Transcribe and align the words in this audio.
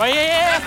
Oh, 0.00 0.02
well, 0.02 0.14
yeah. 0.14 0.60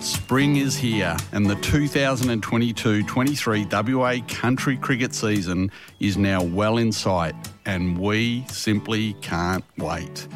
Spring 0.00 0.56
is 0.56 0.76
here, 0.76 1.16
and 1.32 1.48
the 1.48 1.54
2022 1.54 3.02
23 3.04 3.66
WA 3.72 4.16
country 4.28 4.76
cricket 4.76 5.14
season 5.14 5.70
is 5.98 6.18
now 6.18 6.42
well 6.42 6.76
in 6.76 6.92
sight, 6.92 7.34
and 7.64 7.96
we 7.96 8.44
simply 8.48 9.14
can't 9.22 9.64
wait. 9.78 10.28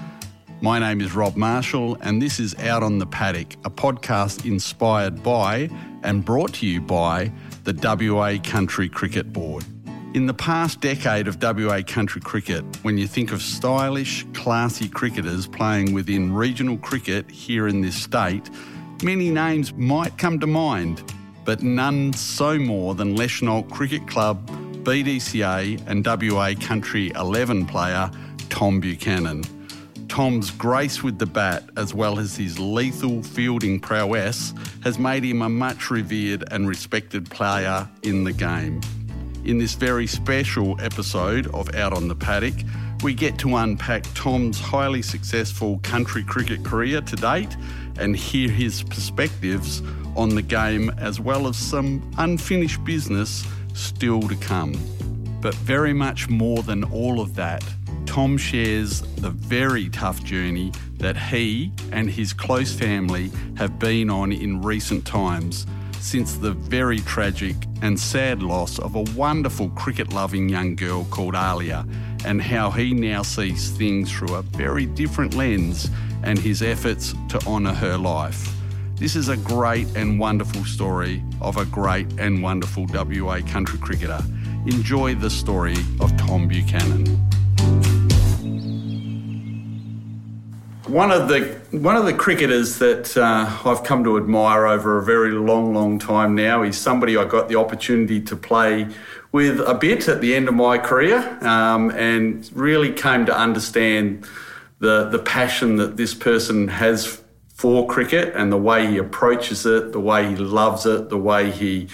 My 0.62 0.79
name 0.79 1.02
is 1.02 1.14
Rob 1.14 1.37
Marshall, 1.37 1.98
and 2.00 2.23
this 2.23 2.41
is 2.41 2.55
Out 2.61 2.82
on 2.82 2.98
the 2.98 3.07
Paddock, 3.07 3.57
a 3.66 3.71
podcast 3.71 4.46
inspired 4.46 5.23
by 5.23 5.68
and 6.02 6.25
brought 6.25 6.55
to 6.55 6.66
you 6.66 6.80
by 6.80 7.30
the 7.64 7.75
WA 7.75 8.39
Country 8.43 8.89
Cricket 8.89 9.34
Board. 9.34 9.66
In 10.12 10.27
the 10.27 10.34
past 10.34 10.80
decade 10.80 11.29
of 11.29 11.40
WA 11.40 11.82
country 11.86 12.20
cricket, 12.20 12.64
when 12.82 12.98
you 12.98 13.06
think 13.06 13.30
of 13.30 13.40
stylish, 13.40 14.27
classy 14.34 14.88
cricketers 14.88 15.46
playing 15.46 15.92
within 15.92 16.33
regional 16.33 16.78
cricket 16.78 17.30
here 17.30 17.69
in 17.69 17.80
this 17.80 17.95
state, 17.95 18.50
many 19.05 19.30
names 19.30 19.73
might 19.74 20.19
come 20.19 20.41
to 20.41 20.48
mind, 20.48 21.05
but 21.45 21.62
none 21.62 22.12
so 22.12 22.59
more 22.59 22.96
than 22.96 23.14
Leschenault 23.14 23.70
Cricket 23.70 24.09
Club, 24.09 24.45
BDCA, 24.83 25.80
and 25.86 26.05
WA 26.05 26.55
Country 26.61 27.12
11 27.14 27.66
player 27.66 28.11
Tom 28.48 28.80
Buchanan. 28.80 29.45
Tom's 30.08 30.50
grace 30.50 31.05
with 31.05 31.20
the 31.20 31.27
bat, 31.27 31.70
as 31.77 31.95
well 31.95 32.19
as 32.19 32.34
his 32.34 32.58
lethal 32.58 33.22
fielding 33.22 33.78
prowess, 33.78 34.55
has 34.83 34.98
made 34.98 35.22
him 35.22 35.41
a 35.41 35.48
much 35.48 35.88
revered 35.88 36.42
and 36.50 36.66
respected 36.66 37.30
player 37.30 37.88
in 38.02 38.24
the 38.24 38.33
game. 38.33 38.80
In 39.42 39.56
this 39.56 39.74
very 39.74 40.06
special 40.06 40.78
episode 40.82 41.46
of 41.54 41.74
Out 41.74 41.94
on 41.94 42.08
the 42.08 42.14
Paddock, 42.14 42.54
we 43.02 43.14
get 43.14 43.38
to 43.38 43.56
unpack 43.56 44.04
Tom's 44.14 44.60
highly 44.60 45.00
successful 45.00 45.78
country 45.82 46.22
cricket 46.22 46.62
career 46.62 47.00
to 47.00 47.16
date 47.16 47.56
and 47.98 48.14
hear 48.14 48.50
his 48.50 48.82
perspectives 48.82 49.82
on 50.14 50.34
the 50.34 50.42
game 50.42 50.91
as 50.98 51.20
well 51.20 51.48
as 51.48 51.56
some 51.56 52.02
unfinished 52.19 52.84
business 52.84 53.47
still 53.72 54.20
to 54.20 54.36
come. 54.36 54.74
But 55.41 55.54
very 55.54 55.94
much 55.94 56.28
more 56.28 56.62
than 56.62 56.84
all 56.84 57.19
of 57.19 57.34
that, 57.36 57.64
Tom 58.04 58.36
shares 58.36 59.00
the 59.16 59.30
very 59.30 59.88
tough 59.88 60.22
journey 60.22 60.70
that 60.98 61.16
he 61.16 61.72
and 61.92 62.10
his 62.10 62.34
close 62.34 62.75
family 62.75 63.30
have 63.56 63.78
been 63.78 64.10
on 64.10 64.32
in 64.32 64.60
recent 64.60 65.06
times 65.06 65.66
since 66.01 66.37
the 66.37 66.53
very 66.53 66.98
tragic 67.01 67.55
and 67.83 67.98
sad 67.98 68.43
loss 68.43 68.79
of 68.79 68.95
a 68.97 69.03
wonderful 69.15 69.69
cricket 69.70 70.12
loving 70.12 70.48
young 70.48 70.75
girl 70.75 71.05
called 71.11 71.34
Alia, 71.34 71.87
and 72.25 72.43
how 72.43 72.70
he 72.70 72.93
now 72.93 73.23
sees 73.23 73.70
things 73.70 74.11
through 74.11 74.34
a 74.34 74.43
very 74.43 74.87
different 74.87 75.34
lens 75.34 75.89
and 76.23 76.39
his 76.39 76.62
efforts 76.62 77.15
to 77.28 77.39
honour 77.47 77.75
her 77.75 77.97
life. 77.97 78.55
This 78.97 79.17
is 79.17 79.28
a 79.28 79.37
great 79.37 79.87
and 79.97 80.19
wonderful 80.19 80.65
story 80.65 81.23
of 81.41 81.56
a 81.56 81.65
great 81.65 82.06
and 82.19 82.43
wonderful 82.43 82.87
WA 82.93 83.41
country 83.47 83.78
cricketer. 83.78 84.21
Enjoy 84.67 85.15
the 85.15 85.31
story 85.31 85.77
of 86.01 86.15
Tom 86.19 86.48
Buchanan. 86.48 87.06
One 90.91 91.12
of 91.12 91.28
the 91.28 91.42
one 91.70 91.94
of 91.94 92.05
the 92.05 92.12
cricketers 92.12 92.80
that 92.80 93.16
uh, 93.16 93.48
I've 93.64 93.84
come 93.84 94.02
to 94.02 94.16
admire 94.16 94.66
over 94.66 94.98
a 94.98 95.05
very 95.05 95.30
long, 95.30 95.72
long 95.72 96.00
time 96.00 96.34
now 96.34 96.64
is 96.64 96.77
somebody 96.77 97.16
I 97.16 97.27
got 97.27 97.48
the 97.48 97.55
opportunity 97.55 98.20
to 98.22 98.34
play 98.34 98.88
with 99.30 99.60
a 99.60 99.74
bit 99.74 100.08
at 100.08 100.20
the 100.20 100.34
end 100.34 100.48
of 100.48 100.55
my 100.55 100.78
career, 100.78 101.19
um, 101.42 101.92
and 101.92 102.50
really 102.52 102.92
came 102.92 103.24
to 103.27 103.38
understand 103.38 104.27
the 104.80 105.08
the 105.08 105.20
passion 105.20 105.77
that 105.77 105.97
this 105.97 106.12
person 106.12 106.66
has 106.66 107.22
for 107.54 107.86
cricket 107.86 108.34
and 108.34 108.50
the 108.50 108.56
way 108.56 108.88
he 108.88 108.98
approaches 108.98 109.64
it, 109.64 109.92
the 109.92 110.00
way 110.00 110.26
he 110.26 110.34
loves 110.34 110.86
it, 110.86 111.09
the 111.09 111.19
way 111.19 111.53
he 111.53 111.86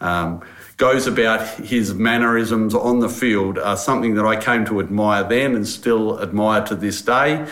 um, 0.00 0.40
goes 0.76 1.08
about 1.08 1.44
his 1.58 1.92
mannerisms 1.92 2.72
on 2.72 3.00
the 3.00 3.08
field 3.08 3.58
are 3.58 3.76
something 3.76 4.14
that 4.14 4.24
I 4.24 4.36
came 4.36 4.64
to 4.66 4.78
admire 4.78 5.24
then 5.24 5.56
and 5.56 5.66
still 5.66 6.22
admire 6.22 6.64
to 6.66 6.76
this 6.76 7.02
day. 7.02 7.48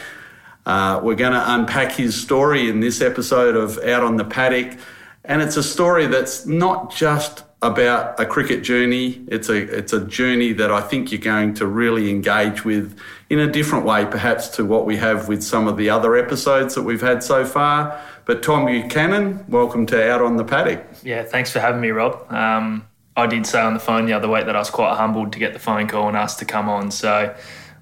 Uh, 0.64 1.00
we're 1.02 1.16
going 1.16 1.32
to 1.32 1.54
unpack 1.54 1.92
his 1.92 2.20
story 2.20 2.68
in 2.68 2.80
this 2.80 3.00
episode 3.00 3.56
of 3.56 3.78
Out 3.78 4.04
on 4.04 4.16
the 4.16 4.24
Paddock. 4.24 4.78
And 5.24 5.42
it's 5.42 5.56
a 5.56 5.62
story 5.62 6.06
that's 6.06 6.46
not 6.46 6.94
just 6.94 7.44
about 7.62 8.18
a 8.18 8.26
cricket 8.26 8.62
journey. 8.62 9.24
It's 9.28 9.48
a, 9.48 9.56
it's 9.78 9.92
a 9.92 10.04
journey 10.04 10.52
that 10.54 10.72
I 10.72 10.80
think 10.80 11.12
you're 11.12 11.20
going 11.20 11.54
to 11.54 11.66
really 11.66 12.10
engage 12.10 12.64
with 12.64 12.98
in 13.30 13.38
a 13.38 13.46
different 13.50 13.84
way, 13.84 14.04
perhaps 14.04 14.48
to 14.48 14.64
what 14.64 14.84
we 14.84 14.96
have 14.96 15.28
with 15.28 15.42
some 15.42 15.68
of 15.68 15.76
the 15.76 15.88
other 15.88 16.16
episodes 16.16 16.74
that 16.74 16.82
we've 16.82 17.00
had 17.00 17.22
so 17.22 17.44
far. 17.44 18.00
But 18.24 18.42
Tom 18.42 18.66
Buchanan, 18.66 19.44
welcome 19.48 19.86
to 19.86 20.10
Out 20.10 20.22
on 20.22 20.36
the 20.36 20.44
Paddock. 20.44 20.84
Yeah, 21.02 21.22
thanks 21.22 21.52
for 21.52 21.60
having 21.60 21.80
me, 21.80 21.90
Rob. 21.90 22.32
Um, 22.32 22.86
I 23.16 23.26
did 23.26 23.46
say 23.46 23.60
on 23.60 23.74
the 23.74 23.80
phone 23.80 24.06
the 24.06 24.12
other 24.12 24.28
week 24.28 24.46
that 24.46 24.56
I 24.56 24.58
was 24.58 24.70
quite 24.70 24.96
humbled 24.96 25.32
to 25.32 25.38
get 25.38 25.52
the 25.52 25.58
phone 25.58 25.86
call 25.86 26.08
and 26.08 26.16
asked 26.16 26.38
to 26.40 26.44
come 26.44 26.68
on. 26.68 26.90
So 26.90 27.34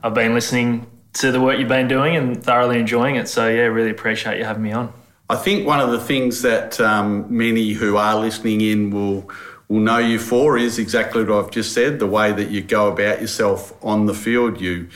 I've 0.03 0.15
been 0.15 0.35
listening 0.35 0.87
to 1.15 1.33
the 1.33 1.41
work 1.41 1.59
you've 1.59 1.69
been 1.69 1.89
doing 1.89 2.17
and 2.17 2.43
thoroughly 2.43 2.79
enjoying 2.79 3.17
it. 3.17 3.29
So, 3.29 3.49
yeah, 3.49 3.63
really 3.63 3.91
appreciate 3.91 4.39
you 4.39 4.45
having 4.45 4.63
me 4.63 4.73
on. 4.73 4.93
I 5.29 5.37
think 5.37 5.67
one 5.67 5.81
of 5.81 5.91
the 5.93 6.01
things 6.01 6.43
that 6.43 6.81
um, 6.81 7.27
many 7.37 7.73
who 7.73 7.97
are 7.97 8.17
listening 8.17 8.61
in 8.61 8.91
will 8.91 9.31
will 9.69 9.79
know 9.79 9.99
you 9.99 10.19
for 10.19 10.59
is 10.59 10.81
exactly 10.81 11.23
what 11.23 11.45
I've 11.45 11.51
just 11.53 11.73
said. 11.73 12.01
The 12.01 12.07
way 12.07 12.33
that 12.33 12.51
you 12.51 12.61
go 12.61 12.89
about 12.89 13.21
yourself 13.21 13.73
on 13.85 14.07
the 14.07 14.15
field, 14.15 14.61
you 14.61 14.89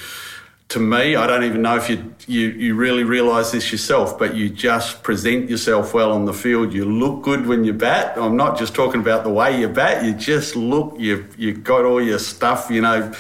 to 0.71 0.81
me, 0.81 1.15
I 1.15 1.27
don't 1.27 1.45
even 1.45 1.63
know 1.63 1.77
if 1.77 1.89
you, 1.91 2.15
you, 2.27 2.49
you 2.49 2.75
really 2.75 3.05
realise 3.05 3.53
this 3.53 3.71
yourself, 3.71 4.19
but 4.19 4.35
you 4.35 4.49
just 4.49 5.03
present 5.03 5.49
yourself 5.49 5.95
well 5.95 6.11
on 6.11 6.25
the 6.25 6.33
field. 6.33 6.73
You 6.73 6.85
look 6.87 7.23
good 7.23 7.47
when 7.47 7.65
you 7.65 7.73
bat. 7.73 8.17
I'm 8.17 8.37
not 8.37 8.59
just 8.59 8.75
talking 8.75 9.01
about 9.01 9.25
the 9.25 9.31
way 9.31 9.61
you 9.61 9.69
bat. 9.69 10.05
You 10.05 10.15
just 10.15 10.57
look. 10.57 10.97
You 10.99 11.27
you 11.37 11.53
got 11.53 11.85
all 11.85 12.03
your 12.03 12.19
stuff, 12.19 12.69
you 12.71 12.81
know, 12.81 13.13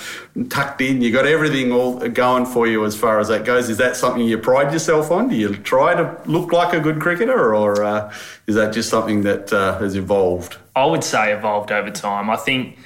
tucked 0.48 0.80
in. 0.80 1.02
You 1.02 1.12
got 1.12 1.26
everything 1.26 1.70
all 1.70 1.98
going 2.08 2.46
for 2.46 2.66
you 2.66 2.84
as 2.84 2.96
far 2.96 3.20
as 3.20 3.28
that 3.28 3.44
goes. 3.44 3.68
Is 3.68 3.76
that 3.76 3.94
something 3.94 4.26
you 4.26 4.38
pride 4.38 4.72
yourself 4.72 5.10
on? 5.10 5.28
Do 5.28 5.36
you 5.36 5.54
try 5.54 5.94
to 5.94 6.20
look 6.24 6.50
like 6.50 6.72
a 6.72 6.80
good 6.80 7.00
cricketer, 7.00 7.54
or 7.54 7.84
uh, 7.84 8.12
is 8.46 8.54
that 8.54 8.72
just 8.72 8.88
something 8.88 9.22
that 9.22 9.52
uh, 9.52 9.78
has 9.78 9.94
evolved? 9.96 10.56
I 10.74 10.86
would 10.86 11.04
say 11.04 11.32
evolved 11.32 11.70
over 11.70 11.90
time. 11.90 12.30
I 12.30 12.36
think, 12.36 12.78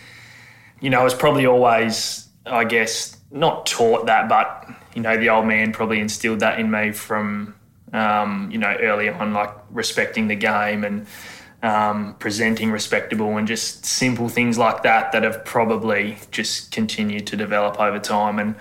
you 0.80 0.90
know, 0.90 1.06
it's 1.06 1.14
probably 1.14 1.46
always, 1.46 2.28
I 2.44 2.64
guess 2.64 3.18
not 3.31 3.66
taught 3.66 4.06
that, 4.06 4.28
but 4.28 4.69
you 4.94 5.03
know, 5.03 5.16
the 5.16 5.28
old 5.28 5.47
man 5.47 5.72
probably 5.72 6.00
instilled 6.00 6.41
that 6.41 6.59
in 6.59 6.71
me 6.71 6.93
from 6.93 7.55
um, 7.93 8.50
you 8.50 8.59
know 8.59 8.75
early 8.81 9.09
on, 9.09 9.33
like 9.33 9.50
respecting 9.71 10.28
the 10.28 10.34
game 10.34 10.84
and 10.84 11.06
um, 11.62 12.15
presenting 12.19 12.71
respectable 12.71 13.37
and 13.37 13.49
just 13.49 13.84
simple 13.84 14.28
things 14.28 14.59
like 14.59 14.83
that 14.83 15.12
that 15.12 15.22
have 15.25 15.44
probably 15.44 16.19
just 16.31 16.71
continued 16.71 17.27
to 17.27 17.37
develop 17.37 17.81
over 17.81 17.99
time. 17.99 18.38
And 18.38 18.55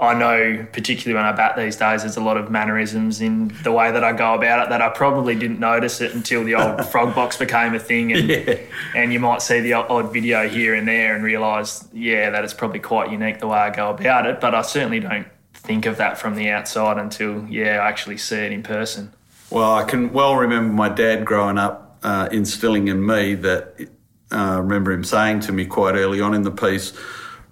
I 0.00 0.14
know, 0.14 0.66
particularly 0.72 1.14
when 1.14 1.30
I 1.30 1.36
bat 1.36 1.56
these 1.58 1.76
days, 1.76 2.02
there's 2.02 2.16
a 2.16 2.22
lot 2.22 2.38
of 2.38 2.50
mannerisms 2.50 3.20
in 3.20 3.54
the 3.62 3.70
way 3.70 3.92
that 3.92 4.02
I 4.02 4.14
go 4.14 4.32
about 4.32 4.64
it 4.64 4.70
that 4.70 4.80
I 4.80 4.88
probably 4.88 5.34
didn't 5.34 5.60
notice 5.60 6.00
it 6.00 6.14
until 6.14 6.42
the 6.42 6.54
old 6.54 6.86
frog 6.90 7.14
box 7.14 7.36
became 7.36 7.74
a 7.74 7.78
thing. 7.78 8.12
And, 8.14 8.28
yeah. 8.30 8.56
and 8.96 9.12
you 9.12 9.20
might 9.20 9.42
see 9.42 9.60
the 9.60 9.74
odd 9.74 10.10
video 10.10 10.48
here 10.48 10.74
and 10.74 10.88
there 10.88 11.14
and 11.14 11.22
realise, 11.22 11.86
yeah, 11.92 12.30
that 12.30 12.44
it's 12.44 12.54
probably 12.54 12.80
quite 12.80 13.12
unique 13.12 13.40
the 13.40 13.46
way 13.46 13.58
I 13.58 13.68
go 13.68 13.90
about 13.90 14.24
it. 14.24 14.40
But 14.40 14.54
I 14.54 14.62
certainly 14.62 15.00
don't 15.00 15.26
think 15.52 15.84
of 15.84 15.98
that 15.98 16.16
from 16.16 16.34
the 16.34 16.48
outside 16.48 16.96
until, 16.96 17.46
yeah, 17.46 17.76
I 17.76 17.88
actually 17.88 18.16
see 18.16 18.36
it 18.36 18.52
in 18.52 18.62
person. 18.62 19.12
Well, 19.50 19.74
I 19.74 19.84
can 19.84 20.14
well 20.14 20.34
remember 20.36 20.72
my 20.72 20.88
dad 20.88 21.26
growing 21.26 21.58
up 21.58 21.98
uh, 22.02 22.30
instilling 22.32 22.88
in 22.88 23.04
me 23.04 23.34
that, 23.34 23.74
uh, 24.32 24.36
I 24.36 24.58
remember 24.58 24.92
him 24.92 25.04
saying 25.04 25.40
to 25.40 25.52
me 25.52 25.66
quite 25.66 25.96
early 25.96 26.22
on 26.22 26.32
in 26.32 26.42
the 26.42 26.50
piece, 26.50 26.94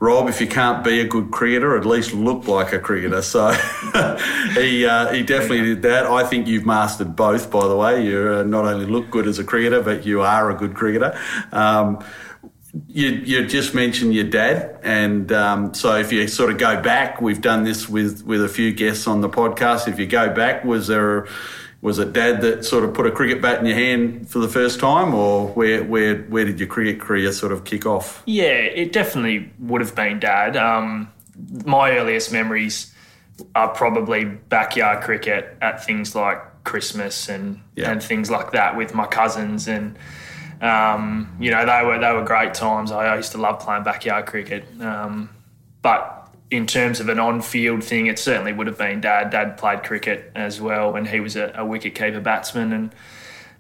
Rob, 0.01 0.29
if 0.29 0.41
you 0.41 0.47
can't 0.47 0.85
be 0.85 1.01
a 1.01 1.05
good 1.05 1.33
cricketer, 1.33 1.77
at 1.77 1.85
least 1.85 2.15
look 2.15 2.47
like 2.47 2.73
a 2.73 2.79
cricketer. 2.79 3.21
So 3.21 3.51
he 4.55 4.87
uh, 4.87 5.13
he 5.13 5.23
definitely 5.25 5.63
did 5.63 5.83
that. 5.83 6.07
I 6.07 6.25
think 6.25 6.47
you've 6.47 6.65
mastered 6.65 7.17
both, 7.17 7.51
by 7.51 7.67
the 7.67 7.77
way. 7.77 8.07
You 8.07 8.35
uh, 8.35 8.43
not 8.45 8.65
only 8.65 8.87
look 8.87 9.11
good 9.11 9.27
as 9.27 9.41
a 9.41 9.45
cricketer, 9.45 9.83
but 9.83 10.07
you 10.07 10.23
are 10.23 10.51
a 10.51 10.55
good 10.55 10.75
cricketer. 10.75 11.19
Um, 11.51 12.05
you, 12.87 13.09
you 13.09 13.47
just 13.47 13.75
mentioned 13.75 14.15
your 14.15 14.25
dad, 14.25 14.79
and 14.83 15.33
um, 15.33 15.75
so 15.75 15.97
if 15.97 16.13
you 16.13 16.29
sort 16.29 16.53
of 16.53 16.59
go 16.59 16.81
back, 16.81 17.21
we've 17.21 17.41
done 17.41 17.65
this 17.65 17.89
with 17.89 18.25
with 18.25 18.45
a 18.45 18.49
few 18.49 18.73
guests 18.73 19.09
on 19.09 19.21
the 19.21 19.29
podcast. 19.29 19.89
If 19.89 19.99
you 19.99 20.07
go 20.07 20.33
back, 20.33 20.65
was 20.65 20.87
there 20.87 21.27
was 21.81 21.99
it 21.99 22.13
dad 22.13 22.41
that 22.41 22.65
sort 22.65 22.85
of 22.85 22.93
put 22.93 23.07
a 23.07 23.11
cricket 23.11 23.41
bat 23.41 23.61
in 23.61 23.67
your 23.67 23.77
hand 23.77 24.29
for 24.29 24.41
the 24.41 24.49
first 24.49 24.81
time, 24.81 25.15
or 25.15 25.49
where 25.49 25.85
where 25.85 26.23
where 26.23 26.45
did 26.45 26.59
your 26.59 26.69
cricket 26.69 27.01
career 27.01 27.33
sort 27.33 27.53
of 27.53 27.65
kick 27.65 27.87
off? 27.87 28.23
Yeah, 28.27 28.45
it 28.45 28.93
definitely 28.93 29.53
would 29.61 29.81
have 29.81 29.95
been 29.95 30.19
dad. 30.19 30.57
Um, 30.57 31.13
my 31.65 31.97
earliest 31.97 32.33
memories 32.33 32.93
are 33.55 33.69
probably 33.69 34.25
backyard 34.25 35.05
cricket 35.05 35.57
at 35.63 35.85
things 35.85 36.17
like 36.17 36.65
Christmas 36.65 37.29
and 37.29 37.61
yeah. 37.77 37.91
and 37.91 38.03
things 38.03 38.29
like 38.31 38.53
that 38.53 38.77
with 38.77 38.95
my 38.95 39.07
cousins 39.07 39.69
and. 39.69 39.97
Um, 40.61 41.37
you 41.39 41.53
know 41.53 41.65
they 41.65 41.87
were 41.87 42.01
they 42.01 42.13
were 42.13 42.25
great 42.25 42.53
times. 42.53 42.91
I 42.91 43.15
used 43.15 43.31
to 43.31 43.39
love 43.39 43.61
playing 43.61 43.85
backyard 43.85 44.27
cricket, 44.27 44.65
um, 44.81 45.31
but 45.83 46.28
in 46.51 46.67
terms 46.67 47.01
of 47.01 47.09
an 47.09 47.19
on-field 47.19 47.85
thing, 47.85 48.07
it 48.07 48.19
certainly 48.19 48.53
would 48.53 48.67
have 48.67 48.79
been 48.79 49.01
Dad. 49.01 49.31
Dad 49.31 49.59
played 49.59 49.83
cricket 49.83 50.33
as 50.35 50.61
well, 50.61 50.97
and 50.97 51.07
he 51.07 51.21
was 51.21 51.37
a, 51.37 51.53
a 51.57 51.65
wicket-keeper 51.65 52.21
batsman, 52.21 52.73
and 52.73 52.95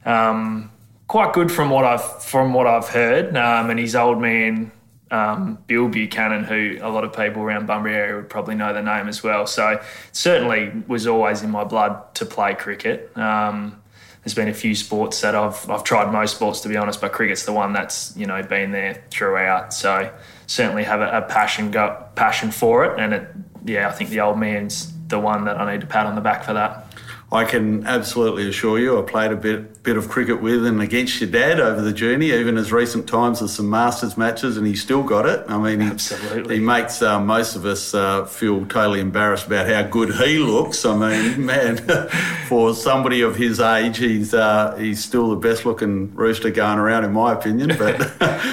um, 0.04 0.70
quite 1.06 1.32
good 1.32 1.52
from 1.52 1.70
what 1.70 1.84
I've 1.84 2.22
from 2.22 2.54
what 2.54 2.66
I've 2.66 2.88
heard. 2.88 3.36
Um, 3.36 3.70
and 3.70 3.78
his 3.78 3.94
old 3.94 4.20
man 4.20 4.72
um, 5.10 5.58
Bill 5.66 5.88
Buchanan, 5.88 6.44
who 6.44 6.78
a 6.80 6.90
lot 6.90 7.04
of 7.04 7.12
people 7.12 7.42
around 7.42 7.66
Bunbury 7.66 7.94
area 7.94 8.16
would 8.16 8.28
probably 8.28 8.54
know 8.54 8.72
the 8.72 8.82
name 8.82 9.08
as 9.08 9.22
well. 9.22 9.46
So 9.46 9.80
certainly 10.12 10.72
was 10.86 11.06
always 11.06 11.42
in 11.42 11.50
my 11.50 11.64
blood 11.64 12.14
to 12.16 12.26
play 12.26 12.54
cricket. 12.54 13.16
Um, 13.16 13.80
there's 14.22 14.34
been 14.34 14.48
a 14.48 14.54
few 14.54 14.74
sports 14.74 15.20
that 15.22 15.34
I've 15.34 15.70
I've 15.70 15.84
tried 15.84 16.12
most 16.12 16.36
sports 16.36 16.60
to 16.62 16.68
be 16.68 16.76
honest, 16.76 17.00
but 17.00 17.12
cricket's 17.12 17.44
the 17.44 17.52
one 17.52 17.72
that's 17.72 18.14
you 18.16 18.26
know 18.26 18.42
been 18.42 18.72
there 18.72 19.02
throughout. 19.10 19.72
So 19.72 20.12
certainly 20.48 20.82
have 20.82 21.00
a, 21.00 21.18
a 21.18 21.22
passion 21.22 21.70
go, 21.70 22.04
passion 22.16 22.50
for 22.50 22.84
it, 22.84 22.98
and 22.98 23.14
it 23.14 23.28
yeah 23.64 23.88
I 23.88 23.92
think 23.92 24.10
the 24.10 24.20
old 24.20 24.38
man's 24.38 24.92
the 25.06 25.20
one 25.20 25.44
that 25.44 25.58
I 25.58 25.72
need 25.72 25.82
to 25.82 25.86
pat 25.86 26.06
on 26.06 26.16
the 26.16 26.20
back 26.20 26.42
for 26.42 26.54
that. 26.54 26.87
I 27.30 27.44
can 27.44 27.86
absolutely 27.86 28.48
assure 28.48 28.78
you, 28.78 28.98
I 28.98 29.02
played 29.02 29.32
a 29.32 29.36
bit 29.36 29.82
bit 29.82 29.98
of 29.98 30.08
cricket 30.08 30.42
with 30.42 30.66
and 30.66 30.80
against 30.80 31.20
your 31.20 31.30
dad 31.30 31.60
over 31.60 31.80
the 31.82 31.92
journey, 31.92 32.30
even 32.30 32.56
as 32.56 32.72
recent 32.72 33.06
times 33.06 33.42
as 33.42 33.54
some 33.54 33.68
Masters 33.68 34.16
matches, 34.16 34.56
and 34.56 34.66
he 34.66 34.74
still 34.74 35.02
got 35.02 35.26
it. 35.26 35.44
I 35.46 35.58
mean, 35.58 35.80
he, 35.80 35.88
absolutely, 35.88 36.56
he 36.56 36.60
makes 36.60 37.02
uh, 37.02 37.20
most 37.20 37.54
of 37.54 37.66
us 37.66 37.94
uh, 37.94 38.24
feel 38.24 38.64
totally 38.66 39.00
embarrassed 39.00 39.46
about 39.46 39.66
how 39.66 39.82
good 39.82 40.14
he 40.14 40.38
looks. 40.38 40.86
I 40.86 40.96
mean, 40.96 41.44
man, 41.46 41.76
for 42.48 42.74
somebody 42.74 43.20
of 43.20 43.36
his 43.36 43.60
age, 43.60 43.98
he's 43.98 44.32
uh, 44.32 44.74
he's 44.76 45.04
still 45.04 45.28
the 45.28 45.36
best 45.36 45.66
looking 45.66 46.14
rooster 46.14 46.50
going 46.50 46.78
around, 46.78 47.04
in 47.04 47.12
my 47.12 47.34
opinion. 47.34 47.76
But 47.76 47.98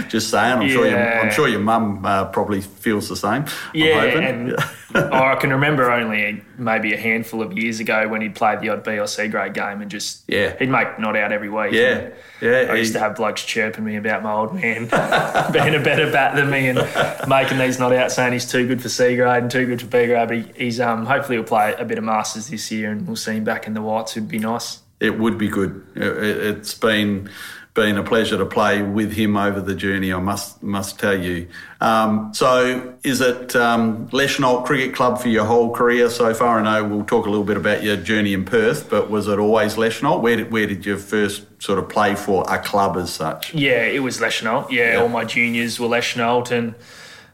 just 0.10 0.30
saying, 0.30 0.54
I'm 0.54 0.62
yeah. 0.63 0.74
sure 0.74 0.88
your, 0.88 1.19
I'm 1.22 1.31
sure 1.31 1.48
your 1.48 1.62
mum 1.62 2.06
uh, 2.06 2.25
probably 2.25 2.60
feels 2.60 3.07
the 3.07 3.16
same. 3.16 3.45
Yeah, 3.74 4.04
and 4.04 4.56
oh, 4.95 5.12
I 5.12 5.36
can 5.36 5.51
remember 5.51 5.92
only 5.92 6.42
maybe 6.57 6.94
a 6.94 6.97
handful 6.97 7.42
of 7.42 7.57
years 7.57 7.80
ago 7.80 8.07
when 8.07 8.21
he'd 8.21 8.36
play 8.36 8.56
the 8.56 8.69
odd 8.69 8.83
B 8.83 8.97
or 8.97 9.07
C 9.07 9.27
grade 9.27 9.53
game 9.53 9.81
and 9.81 9.92
just 9.92 10.24
yeah 10.27 10.56
he'd 10.57 10.69
make 10.69 10.97
not 11.00 11.15
out 11.15 11.31
every 11.31 11.50
week. 11.50 11.74
Yeah, 11.74 12.09
yeah. 12.42 12.68
I 12.69 12.75
used 12.75 12.94
to 12.94 13.00
have 13.00 13.15
blokes 13.15 13.44
chirping 13.44 13.83
me 13.83 13.97
about 13.97 14.24
my 14.24 14.31
old 14.31 14.53
man 14.53 14.88
being 15.51 15.75
a 15.75 15.83
better 15.83 16.12
bat 16.12 16.36
than 16.36 16.50
me 16.50 16.69
and 16.69 16.77
making 17.27 17.57
these 17.57 17.80
not 17.80 17.94
out, 17.94 18.12
saying 18.12 18.33
he's 18.33 18.50
too 18.50 18.68
good 18.68 18.81
for 18.81 18.89
C 18.89 19.15
grade 19.15 19.44
and 19.44 19.51
too 19.51 19.65
good 19.65 19.81
for 19.81 19.88
B 19.88 20.06
grade. 20.07 20.27
But 20.27 20.38
he, 20.38 20.65
he's 20.65 20.80
um 20.80 21.06
hopefully 21.06 21.38
he'll 21.38 21.45
play 21.45 21.75
a 21.77 21.86
bit 21.86 21.98
of 21.98 22.03
Masters 22.03 22.48
this 22.48 22.71
year 22.71 22.91
and 22.91 23.06
we'll 23.06 23.15
see 23.15 23.33
him 23.33 23.44
back 23.44 23.68
in 23.68 23.74
the 23.74 23.81
whites. 23.81 24.15
It'd 24.15 24.30
be 24.30 24.39
nice. 24.39 24.80
It 25.00 25.19
would 25.19 25.38
be 25.38 25.50
good. 25.50 25.86
It's 25.95 26.74
been 26.74 27.30
been 27.75 27.98
a 27.98 28.04
pleasure 28.04 28.38
to 28.38 28.45
play 28.45 28.81
with 28.81 29.12
him 29.12 29.36
over 29.36 29.60
the 29.60 29.75
journey. 29.75 30.12
I 30.12 30.19
must 30.19 30.63
must 30.63 30.98
tell 30.98 31.19
you. 31.19 31.48
Um, 31.81 32.33
so, 32.33 32.95
is 33.04 33.19
it 33.22 33.56
um, 33.56 34.07
Leschenault 34.07 34.66
Cricket 34.66 34.95
Club 34.95 35.19
for 35.19 35.27
your 35.27 35.44
whole 35.45 35.75
career 35.75 36.10
so 36.10 36.33
far? 36.33 36.60
I 36.60 36.63
know 36.63 36.88
we'll 36.88 37.06
talk 37.06 37.27
a 37.27 37.30
little 37.30 37.45
bit 37.45 37.57
about 37.57 37.83
your 37.83 37.98
journey 37.98 38.33
in 38.33 38.45
Perth, 38.45 38.89
but 38.89 39.12
was 39.12 39.27
it 39.27 39.38
always 39.38 39.75
Leschenault? 39.75 40.22
Where 40.22 40.38
did 40.38 40.51
where 40.51 40.66
did 40.66 40.86
you 40.86 40.98
first 40.98 41.45
sort 41.62 41.77
of 41.77 41.89
play 41.89 42.16
for 42.16 42.45
a 42.50 42.57
club 42.57 42.95
as 42.98 43.13
such? 43.13 43.54
Yeah, 43.54 43.83
it 43.83 44.00
was 44.00 44.19
Leschenault. 44.19 44.72
Yeah, 44.72 44.94
yeah. 44.94 45.01
all 45.01 45.10
my 45.10 45.25
juniors 45.25 45.77
were 45.77 45.88
Leschenault, 45.88 46.51
and 46.51 46.75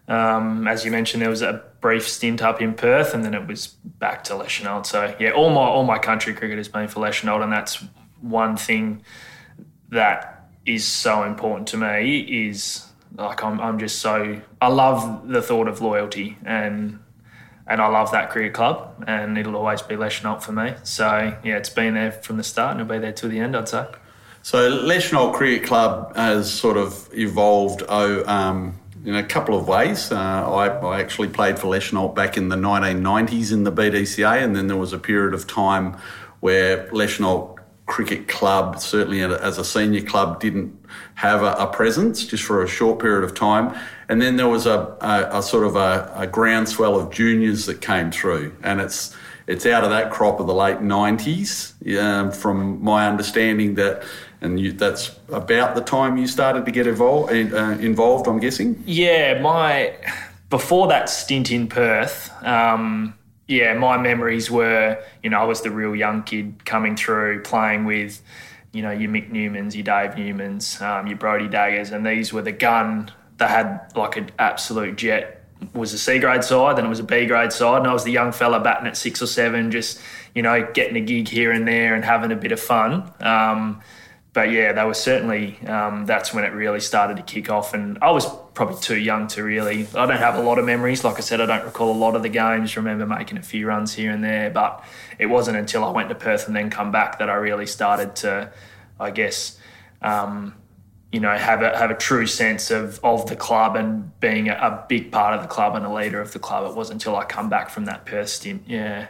um, 0.08 0.68
as 0.68 0.84
you 0.84 0.92
mentioned, 0.92 1.22
there 1.22 1.30
was 1.30 1.44
a 1.44 1.64
brief 1.82 2.10
stint 2.10 2.42
up 2.42 2.62
in 2.62 2.74
Perth, 2.74 3.14
and 3.14 3.24
then 3.24 3.36
it 3.36 3.46
was 3.48 3.68
back 3.68 4.24
to 4.24 4.34
Leschenault. 4.34 4.88
So 4.88 5.16
yeah, 5.20 5.32
all 5.32 5.52
my 5.52 5.62
all 5.62 5.84
my 5.84 6.00
country 6.00 6.34
cricket 6.34 6.58
has 6.58 6.68
been 6.68 6.88
for 6.88 7.00
Leschenault, 7.00 7.44
and 7.44 7.54
that's 7.54 7.84
one 8.22 8.58
thing 8.58 9.04
that 9.92 10.50
is 10.66 10.86
so 10.86 11.24
important 11.24 11.68
to 11.70 11.78
me 11.78 12.20
is 12.48 12.88
like 13.16 13.44
I'm, 13.44 13.60
I'm 13.60 13.80
just 13.80 14.00
so 14.00 14.42
I 14.60 14.68
love 14.68 15.28
the 15.28 15.42
thought 15.42 15.68
of 15.68 15.82
loyalty 15.82 16.38
and 16.46 17.00
and 17.68 17.82
I 17.82 17.88
love 17.88 18.12
that 18.12 18.32
cricket 18.32 18.54
club 18.54 19.04
and 19.08 19.38
it'll 19.38 19.56
always 19.56 19.82
be 19.82 19.96
Leschenault 19.96 20.42
for 20.42 20.52
me. 20.52 20.74
So 20.84 21.38
yeah, 21.44 21.58
it's 21.58 21.70
been 21.70 21.94
there 21.94 22.12
from 22.12 22.38
the 22.38 22.44
start 22.44 22.72
and 22.72 22.82
it'll 22.82 22.92
be 22.92 23.00
there 23.00 23.14
till 23.14 23.30
the 23.30 23.40
end, 23.40 23.56
I'd 23.56 23.70
say. 23.70 23.86
So 24.44 24.72
Leschenault 24.72 25.36
Cricket 25.36 25.68
Club 25.68 26.16
has 26.16 26.52
sort 26.52 26.76
of 26.76 27.08
evolved 27.14 27.84
oh, 27.88 28.26
um, 28.26 28.80
in 29.06 29.16
a 29.16 29.24
couple 29.24 29.56
of 29.56 29.68
ways. 29.68 30.12
Uh, 30.12 30.18
I, 30.18 30.68
I, 30.68 31.00
actually 31.00 31.28
played 31.28 31.60
for 31.60 31.68
Leschenault 31.68 32.16
back 32.16 32.38
in 32.38 32.50
the 32.50 32.56
1990s 32.56 33.54
in 33.54 33.64
the 33.64 33.72
BDCA, 33.72 34.44
and 34.44 34.56
then 34.56 34.66
there 34.66 34.78
was 34.78 34.94
a 34.94 34.98
period 34.98 35.36
of 35.36 35.46
time 35.46 35.96
where 36.40 36.88
Leschenault 36.88 37.60
cricket 37.86 38.28
club, 38.28 38.80
certainly 38.80 39.22
as 39.22 39.58
a 39.58 39.66
senior 39.66 40.02
club, 40.02 40.40
didn't 40.40 40.74
have 41.16 41.44
a, 41.44 41.54
a, 41.54 41.68
presence 41.68 42.26
just 42.26 42.44
for 42.44 42.64
a 42.64 42.68
short 42.68 43.00
period 43.00 43.24
of 43.24 43.34
time. 43.36 43.78
And 44.08 44.22
then 44.22 44.38
there 44.38 44.48
was 44.48 44.66
a, 44.66 44.96
a, 45.02 45.40
a 45.40 45.44
sort 45.44 45.66
of 45.66 45.76
a, 45.76 46.28
groundswell 46.32 46.98
of 46.98 47.12
juniors 47.12 47.66
that 47.66 47.82
came 47.82 48.12
through, 48.12 48.56
and 48.64 48.80
it's 48.80 49.16
it's 49.48 49.66
out 49.66 49.84
of 49.84 49.90
that 49.90 50.12
crop 50.12 50.40
of 50.40 50.48
the 50.48 50.54
late 50.54 50.78
'90s, 50.78 51.74
um, 52.02 52.32
from 52.32 52.84
my 52.84 53.08
understanding 53.08 53.76
that. 53.76 54.04
And 54.44 54.60
you, 54.60 54.72
that's 54.72 55.20
about 55.30 55.76
the 55.76 55.82
time 55.82 56.18
you 56.18 56.26
started 56.26 56.66
to 56.66 56.72
get 56.72 56.88
involved. 56.88 57.32
Uh, 57.32 57.78
involved, 57.80 58.28
I'm 58.28 58.40
guessing. 58.40 58.82
Yeah, 58.88 59.40
my 59.40 59.94
before 60.50 60.88
that 60.88 61.10
stint 61.10 61.52
in 61.52 61.68
Perth, 61.68 62.32
um, 62.44 63.14
yeah, 63.48 63.74
my 63.74 63.98
memories 63.98 64.50
were, 64.50 65.04
you 65.24 65.30
know, 65.30 65.40
I 65.40 65.44
was 65.44 65.62
the 65.62 65.72
real 65.72 65.96
young 65.96 66.24
kid 66.24 66.64
coming 66.66 66.96
through 66.96 67.44
playing 67.44 67.86
with, 67.86 68.22
you 68.72 68.82
know, 68.82 68.92
your 68.92 69.10
Mick 69.10 69.32
Newmans, 69.32 69.76
your 69.76 69.84
Dave 69.84 70.12
Newmans, 70.12 70.82
um, 70.82 71.08
your 71.08 71.18
Brody 71.18 71.48
Daggers, 71.48 71.92
and 71.92 72.06
these 72.06 72.32
were 72.32 72.42
the 72.42 72.52
gun 72.52 73.12
that 73.38 73.50
had 73.50 73.92
like 73.96 74.18
an 74.18 74.32
absolute 74.40 74.96
jet. 74.96 75.38
Was 75.74 75.94
a 75.94 76.00
C 76.00 76.18
grade 76.18 76.44
side, 76.44 76.78
then 76.78 76.86
it 76.86 76.90
was 76.90 77.00
a 77.00 77.04
B 77.04 77.28
grade 77.28 77.54
side, 77.54 77.80
and 77.80 77.88
I 77.88 77.94
was 77.94 78.04
the 78.04 78.12
young 78.12 78.32
fella 78.32 78.60
batting 78.60 78.88
at 78.88 78.98
six 78.98 79.22
or 79.22 79.28
seven, 79.28 79.70
just 79.70 80.02
you 80.34 80.42
know, 80.42 80.68
getting 80.74 80.96
a 80.96 81.02
gig 81.02 81.28
here 81.28 81.52
and 81.52 81.68
there 81.68 81.94
and 81.94 82.04
having 82.04 82.32
a 82.32 82.36
bit 82.36 82.52
of 82.52 82.60
fun. 82.60 83.12
Um, 83.20 83.82
but 84.34 84.50
yeah, 84.50 84.72
they 84.72 84.84
were 84.86 84.94
certainly 84.94 85.60
um, 85.68 86.06
that's 86.06 86.34
when 86.34 86.46
it 86.46 86.54
really 86.54 86.80
started 86.80 87.18
to 87.18 87.24
kick 87.24 87.50
off, 87.50 87.74
and 87.74 87.98
I 88.02 88.12
was 88.12 88.26
probably 88.54 88.80
too 88.80 88.98
young 88.98 89.28
to 89.30 89.44
really. 89.44 89.86
I 89.94 90.06
don't 90.06 90.18
have 90.18 90.36
a 90.36 90.42
lot 90.42 90.58
of 90.58 90.66
memories. 90.66 91.04
Like 91.04 91.18
I 91.18 91.20
said, 91.20 91.42
I 91.42 91.46
don't 91.46 91.66
recall 91.66 91.92
a 91.92 91.98
lot 91.98 92.16
of 92.16 92.24
the 92.24 92.30
games. 92.30 92.78
Remember 92.78 93.06
making 93.06 93.38
a 93.38 93.42
few 93.42 93.68
runs 93.68 93.94
here 93.94 94.12
and 94.12 94.24
there, 94.24 94.50
but 94.50 94.86
it 95.20 95.26
wasn't 95.26 95.58
until 95.58 95.84
I 95.84 95.92
went 95.92 96.08
to 96.10 96.16
Perth 96.16 96.48
and 96.48 96.56
then 96.56 96.70
come 96.70 96.92
back 96.92 97.20
that 97.20 97.30
I 97.30 97.36
really 97.36 97.66
started 97.66 98.16
to, 98.18 98.54
I 99.00 99.12
guess, 99.12 99.60
um, 100.02 100.56
you 101.12 101.20
know, 101.20 101.36
have 101.36 101.62
a 101.62 101.78
have 101.78 101.92
a 101.92 101.98
true 101.98 102.26
sense 102.26 102.72
of 102.72 103.02
of 103.04 103.28
the 103.28 103.36
club 103.36 103.76
and 103.76 104.18
being 104.22 104.48
a, 104.48 104.54
a 104.54 104.86
big 104.88 105.12
part 105.12 105.36
of 105.36 105.42
the 105.42 105.50
club 105.50 105.76
and 105.76 105.86
a 105.86 105.92
leader 105.92 106.22
of 106.22 106.32
the 106.32 106.40
club. 106.40 106.72
It 106.72 106.76
wasn't 106.78 107.02
until 107.04 107.18
I 107.18 107.26
come 107.26 107.50
back 107.50 107.70
from 107.70 107.84
that 107.86 108.06
Perth 108.06 108.30
stint. 108.30 108.64
Yeah. 108.66 109.08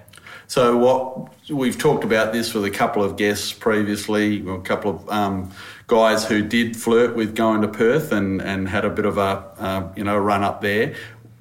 So 0.51 0.75
what 0.75 1.49
we've 1.49 1.77
talked 1.77 2.03
about 2.03 2.33
this 2.33 2.53
with 2.53 2.65
a 2.65 2.69
couple 2.69 3.05
of 3.05 3.15
guests 3.15 3.53
previously, 3.53 4.45
a 4.45 4.59
couple 4.59 4.91
of 4.91 5.09
um, 5.09 5.49
guys 5.87 6.25
who 6.25 6.45
did 6.45 6.75
flirt 6.75 7.15
with 7.15 7.37
going 7.37 7.61
to 7.61 7.69
Perth 7.69 8.11
and, 8.11 8.41
and 8.41 8.67
had 8.67 8.83
a 8.83 8.89
bit 8.89 9.05
of 9.05 9.17
a 9.17 9.45
uh, 9.57 9.93
you 9.95 10.03
know 10.03 10.17
run 10.17 10.43
up 10.43 10.59
there. 10.59 10.93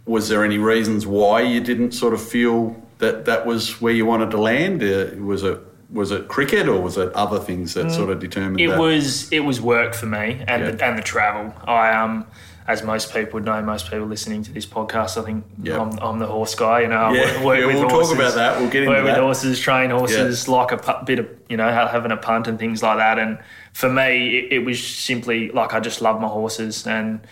Was 0.07 0.29
there 0.29 0.45
any 0.45 0.59
reasons 0.59 1.09
why 1.09 1.41
you 1.41 1.61
didn't 1.61 1.91
sort 1.91 2.15
of 2.15 2.23
feel 2.23 2.81
that 2.99 3.25
that 3.25 3.47
was 3.47 3.81
where 3.81 3.93
you 3.93 4.07
wanted 4.07 4.31
to 4.31 4.41
land? 4.41 4.81
Uh, 4.81 5.09
was 5.17 5.43
it 5.43 5.59
was 5.91 6.13
it 6.13 6.29
cricket 6.29 6.69
or 6.69 6.81
was 6.81 6.97
it 6.97 7.13
other 7.15 7.41
things 7.41 7.75
that 7.75 7.87
mm, 7.87 7.91
sort 7.91 8.11
of 8.11 8.21
determined? 8.21 8.61
It 8.61 8.69
that? 8.69 8.79
was 8.79 9.29
it 9.33 9.41
was 9.41 9.61
work 9.61 9.95
for 9.95 10.07
me 10.07 10.41
and 10.47 10.63
yeah. 10.63 10.71
the, 10.71 10.85
and 10.85 10.97
the 10.97 11.03
travel. 11.03 11.53
I 11.65 11.91
um 11.91 12.29
as 12.67 12.83
most 12.83 13.13
people 13.13 13.35
would 13.35 13.45
know, 13.45 13.61
most 13.63 13.91
people 13.91 14.07
listening 14.07 14.43
to 14.45 14.53
this 14.53 14.67
podcast, 14.67 15.21
I 15.21 15.25
think 15.25 15.45
yep. 15.63 15.81
I'm, 15.81 15.99
I'm, 15.99 16.19
the 16.19 16.27
horse 16.27 16.55
guy. 16.55 16.81
You 16.81 16.89
know, 16.89 17.13
yeah. 17.13 17.45
work, 17.45 17.59
yeah, 17.59 17.67
with 17.67 17.77
we'll 17.77 17.89
horses, 17.89 18.11
talk 18.11 18.19
about 18.19 18.35
that. 18.35 18.61
We'll 18.61 18.71
get 18.71 18.83
into 18.83 18.95
work 18.95 19.05
that. 19.05 19.13
with 19.13 19.23
horses, 19.23 19.61
train 19.61 19.91
horses, 19.91 20.47
yeah. 20.47 20.55
like 20.55 20.73
a 20.73 20.77
pu- 20.77 21.05
bit 21.05 21.19
of 21.19 21.29
you 21.49 21.57
know 21.57 21.71
having 21.71 22.13
a 22.13 22.17
punt 22.17 22.47
and 22.47 22.59
things 22.59 22.83
like 22.83 22.99
that. 22.99 23.19
And 23.19 23.39
for 23.73 23.91
me, 23.91 24.39
it, 24.39 24.53
it 24.53 24.59
was 24.65 24.85
simply 24.85 25.51
like 25.51 25.75
I 25.75 25.81
just 25.81 26.01
love 26.01 26.21
my 26.21 26.29
horses 26.29 26.87
and. 26.87 27.27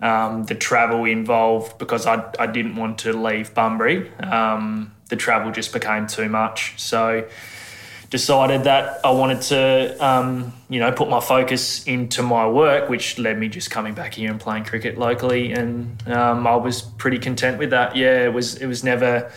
Um, 0.00 0.42
the 0.42 0.56
travel 0.56 1.04
involved 1.04 1.78
because 1.78 2.06
I, 2.06 2.28
I 2.36 2.48
didn't 2.48 2.74
want 2.74 2.98
to 2.98 3.12
leave 3.12 3.54
Bunbury. 3.54 4.10
Um, 4.18 4.90
the 5.10 5.14
travel 5.14 5.52
just 5.52 5.72
became 5.72 6.08
too 6.08 6.28
much. 6.28 6.74
So 6.76 7.28
decided 8.12 8.64
that 8.64 9.00
I 9.02 9.10
wanted 9.10 9.40
to, 9.40 9.96
um, 10.06 10.52
you 10.68 10.78
know, 10.78 10.92
put 10.92 11.08
my 11.08 11.18
focus 11.18 11.82
into 11.84 12.22
my 12.22 12.46
work, 12.46 12.90
which 12.90 13.18
led 13.18 13.38
me 13.38 13.48
just 13.48 13.70
coming 13.70 13.94
back 13.94 14.12
here 14.12 14.30
and 14.30 14.38
playing 14.38 14.64
cricket 14.64 14.98
locally, 14.98 15.52
and 15.52 16.06
um, 16.06 16.46
I 16.46 16.56
was 16.56 16.82
pretty 16.82 17.18
content 17.18 17.58
with 17.58 17.70
that. 17.70 17.96
Yeah, 17.96 18.26
it 18.26 18.34
was 18.34 18.56
it 18.56 18.66
was 18.66 18.84
never, 18.84 19.32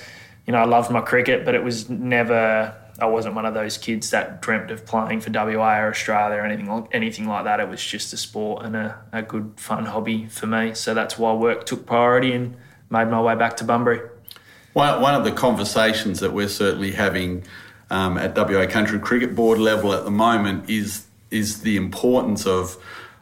you 0.45 0.51
know, 0.51 0.59
I 0.59 0.65
loved 0.65 0.91
my 0.91 0.99
cricket, 0.99 1.45
but 1.45 1.55
it 1.55 1.63
was 1.63 1.89
never. 1.89 2.75
I 2.99 3.05
wasn't 3.05 3.35
one 3.35 3.45
of 3.45 3.53
those 3.53 3.77
kids 3.77 4.09
that 4.09 4.41
dreamt 4.41 4.71
of 4.71 4.85
playing 4.85 5.21
for 5.21 5.29
WA 5.29 5.79
or 5.79 5.89
Australia 5.89 6.37
or 6.37 6.45
anything 6.45 6.67
like 6.67 6.87
anything 6.91 7.27
like 7.27 7.45
that. 7.45 7.61
It 7.61 7.69
was 7.69 7.81
just 7.81 8.11
a 8.11 8.17
sport 8.17 8.65
and 8.65 8.75
a, 8.75 9.01
a 9.13 9.21
good 9.21 9.53
fun 9.55 9.85
hobby 9.85 10.27
for 10.27 10.47
me. 10.47 10.73
So 10.73 10.93
that's 10.93 11.17
why 11.17 11.33
work 11.33 11.65
took 11.65 11.85
priority 11.85 12.33
and 12.33 12.57
made 12.89 13.07
my 13.07 13.21
way 13.21 13.35
back 13.35 13.55
to 13.57 13.63
Bunbury. 13.63 14.01
One, 14.73 15.01
one 15.01 15.15
of 15.15 15.23
the 15.23 15.31
conversations 15.31 16.19
that 16.19 16.33
we're 16.33 16.49
certainly 16.49 16.91
having 16.91 17.43
um, 17.89 18.17
at 18.17 18.35
WA 18.35 18.65
Country 18.65 18.99
Cricket 18.99 19.35
Board 19.35 19.59
level 19.59 19.93
at 19.93 20.03
the 20.03 20.11
moment 20.11 20.69
is 20.69 21.05
is 21.31 21.61
the 21.61 21.75
importance 21.75 22.45
of 22.45 22.77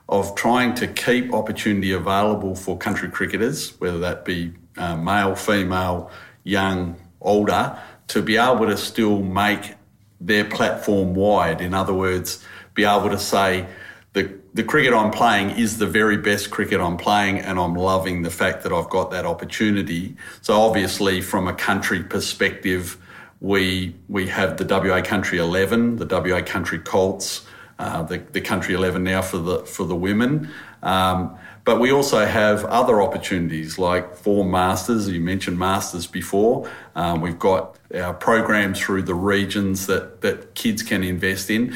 of 0.10 0.36
trying 0.36 0.76
to 0.76 0.88
keep 0.88 1.34
opportunity 1.34 1.92
available 1.92 2.56
for 2.56 2.78
country 2.78 3.10
cricketers, 3.10 3.80
whether 3.80 4.00
that 4.00 4.26
be 4.26 4.54
uh, 4.78 4.96
male, 4.96 5.34
female, 5.36 6.12
young, 6.44 6.96
older, 7.22 7.80
to 8.10 8.22
be 8.22 8.38
able 8.38 8.68
to 8.68 8.78
still 8.78 9.22
make 9.22 9.76
their 10.20 10.46
platform 10.46 11.16
wide. 11.16 11.62
In 11.62 11.74
other 11.74 11.94
words, 11.94 12.44
be 12.74 12.84
able 12.84 13.10
to 13.10 13.20
say, 13.20 13.66
the, 14.14 14.32
the 14.54 14.64
cricket 14.64 14.94
I'm 14.94 15.10
playing 15.10 15.52
is 15.52 15.80
the 15.80 15.88
very 15.88 16.18
best 16.18 16.52
cricket 16.52 16.80
I'm 16.80 16.98
playing, 16.98 17.40
and 17.40 17.58
I'm 17.58 17.74
loving 17.74 18.22
the 18.22 18.30
fact 18.30 18.64
that 18.64 18.72
I've 18.72 18.90
got 18.90 19.10
that 19.12 19.26
opportunity. 19.26 20.16
So, 20.42 20.54
obviously, 20.62 21.22
from 21.22 21.48
a 21.48 21.54
country 21.54 22.04
perspective, 22.04 22.98
we 23.44 23.94
we 24.08 24.26
have 24.28 24.58
the 24.58 24.66
WA 24.66 25.02
Country 25.02 25.38
11, 25.38 25.98
the 25.98 26.06
WA 26.06 26.42
Country 26.42 26.80
Colts, 26.80 27.46
uh, 27.78 28.02
the, 28.02 28.20
the 28.32 28.40
Country 28.42 28.74
11 28.74 29.04
now 29.04 29.22
for 29.22 29.38
the 29.38 29.60
for 29.66 29.84
the 29.84 29.96
women. 29.96 30.50
Um, 30.82 31.38
but 31.66 31.80
we 31.80 31.92
also 31.92 32.26
have 32.26 32.66
other 32.66 33.02
opportunities 33.02 33.78
like 33.78 34.16
for 34.16 34.46
masters. 34.46 35.10
You 35.10 35.20
mentioned 35.20 35.60
masters 35.60 36.08
before. 36.08 36.70
Um, 36.96 37.22
we've 37.22 37.40
got 37.40 37.78
our 37.94 38.14
programs 38.14 38.80
through 38.80 39.04
the 39.04 39.16
regions 39.16 39.88
that 39.88 40.22
that 40.22 40.56
kids 40.56 40.82
can 40.82 41.04
invest 41.04 41.50
in 41.50 41.76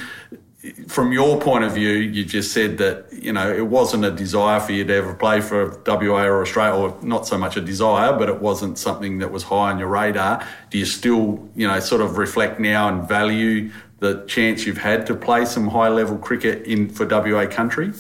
from 0.88 1.12
your 1.12 1.40
point 1.40 1.64
of 1.64 1.74
view, 1.74 1.90
you 1.90 2.26
just 2.26 2.52
said 2.52 2.78
that 2.78 3.08
you 3.12 3.32
know 3.34 3.52
it 3.52 3.68
wasn't 3.68 4.06
a 4.06 4.12
desire 4.12 4.60
for 4.60 4.72
you 4.72 4.84
to 4.86 4.94
ever 4.94 5.14
play 5.14 5.42
for 5.42 5.82
WA 5.86 6.24
or 6.24 6.42
Australia, 6.42 6.80
or 6.80 6.98
not 7.02 7.28
so 7.28 7.38
much 7.38 7.58
a 7.58 7.62
desire, 7.62 8.18
but 8.18 8.30
it 8.30 8.42
wasn't 8.42 8.78
something 8.78 9.20
that 9.20 9.32
was 9.32 9.44
high 9.44 9.72
on 9.72 9.80
your 9.80 9.88
radar. 9.88 10.46
Do 10.70 10.78
you 10.78 10.86
still, 10.86 11.48
you 11.56 11.68
know, 11.68 11.80
sort 11.80 12.02
of 12.02 12.18
reflect 12.18 12.60
now 12.60 12.88
and 12.90 13.08
value 13.08 13.72
the 14.00 14.26
chance 14.28 14.66
you've 14.66 14.78
had 14.78 15.08
to 15.08 15.16
play 15.16 15.46
some 15.46 15.68
high 15.68 15.90
level 15.90 16.18
cricket 16.18 16.66
in 16.66 16.90
for 16.90 17.06
WA 17.06 17.48
country? 17.48 17.94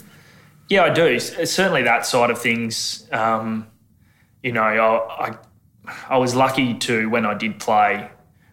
Yeah, 0.69 0.83
I 0.83 0.89
do. 0.89 1.19
Certainly 1.19 1.83
that 1.83 2.05
side 2.05 2.29
of 2.29 2.39
things. 2.39 3.07
Um, 3.12 3.67
you 4.43 4.51
know, 4.51 4.62
I, 4.63 5.27
I 5.27 5.38
I 6.09 6.17
was 6.17 6.36
lucky 6.36 6.74
to 6.74 7.09
when 7.09 7.25
I 7.25 7.33
did 7.33 7.59
play 7.59 8.09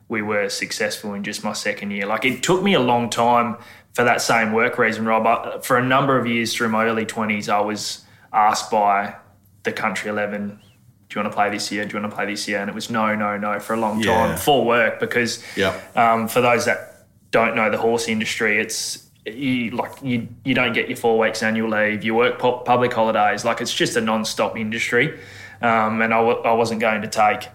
we 0.09 0.23
were 0.23 0.49
successful 0.49 1.15
in 1.15 1.25
just 1.25 1.43
my 1.43 1.53
second 1.53 1.91
year. 1.91 2.07
Like 2.07 2.25
it 2.25 2.43
took 2.43 2.63
me 2.63 2.75
a 2.75 2.81
long 2.81 3.11
time 3.11 3.57
for 3.95 4.05
that 4.05 4.21
same 4.21 4.53
work 4.53 4.77
reason, 4.77 5.07
Rob. 5.07 5.65
For 5.65 5.79
a 5.79 5.85
number 5.85 6.19
of 6.19 6.27
years 6.27 6.55
through 6.55 6.69
my 6.69 6.85
early 6.85 7.07
20s, 7.07 7.49
I 7.49 7.61
was 7.61 8.05
asked 8.33 8.71
by 8.71 9.17
the 9.63 9.73
country 9.73 10.11
11, 10.11 10.49
do 10.49 11.21
you 11.21 11.23
want 11.23 11.33
to 11.33 11.37
play 11.37 11.51
this 11.51 11.71
year? 11.71 11.85
Do 11.85 11.97
you 11.97 12.01
want 12.03 12.11
to 12.11 12.17
play 12.17 12.27
this 12.27 12.49
year? 12.49 12.59
And 12.59 12.69
it 12.69 12.75
was 12.75 12.91
no, 12.91 13.15
no, 13.15 13.37
no 13.39 13.61
for 13.61 13.75
a 13.75 13.77
long 13.77 14.03
time 14.03 14.31
yeah. 14.31 14.37
for 14.37 14.65
work 14.65 14.99
because 14.99 15.45
yep. 15.57 15.97
um, 15.97 16.29
for 16.29 16.41
those 16.41 16.65
that 16.65 17.07
don't 17.31 17.55
know 17.55 17.71
the 17.71 17.79
horse 17.79 18.09
industry, 18.09 18.59
it's 18.59 19.09
you 19.27 19.71
like 19.71 19.91
you 20.03 20.29
you 20.45 20.55
don't 20.55 20.75
get 20.75 20.89
your 20.89 20.97
four 20.97 21.19
weeks 21.19 21.43
annual 21.43 21.71
leave. 21.71 22.05
You 22.05 22.15
work 22.15 22.39
public 22.39 22.93
holidays. 22.93 23.45
Like 23.45 23.61
it's 23.61 23.73
just 23.73 23.97
a 23.97 24.01
non-stop 24.01 24.59
industry. 24.59 25.19
Um, 25.63 26.03
and 26.03 26.13
I 26.13 26.19
w- 26.19 26.43
I 26.43 26.53
wasn't 26.53 26.81
going 26.81 27.01
to 27.03 27.09
take 27.09 27.49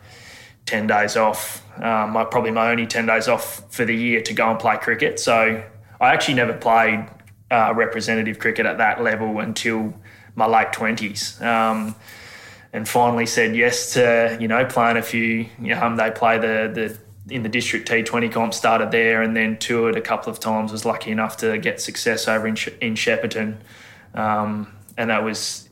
10 0.65 0.87
days 0.87 1.15
off, 1.15 1.63
um, 1.81 2.11
my, 2.11 2.23
probably 2.23 2.51
my 2.51 2.71
only 2.71 2.87
10 2.87 3.05
days 3.05 3.27
off 3.27 3.71
for 3.73 3.85
the 3.85 3.95
year 3.95 4.21
to 4.21 4.33
go 4.33 4.49
and 4.49 4.59
play 4.59 4.77
cricket. 4.77 5.19
So 5.19 5.63
I 5.99 6.13
actually 6.13 6.35
never 6.35 6.53
played 6.53 7.07
uh, 7.51 7.73
representative 7.75 8.39
cricket 8.39 8.65
at 8.65 8.77
that 8.77 9.01
level 9.01 9.39
until 9.39 9.93
my 10.35 10.45
late 10.45 10.69
20s. 10.69 11.41
Um, 11.41 11.95
and 12.71 12.87
finally 12.87 13.25
said 13.25 13.55
yes 13.55 13.93
to, 13.93 14.37
you 14.39 14.47
know, 14.47 14.63
playing 14.65 14.97
a 14.97 15.01
few, 15.01 15.47
you 15.59 15.75
know, 15.75 15.81
um, 15.81 15.95
they 15.95 16.11
play 16.11 16.37
the, 16.37 16.71
the, 17.27 17.33
in 17.33 17.43
the 17.43 17.49
district 17.49 17.89
T20 17.89 18.31
comp, 18.31 18.53
started 18.53 18.91
there 18.91 19.21
and 19.21 19.35
then 19.35 19.57
toured 19.57 19.95
a 19.95 20.01
couple 20.01 20.31
of 20.31 20.39
times, 20.39 20.71
was 20.71 20.85
lucky 20.85 21.11
enough 21.11 21.37
to 21.37 21.57
get 21.57 21.81
success 21.81 22.27
over 22.27 22.47
in, 22.47 22.55
in 22.79 22.93
Shepparton. 22.93 23.57
Um, 24.13 24.71
and 24.97 25.09
that 25.09 25.23
was 25.23 25.69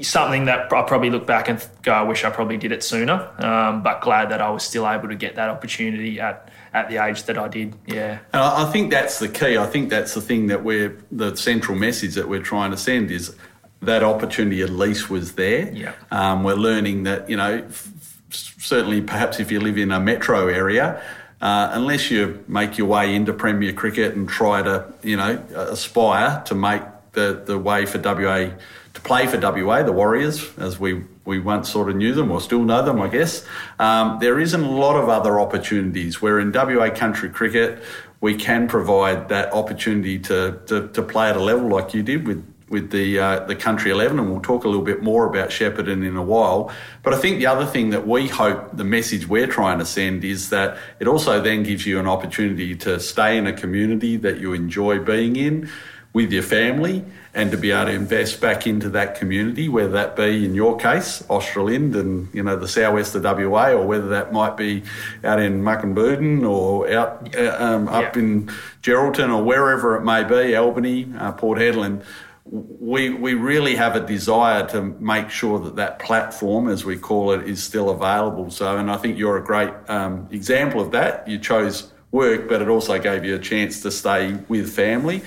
something 0.00 0.44
that 0.44 0.72
I 0.72 0.82
probably 0.82 1.10
look 1.10 1.26
back 1.26 1.48
and 1.48 1.66
go, 1.82 1.92
I 1.92 2.02
wish 2.02 2.24
I 2.24 2.30
probably 2.30 2.56
did 2.56 2.70
it 2.70 2.84
sooner. 2.84 3.30
Um, 3.38 3.82
but 3.82 4.00
glad 4.00 4.30
that 4.30 4.40
I 4.40 4.50
was 4.50 4.62
still 4.62 4.88
able 4.88 5.08
to 5.08 5.16
get 5.16 5.34
that 5.36 5.48
opportunity 5.48 6.20
at 6.20 6.50
at 6.72 6.88
the 6.88 6.96
age 6.98 7.24
that 7.24 7.38
I 7.38 7.48
did. 7.48 7.74
Yeah, 7.86 8.18
and 8.32 8.42
I 8.42 8.70
think 8.70 8.90
that's 8.90 9.18
the 9.18 9.28
key. 9.28 9.56
I 9.56 9.66
think 9.66 9.90
that's 9.90 10.14
the 10.14 10.20
thing 10.20 10.48
that 10.48 10.64
we're 10.64 10.96
the 11.10 11.36
central 11.36 11.76
message 11.76 12.14
that 12.14 12.28
we're 12.28 12.42
trying 12.42 12.70
to 12.70 12.76
send 12.76 13.10
is 13.10 13.34
that 13.82 14.02
opportunity 14.02 14.62
at 14.62 14.70
least 14.70 15.10
was 15.10 15.34
there. 15.34 15.72
Yeah, 15.72 15.92
um, 16.10 16.44
we're 16.44 16.54
learning 16.54 17.04
that 17.04 17.28
you 17.30 17.36
know 17.36 17.64
f- 17.68 17.92
certainly 18.30 19.00
perhaps 19.00 19.40
if 19.40 19.50
you 19.50 19.60
live 19.60 19.78
in 19.78 19.92
a 19.92 20.00
metro 20.00 20.48
area. 20.48 21.02
Uh, 21.40 21.70
unless 21.72 22.10
you 22.10 22.44
make 22.48 22.78
your 22.78 22.88
way 22.88 23.14
into 23.14 23.32
Premier 23.32 23.72
Cricket 23.72 24.16
and 24.16 24.28
try 24.28 24.60
to, 24.60 24.92
you 25.04 25.16
know, 25.16 25.40
aspire 25.54 26.42
to 26.46 26.54
make 26.56 26.82
the, 27.12 27.40
the 27.46 27.56
way 27.56 27.86
for 27.86 27.98
WA 27.98 28.50
to 28.98 29.00
play 29.00 29.26
for 29.26 29.38
WA, 29.38 29.82
the 29.82 29.92
Warriors, 29.92 30.56
as 30.58 30.80
we, 30.80 31.04
we 31.28 31.38
once 31.38 31.70
sort 31.70 31.90
of 31.90 31.96
knew 31.96 32.14
them 32.14 32.30
or 32.30 32.40
still 32.40 32.64
know 32.64 32.82
them, 32.82 33.00
I 33.02 33.08
guess. 33.08 33.44
Um, 33.78 34.18
there 34.18 34.40
isn't 34.40 34.64
a 34.64 34.70
lot 34.70 34.96
of 34.96 35.10
other 35.10 35.38
opportunities. 35.38 36.22
Where 36.22 36.40
in 36.40 36.50
WA 36.50 36.90
country 36.90 37.28
cricket. 37.30 37.82
We 38.20 38.34
can 38.34 38.66
provide 38.66 39.28
that 39.28 39.52
opportunity 39.52 40.18
to, 40.20 40.58
to, 40.66 40.88
to 40.88 41.02
play 41.02 41.30
at 41.30 41.36
a 41.36 41.40
level 41.40 41.68
like 41.68 41.94
you 41.94 42.02
did 42.02 42.26
with 42.26 42.44
with 42.68 42.90
the 42.90 43.18
uh, 43.18 43.44
the 43.46 43.54
country 43.54 43.90
11 43.90 44.18
and 44.18 44.30
we'll 44.30 44.40
talk 44.40 44.64
a 44.64 44.68
little 44.68 44.84
bit 44.84 45.02
more 45.02 45.24
about 45.26 45.50
Shepparton 45.50 46.06
in 46.06 46.16
a 46.16 46.22
while. 46.22 46.70
But 47.02 47.14
I 47.14 47.18
think 47.18 47.38
the 47.38 47.46
other 47.46 47.64
thing 47.64 47.90
that 47.90 48.06
we 48.06 48.28
hope 48.28 48.76
the 48.76 48.84
message 48.84 49.26
we're 49.26 49.46
trying 49.46 49.78
to 49.78 49.86
send 49.86 50.24
is 50.24 50.50
that 50.50 50.76
it 51.00 51.08
also 51.08 51.40
then 51.40 51.62
gives 51.62 51.86
you 51.86 51.98
an 51.98 52.06
opportunity 52.06 52.74
to 52.76 53.00
stay 53.00 53.38
in 53.38 53.46
a 53.46 53.52
community 53.52 54.16
that 54.16 54.40
you 54.40 54.52
enjoy 54.52 54.98
being 54.98 55.36
in 55.36 55.70
with 56.12 56.32
your 56.32 56.42
family 56.42 57.04
and 57.38 57.52
to 57.52 57.56
be 57.56 57.70
able 57.70 57.86
to 57.86 57.92
invest 57.92 58.40
back 58.40 58.66
into 58.66 58.90
that 58.90 59.14
community, 59.14 59.68
whether 59.68 59.92
that 59.92 60.16
be 60.16 60.44
in 60.44 60.56
your 60.56 60.76
case, 60.76 61.22
Australind 61.30 61.94
and 61.94 62.28
you 62.34 62.42
know 62.42 62.56
the 62.56 62.66
southwest 62.66 63.14
of 63.14 63.22
WA, 63.22 63.70
or 63.70 63.86
whether 63.86 64.08
that 64.08 64.32
might 64.32 64.56
be 64.56 64.82
out 65.22 65.38
in 65.38 65.62
Mukinbudin 65.62 66.42
or 66.42 66.90
out 66.90 67.32
uh, 67.36 67.56
um, 67.60 67.86
up 67.86 68.16
yeah. 68.16 68.22
in 68.22 68.46
Geraldton 68.82 69.32
or 69.32 69.44
wherever 69.44 69.94
it 69.94 70.02
may 70.02 70.24
be, 70.24 70.56
Albany, 70.56 71.12
uh, 71.16 71.30
Port 71.30 71.60
Hedland. 71.60 72.02
We, 72.44 73.10
we 73.10 73.34
really 73.34 73.76
have 73.76 73.94
a 73.94 74.00
desire 74.00 74.66
to 74.68 74.82
make 74.82 75.30
sure 75.30 75.60
that 75.60 75.76
that 75.76 76.00
platform, 76.00 76.68
as 76.68 76.84
we 76.84 76.96
call 76.96 77.30
it, 77.32 77.46
is 77.46 77.62
still 77.62 77.90
available. 77.90 78.50
So, 78.50 78.78
and 78.78 78.90
I 78.90 78.96
think 78.96 79.16
you're 79.18 79.36
a 79.36 79.44
great 79.44 79.70
um, 79.86 80.26
example 80.32 80.80
of 80.80 80.90
that. 80.92 81.28
You 81.28 81.38
chose 81.38 81.92
work, 82.10 82.48
but 82.48 82.62
it 82.62 82.68
also 82.68 82.98
gave 82.98 83.24
you 83.24 83.34
a 83.34 83.38
chance 83.38 83.82
to 83.82 83.90
stay 83.90 84.32
with 84.48 84.72
family. 84.74 85.22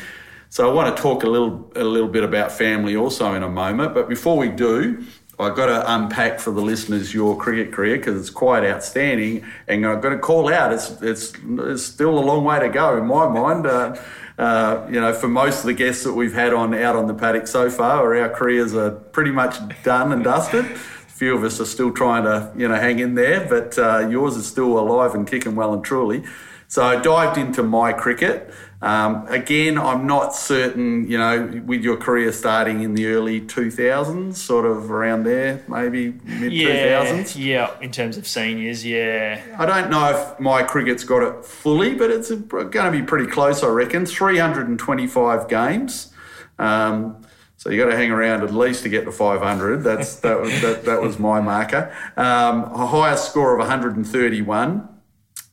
So 0.52 0.70
I 0.70 0.74
want 0.74 0.94
to 0.94 1.02
talk 1.02 1.24
a 1.24 1.30
little 1.30 1.72
a 1.78 1.84
little 1.86 2.10
bit 2.10 2.26
about 2.26 2.52
family 2.52 2.94
also 2.94 3.34
in 3.36 3.42
a 3.42 3.48
moment. 3.48 3.94
But 3.94 4.10
before 4.10 4.36
we 4.36 4.50
do, 4.50 5.02
I've 5.40 5.56
got 5.56 5.68
to 5.68 5.96
unpack 5.96 6.42
for 6.42 6.52
the 6.52 6.60
listeners 6.60 7.14
your 7.14 7.38
cricket 7.38 7.72
career 7.72 7.96
because 7.96 8.20
it's 8.20 8.30
quite 8.30 8.66
outstanding, 8.66 9.46
and 9.70 9.88
I've 9.88 10.02
got 10.02 10.10
to 10.10 10.20
call 10.20 10.54
out 10.54 10.74
it's 10.74 11.02
it's, 11.02 11.32
it's 11.42 11.86
still 11.86 12.20
a 12.20 12.26
long 12.26 12.44
way 12.44 12.60
to 12.60 12.68
go 12.68 12.98
in 12.98 13.08
my 13.08 13.30
mind. 13.30 13.66
Uh, 13.66 13.96
uh, 14.38 14.86
you 14.92 15.00
know, 15.00 15.14
for 15.14 15.30
most 15.30 15.62
of 15.62 15.68
the 15.68 15.74
guests 15.74 16.04
that 16.04 16.12
we've 16.12 16.34
had 16.34 16.52
on 16.52 16.74
out 16.74 16.98
on 16.98 17.08
the 17.08 17.14
paddock 17.14 17.48
so 17.48 17.70
far, 17.70 18.14
our 18.14 18.28
careers 18.28 18.76
are 18.76 18.92
pretty 18.92 19.32
much 19.32 19.56
done 19.84 20.12
and 20.12 20.26
dusted. 20.26 20.66
A 20.66 20.76
few 20.76 21.34
of 21.34 21.46
us 21.46 21.62
are 21.62 21.66
still 21.66 21.94
trying 21.94 22.26
to 22.26 22.52
you 22.58 22.68
know 22.68 22.76
hang 22.76 23.00
in 23.00 23.16
there, 23.16 23.48
but 23.48 23.80
uh, 23.80 24.06
yours 24.10 24.36
is 24.36 24.48
still 24.48 24.78
alive 24.78 25.16
and 25.16 25.26
kicking 25.26 25.56
well 25.56 25.74
and 25.74 25.82
truly. 25.82 26.26
So 26.68 26.84
I 26.84 27.02
dived 27.02 27.38
into 27.38 27.64
MyCricket. 27.64 28.54
Um, 28.82 29.28
again, 29.28 29.78
I'm 29.78 30.08
not 30.08 30.34
certain, 30.34 31.08
you 31.08 31.18
know, 31.18 31.62
with 31.66 31.84
your 31.84 31.98
career 31.98 32.32
starting 32.32 32.82
in 32.82 32.96
the 32.96 33.08
early 33.08 33.40
2000s, 33.40 34.36
sort 34.36 34.66
of 34.66 34.90
around 34.90 35.24
there, 35.24 35.64
maybe 35.68 36.14
mid 36.24 36.52
2000s. 36.52 37.36
Yeah, 37.38 37.44
yeah, 37.46 37.80
in 37.80 37.92
terms 37.92 38.18
of 38.18 38.28
seniors, 38.28 38.84
yeah. 38.84 39.44
I 39.60 39.68
don't 39.68 39.92
know 39.92 40.10
if 40.10 40.38
MyCricket's 40.40 41.04
got 41.04 41.22
it 41.22 41.46
fully, 41.46 41.94
but 41.94 42.10
it's 42.10 42.32
going 42.32 42.72
to 42.72 42.92
be 42.92 43.04
pretty 43.04 43.30
close, 43.30 43.64
I 43.64 43.68
reckon. 43.68 44.08
325 44.08 45.48
games. 45.48 46.12
Um, 46.58 47.24
so 47.58 47.70
you 47.70 47.80
got 47.80 47.92
to 47.92 47.96
hang 47.96 48.10
around 48.10 48.42
at 48.42 48.52
least 48.52 48.82
to 48.84 48.90
get 48.90 49.06
to 49.06 49.12
500. 49.12 49.84
That's 49.84 50.16
that, 50.22 50.44
that, 50.64 50.86
that 50.86 51.02
was 51.04 51.20
my 51.20 51.40
marker. 51.40 51.96
Um, 52.18 52.64
a 52.64 52.88
highest 52.88 53.30
score 53.30 53.54
of 53.54 53.60
131 53.60 54.90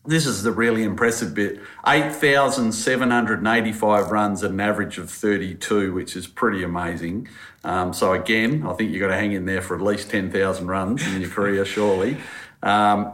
this 0.08 0.26
is 0.26 0.42
the 0.42 0.50
really 0.50 0.82
impressive 0.84 1.34
bit 1.34 1.60
8,785 1.86 4.10
runs 4.10 4.42
at 4.42 4.50
an 4.50 4.58
average 4.58 4.98
of 4.98 5.10
32, 5.10 5.92
which 5.92 6.16
is 6.16 6.26
pretty 6.26 6.62
amazing. 6.62 7.28
Um, 7.62 7.92
so, 7.92 8.14
again, 8.14 8.66
I 8.66 8.72
think 8.72 8.90
you've 8.90 9.00
got 9.00 9.08
to 9.08 9.16
hang 9.16 9.32
in 9.32 9.44
there 9.44 9.60
for 9.60 9.76
at 9.76 9.82
least 9.82 10.08
10,000 10.10 10.66
runs 10.66 11.06
in 11.06 11.20
your 11.20 11.28
career, 11.30 11.66
surely. 11.66 12.16
Um, 12.62 13.12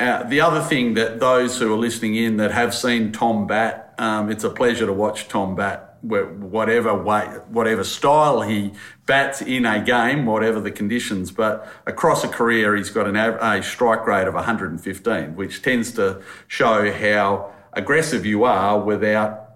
uh, 0.00 0.24
the 0.24 0.40
other 0.40 0.62
thing 0.62 0.94
that 0.94 1.20
those 1.20 1.58
who 1.58 1.72
are 1.72 1.78
listening 1.78 2.16
in 2.16 2.38
that 2.38 2.50
have 2.50 2.74
seen 2.74 3.12
Tom 3.12 3.46
Batt, 3.46 3.94
um, 3.98 4.30
it's 4.30 4.44
a 4.44 4.50
pleasure 4.50 4.86
to 4.86 4.92
watch 4.92 5.28
Tom 5.28 5.54
Batt 5.54 5.89
whatever 6.02 6.94
way, 6.94 7.26
whatever 7.48 7.84
style 7.84 8.42
he 8.42 8.72
bats 9.06 9.42
in 9.42 9.66
a 9.66 9.82
game, 9.82 10.26
whatever 10.26 10.60
the 10.60 10.70
conditions. 10.70 11.30
But 11.30 11.68
across 11.86 12.24
a 12.24 12.28
career, 12.28 12.76
he's 12.76 12.90
got 12.90 13.06
an, 13.06 13.16
a 13.16 13.62
strike 13.62 14.06
rate 14.06 14.26
of 14.26 14.34
115, 14.34 15.36
which 15.36 15.62
tends 15.62 15.92
to 15.92 16.22
show 16.48 16.92
how 16.92 17.52
aggressive 17.72 18.24
you 18.24 18.44
are 18.44 18.80
without. 18.80 19.46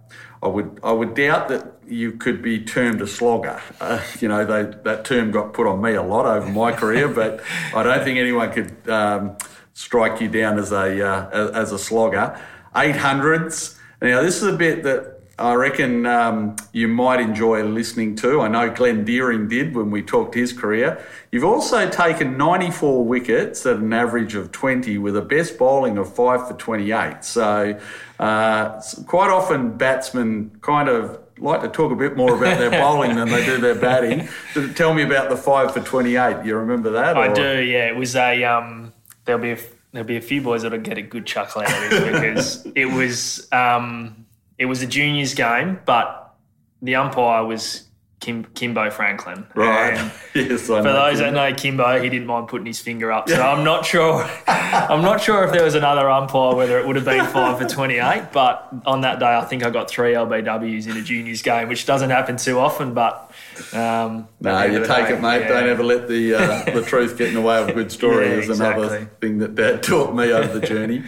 I 0.42 0.48
would 0.48 0.78
I 0.82 0.92
would 0.92 1.14
doubt 1.14 1.48
that 1.48 1.72
you 1.86 2.12
could 2.12 2.42
be 2.42 2.62
termed 2.62 3.00
a 3.00 3.06
slogger. 3.06 3.60
Uh, 3.80 4.02
you 4.20 4.28
know, 4.28 4.44
they, 4.44 4.76
that 4.84 5.04
term 5.04 5.30
got 5.30 5.54
put 5.54 5.66
on 5.66 5.80
me 5.80 5.94
a 5.94 6.02
lot 6.02 6.26
over 6.26 6.46
my 6.46 6.72
career, 6.72 7.08
but 7.08 7.42
I 7.74 7.82
don't 7.82 8.04
think 8.04 8.18
anyone 8.18 8.52
could 8.52 8.88
um, 8.88 9.36
strike 9.72 10.20
you 10.20 10.28
down 10.28 10.58
as 10.58 10.72
a 10.72 11.06
uh, 11.06 11.50
as 11.54 11.72
a 11.72 11.78
slogger. 11.78 12.38
Eight 12.76 12.96
hundreds. 12.96 13.78
Now 14.02 14.20
this 14.20 14.36
is 14.36 14.42
a 14.42 14.56
bit 14.56 14.82
that 14.82 15.13
I 15.36 15.54
reckon 15.54 16.06
um, 16.06 16.54
you 16.72 16.86
might 16.86 17.18
enjoy 17.20 17.64
listening 17.64 18.14
to. 18.16 18.40
I 18.40 18.48
know 18.48 18.70
Glenn 18.70 19.04
Deering 19.04 19.48
did 19.48 19.74
when 19.74 19.90
we 19.90 20.00
talked 20.00 20.34
his 20.34 20.52
career. 20.52 21.04
You've 21.32 21.44
also 21.44 21.88
taken 21.88 22.36
94 22.36 23.04
wickets 23.04 23.66
at 23.66 23.76
an 23.76 23.92
average 23.92 24.36
of 24.36 24.52
20 24.52 24.96
with 24.98 25.16
a 25.16 25.22
best 25.22 25.58
bowling 25.58 25.98
of 25.98 26.14
5 26.14 26.48
for 26.48 26.54
28. 26.54 27.24
So, 27.24 27.80
uh, 28.20 28.80
quite 29.06 29.30
often 29.30 29.76
batsmen 29.76 30.56
kind 30.62 30.88
of 30.88 31.18
like 31.38 31.62
to 31.62 31.68
talk 31.68 31.90
a 31.90 31.96
bit 31.96 32.16
more 32.16 32.36
about 32.36 32.58
their 32.58 32.70
bowling 32.82 33.16
than 33.16 33.28
they 33.28 33.44
do 33.44 33.58
their 33.58 33.74
batting. 33.74 34.28
Tell 34.74 34.94
me 34.94 35.02
about 35.02 35.30
the 35.30 35.36
5 35.36 35.72
for 35.72 35.80
28. 35.80 36.46
You 36.46 36.56
remember 36.56 36.90
that? 36.90 37.16
I 37.16 37.28
or? 37.28 37.34
do, 37.34 37.60
yeah. 37.60 37.88
It 37.88 37.96
was 37.96 38.14
a. 38.14 38.44
Um, 38.44 38.92
there'll 39.24 39.42
be 39.42 39.50
a, 39.50 39.58
there'll 39.90 40.06
be 40.06 40.16
a 40.16 40.20
few 40.20 40.42
boys 40.42 40.62
that'll 40.62 40.78
get 40.78 40.96
a 40.96 41.02
good 41.02 41.26
chuckle 41.26 41.62
out 41.62 41.72
of 41.72 41.90
this 41.90 42.64
because 42.64 42.66
it 42.76 42.86
was. 42.86 43.48
Um, 43.50 44.23
it 44.58 44.66
was 44.66 44.82
a 44.82 44.86
juniors 44.86 45.34
game, 45.34 45.80
but 45.84 46.36
the 46.82 46.94
umpire 46.94 47.44
was 47.44 47.88
Kim, 48.24 48.44
Kimbo 48.54 48.90
Franklin. 48.90 49.46
Right. 49.54 50.10
yes, 50.34 50.70
I 50.70 50.80
know. 50.80 50.82
for 50.82 50.92
those 50.92 51.18
Kimbo. 51.18 51.24
that 51.24 51.32
know 51.32 51.54
Kimbo, 51.54 52.02
he 52.02 52.08
didn't 52.08 52.26
mind 52.26 52.48
putting 52.48 52.66
his 52.66 52.80
finger 52.80 53.12
up. 53.12 53.28
So 53.28 53.42
I'm 53.42 53.64
not 53.64 53.84
sure. 53.84 54.26
I'm 54.46 55.02
not 55.02 55.20
sure 55.20 55.44
if 55.44 55.52
there 55.52 55.62
was 55.62 55.74
another 55.74 56.08
umpire 56.08 56.54
whether 56.54 56.78
it 56.78 56.86
would 56.86 56.96
have 56.96 57.04
been 57.04 57.26
five 57.26 57.58
for 57.58 57.68
28. 57.68 58.32
But 58.32 58.66
on 58.86 59.02
that 59.02 59.18
day, 59.18 59.26
I 59.26 59.44
think 59.44 59.62
I 59.62 59.68
got 59.68 59.90
three 59.90 60.14
LBWs 60.14 60.88
in 60.88 60.96
a 60.96 61.02
juniors 61.02 61.42
game, 61.42 61.68
which 61.68 61.84
doesn't 61.84 62.08
happen 62.08 62.38
too 62.38 62.58
often. 62.58 62.94
But 62.94 63.30
um, 63.74 64.26
no, 64.40 64.64
you 64.64 64.78
take 64.86 65.08
day, 65.08 65.14
it, 65.14 65.20
mate. 65.20 65.40
Yeah. 65.40 65.48
Don't 65.48 65.68
ever 65.68 65.84
let 65.84 66.08
the 66.08 66.34
uh, 66.34 66.64
the 66.70 66.82
truth 66.86 67.18
get 67.18 67.28
in 67.28 67.34
the 67.34 67.42
way 67.42 67.60
of 67.60 67.68
a 67.68 67.74
good 67.74 67.92
story. 67.92 68.28
yeah, 68.28 68.36
is 68.36 68.48
exactly. 68.48 68.86
another 68.86 69.10
thing 69.20 69.38
that 69.38 69.54
Dad 69.54 69.82
taught 69.82 70.14
me 70.14 70.32
over 70.32 70.58
the 70.58 70.66
journey. 70.66 71.04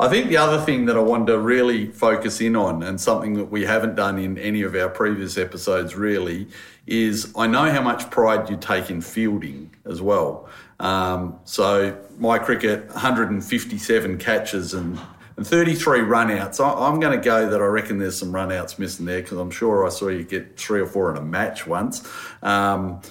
I 0.00 0.08
think 0.08 0.30
the 0.30 0.38
other 0.38 0.58
thing 0.58 0.86
that 0.86 0.96
I 0.96 1.00
wanted 1.00 1.26
to 1.26 1.38
really 1.38 1.88
focus 1.88 2.40
in 2.40 2.56
on, 2.56 2.82
and 2.82 2.98
something 2.98 3.34
that 3.34 3.50
we 3.50 3.66
haven't 3.66 3.96
done 3.96 4.18
in 4.18 4.38
any 4.38 4.62
of 4.62 4.74
our 4.74 4.88
previous 4.88 5.36
episodes 5.36 5.94
really, 5.94 6.48
is 6.86 7.30
I 7.36 7.46
know 7.46 7.70
how 7.70 7.82
much 7.82 8.10
pride 8.10 8.48
you 8.48 8.56
take 8.56 8.88
in 8.88 9.02
fielding 9.02 9.76
as 9.84 10.00
well. 10.00 10.48
Um, 10.78 11.38
so 11.44 11.92
MyCricket, 12.18 12.88
157 12.88 14.16
catches 14.16 14.72
and, 14.72 14.98
and 15.36 15.46
33 15.46 15.98
runouts. 15.98 16.64
I, 16.64 16.88
I'm 16.88 16.98
going 16.98 17.18
to 17.18 17.22
go 17.22 17.50
that 17.50 17.60
I 17.60 17.66
reckon 17.66 17.98
there's 17.98 18.16
some 18.16 18.32
runouts 18.32 18.78
missing 18.78 19.04
there 19.04 19.20
because 19.20 19.36
I'm 19.36 19.50
sure 19.50 19.86
I 19.86 19.90
saw 19.90 20.08
you 20.08 20.24
get 20.24 20.56
three 20.56 20.80
or 20.80 20.86
four 20.86 21.10
in 21.10 21.18
a 21.18 21.22
match 21.22 21.66
once. 21.66 22.10
Um, 22.42 23.02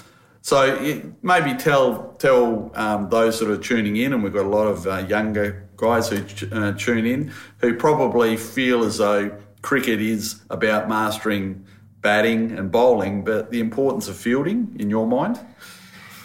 so 0.41 1.03
maybe 1.21 1.53
tell 1.53 2.15
tell 2.17 2.71
um, 2.73 3.09
those 3.09 3.39
that 3.39 3.49
are 3.51 3.57
tuning 3.57 3.97
in, 3.97 4.13
and 4.13 4.23
we've 4.23 4.33
got 4.33 4.45
a 4.45 4.49
lot 4.49 4.65
of 4.65 4.87
uh, 4.87 5.05
younger 5.07 5.68
guys 5.79 6.09
who 6.09 6.23
uh, 6.51 6.73
tune 6.73 7.05
in 7.05 7.31
who 7.59 7.73
probably 7.73 8.35
feel 8.35 8.83
as 8.83 8.97
though 8.97 9.31
cricket 9.61 10.01
is 10.01 10.41
about 10.49 10.89
mastering 10.89 11.65
batting 12.01 12.57
and 12.57 12.71
bowling, 12.71 13.23
but 13.23 13.51
the 13.51 13.59
importance 13.59 14.07
of 14.07 14.15
fielding 14.17 14.75
in 14.79 14.89
your 14.89 15.07
mind? 15.07 15.39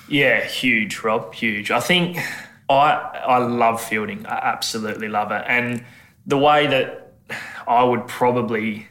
Yeah, 0.08 0.44
huge, 0.44 1.00
Rob, 1.00 1.34
huge. 1.34 1.70
I 1.70 1.80
think 1.80 2.18
I 2.68 2.92
I 3.26 3.38
love 3.38 3.80
fielding. 3.82 4.26
I 4.26 4.38
absolutely 4.54 5.08
love 5.08 5.32
it, 5.32 5.44
and 5.46 5.84
the 6.26 6.38
way 6.38 6.66
that 6.66 7.12
I 7.66 7.84
would 7.84 8.06
probably 8.06 8.88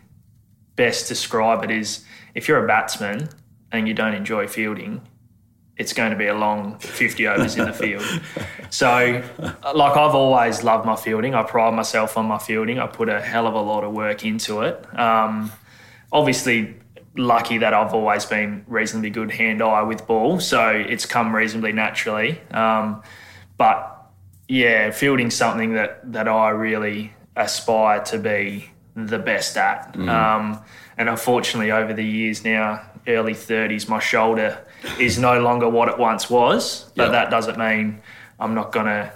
best 0.75 1.08
describe 1.08 1.63
it 1.63 1.72
is 1.72 2.03
if 2.34 2.48
you're 2.48 2.63
a 2.63 2.67
batsman 2.67 3.29
and 3.72 3.88
you 3.88 3.93
don't 3.93 4.15
enjoy 4.15 4.48
fielding, 4.48 5.01
it's 5.77 5.94
going 5.94 6.12
to 6.12 6.18
be 6.18 6.27
a 6.27 6.36
long 6.36 6.77
50 6.80 7.27
overs 7.27 7.56
in 7.58 7.65
the 7.65 7.74
field. 7.84 8.03
So, 8.70 9.24
like, 9.39 9.98
I've 9.98 10.15
always 10.15 10.63
loved 10.63 10.86
my 10.86 10.96
fielding. 10.96 11.34
I 11.34 11.44
pride 11.44 11.74
myself 11.74 12.18
on 12.18 12.25
my 12.27 12.38
fielding. 12.38 12.80
I 12.80 12.88
put 12.88 13.10
a 13.10 13.20
hell 13.20 13.48
of 13.48 13.56
a 13.56 13.62
lot 13.62 13.84
of 13.84 13.94
work 13.94 14.24
into 14.24 14.62
it. 14.62 15.00
Um, 15.00 15.52
obviously, 16.12 16.76
lucky 17.15 17.60
that 17.60 17.74
I've 17.74 17.93
always 17.93 18.26
been 18.26 18.65
reasonably 18.67 19.10
good 19.10 19.32
hand 19.32 19.62
eye 19.62 19.84
with 19.84 20.06
ball. 20.06 20.39
So, 20.39 20.69
it's 20.69 21.06
come 21.06 21.36
reasonably 21.36 21.71
naturally. 21.71 22.39
Um, 22.52 23.02
but 23.58 23.89
yeah, 24.47 24.91
fielding's 24.91 25.36
something 25.36 25.74
that, 25.74 26.12
that 26.13 26.28
I 26.28 26.50
really 26.50 27.13
aspire 27.36 28.04
to 28.06 28.19
be 28.19 28.69
the 28.95 29.17
best 29.17 29.58
at. 29.58 29.93
Mm. 29.93 30.08
Um, 30.08 30.62
and 30.97 31.10
unfortunately, 31.10 31.71
over 31.71 31.93
the 31.93 32.06
years 32.06 32.43
now, 32.43 32.82
early 33.08 33.34
30s, 33.34 33.89
my 33.89 34.00
shoulder 34.00 34.63
is 35.00 35.17
no 35.17 35.39
longer 35.41 35.67
what 35.69 35.89
it 35.89 35.98
once 35.98 36.30
was. 36.30 36.91
But 36.96 37.04
yep. 37.04 37.12
that 37.13 37.30
doesn't 37.30 37.58
mean 37.58 38.02
I'm 38.39 38.54
not 38.54 38.72
going 38.72 38.88
to 38.88 39.12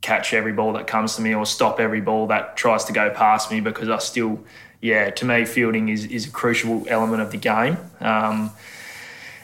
catch 0.00 0.32
every 0.32 0.52
ball 0.52 0.74
that 0.74 0.86
comes 0.86 1.16
to 1.16 1.22
me 1.22 1.34
or 1.34 1.44
stop 1.44 1.80
every 1.80 2.00
ball 2.00 2.28
that 2.28 2.56
tries 2.56 2.84
to 2.84 2.92
go 2.92 3.10
past 3.10 3.50
me 3.50 3.60
because 3.60 3.88
I 3.88 3.98
still, 3.98 4.44
yeah, 4.80 5.10
to 5.10 5.24
me, 5.24 5.44
fielding 5.44 5.88
is, 5.88 6.06
is 6.06 6.26
a 6.26 6.30
crucial 6.30 6.86
element 6.88 7.22
of 7.22 7.32
the 7.32 7.38
game. 7.38 7.76
Um, 8.00 8.52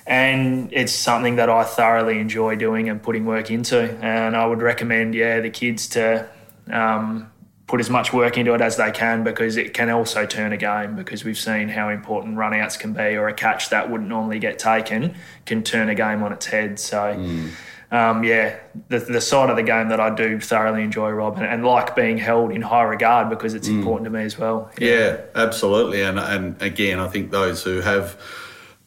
and 0.06 0.72
it's 0.72 0.92
something 0.92 1.36
that 1.36 1.48
I 1.48 1.64
thoroughly 1.64 2.18
enjoy 2.18 2.56
doing 2.56 2.88
and 2.88 3.02
putting 3.02 3.24
work 3.24 3.50
into. 3.50 3.98
And 4.02 4.36
I 4.36 4.46
would 4.46 4.60
recommend, 4.62 5.14
yeah, 5.14 5.40
the 5.40 5.50
kids 5.50 5.88
to 5.90 6.28
um, 6.70 7.31
put 7.66 7.80
as 7.80 7.88
much 7.88 8.12
work 8.12 8.36
into 8.36 8.54
it 8.54 8.60
as 8.60 8.76
they 8.76 8.90
can 8.90 9.24
because 9.24 9.56
it 9.56 9.72
can 9.72 9.88
also 9.88 10.26
turn 10.26 10.52
a 10.52 10.56
game 10.56 10.96
because 10.96 11.24
we've 11.24 11.38
seen 11.38 11.68
how 11.68 11.88
important 11.88 12.36
runouts 12.36 12.78
can 12.78 12.92
be 12.92 13.16
or 13.16 13.28
a 13.28 13.34
catch 13.34 13.70
that 13.70 13.90
wouldn't 13.90 14.08
normally 14.08 14.38
get 14.38 14.58
taken 14.58 15.14
can 15.46 15.62
turn 15.62 15.88
a 15.88 15.94
game 15.94 16.22
on 16.22 16.32
its 16.32 16.46
head. 16.46 16.78
So, 16.78 16.98
mm. 16.98 17.50
um, 17.90 18.24
yeah, 18.24 18.58
the, 18.88 18.98
the 18.98 19.20
side 19.20 19.48
of 19.48 19.56
the 19.56 19.62
game 19.62 19.88
that 19.88 20.00
I 20.00 20.14
do 20.14 20.40
thoroughly 20.40 20.82
enjoy, 20.82 21.10
Rob, 21.10 21.36
and, 21.36 21.46
and 21.46 21.64
like 21.64 21.94
being 21.94 22.18
held 22.18 22.50
in 22.50 22.62
high 22.62 22.82
regard 22.82 23.30
because 23.30 23.54
it's 23.54 23.68
mm. 23.68 23.78
important 23.78 24.04
to 24.04 24.10
me 24.10 24.24
as 24.24 24.36
well. 24.36 24.70
Yeah, 24.78 24.88
yeah 24.88 25.20
absolutely. 25.34 26.02
And, 26.02 26.18
and 26.18 26.60
again, 26.60 26.98
I 26.98 27.08
think 27.08 27.30
those 27.30 27.62
who 27.62 27.80
have 27.80 28.20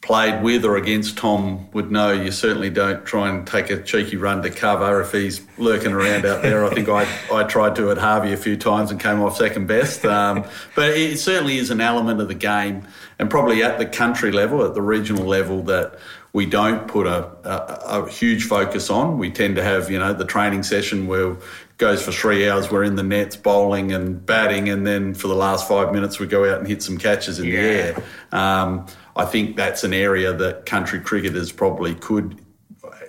played 0.05 0.43
with 0.43 0.63
or 0.63 0.77
against 0.77 1.17
Tom 1.17 1.67
would 1.71 1.89
know 1.89 2.11
you 2.11 2.31
certainly 2.31 2.69
don't 2.69 3.03
try 3.05 3.27
and 3.27 3.45
take 3.47 3.71
a 3.71 3.81
cheeky 3.81 4.17
run 4.17 4.43
to 4.43 4.51
cover 4.51 5.01
if 5.01 5.11
he's 5.11 5.41
lurking 5.57 5.93
around 5.93 6.27
out 6.27 6.43
there. 6.43 6.63
I 6.63 6.69
think 6.69 6.87
I, 6.87 7.07
I 7.33 7.43
tried 7.43 7.75
to 7.77 7.89
at 7.89 7.97
Harvey 7.97 8.31
a 8.31 8.37
few 8.37 8.55
times 8.55 8.91
and 8.91 8.99
came 8.99 9.19
off 9.19 9.35
second 9.35 9.65
best. 9.65 10.05
Um, 10.05 10.45
but 10.75 10.91
it 10.91 11.17
certainly 11.17 11.57
is 11.57 11.71
an 11.71 11.81
element 11.81 12.21
of 12.21 12.27
the 12.27 12.35
game, 12.35 12.87
and 13.17 13.31
probably 13.31 13.63
at 13.63 13.79
the 13.79 13.85
country 13.87 14.31
level, 14.31 14.63
at 14.63 14.75
the 14.75 14.81
regional 14.81 15.25
level, 15.25 15.63
that 15.63 15.97
we 16.33 16.45
don't 16.45 16.87
put 16.87 17.07
a, 17.07 17.27
a, 17.43 18.03
a 18.03 18.09
huge 18.09 18.43
focus 18.43 18.91
on. 18.91 19.17
We 19.17 19.31
tend 19.31 19.55
to 19.55 19.63
have, 19.63 19.89
you 19.89 19.97
know, 19.97 20.13
the 20.13 20.25
training 20.25 20.63
session 20.63 21.07
where 21.07 21.37
goes 21.77 22.03
for 22.03 22.11
three 22.11 22.47
hours. 22.47 22.69
We're 22.69 22.83
in 22.83 22.95
the 22.95 23.03
nets 23.03 23.35
bowling 23.35 23.91
and 23.91 24.23
batting, 24.23 24.69
and 24.69 24.85
then 24.85 25.13
for 25.13 25.27
the 25.27 25.35
last 25.35 25.67
five 25.67 25.91
minutes 25.91 26.19
we 26.19 26.27
go 26.27 26.49
out 26.49 26.59
and 26.59 26.67
hit 26.67 26.83
some 26.83 26.97
catches 26.97 27.39
in 27.39 27.45
yeah. 27.45 27.51
the 27.51 27.67
air. 27.67 28.03
Um, 28.31 28.85
I 29.15 29.25
think 29.25 29.55
that's 29.55 29.83
an 29.83 29.93
area 29.93 30.33
that 30.33 30.65
country 30.65 30.99
cricketers 30.99 31.51
probably 31.51 31.95
could 31.95 32.41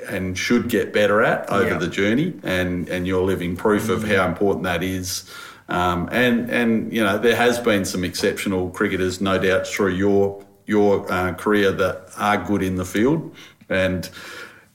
and 0.09 0.39
should 0.39 0.69
get 0.69 0.93
better 0.93 1.23
at 1.23 1.51
over 1.51 1.71
yeah. 1.71 1.79
the 1.79 1.89
journey, 1.89 2.35
and 2.43 2.89
and 2.89 3.07
you're 3.07 3.25
living 3.25 3.57
proof 3.57 3.85
mm-hmm. 3.85 3.93
of 3.93 4.09
how 4.09 4.27
important 4.27 4.65
that 4.65 4.83
is. 4.83 5.31
Um, 5.69 6.09
and 6.13 6.49
and 6.51 6.93
you 6.93 7.03
know 7.03 7.19
there 7.19 7.37
has 7.37 7.59
been 7.59 7.85
some 7.85 8.05
exceptional 8.05 8.71
cricketers, 8.71 9.21
no 9.21 9.39
doubt, 9.39 9.67
through 9.67 9.95
your 9.95 10.45
your 10.67 11.11
uh, 11.13 11.35
career 11.35 11.73
that 11.73 12.11
are 12.17 12.39
good 12.39 12.63
in 12.63 12.77
the 12.77 12.85
field, 12.85 13.35
and 13.69 14.09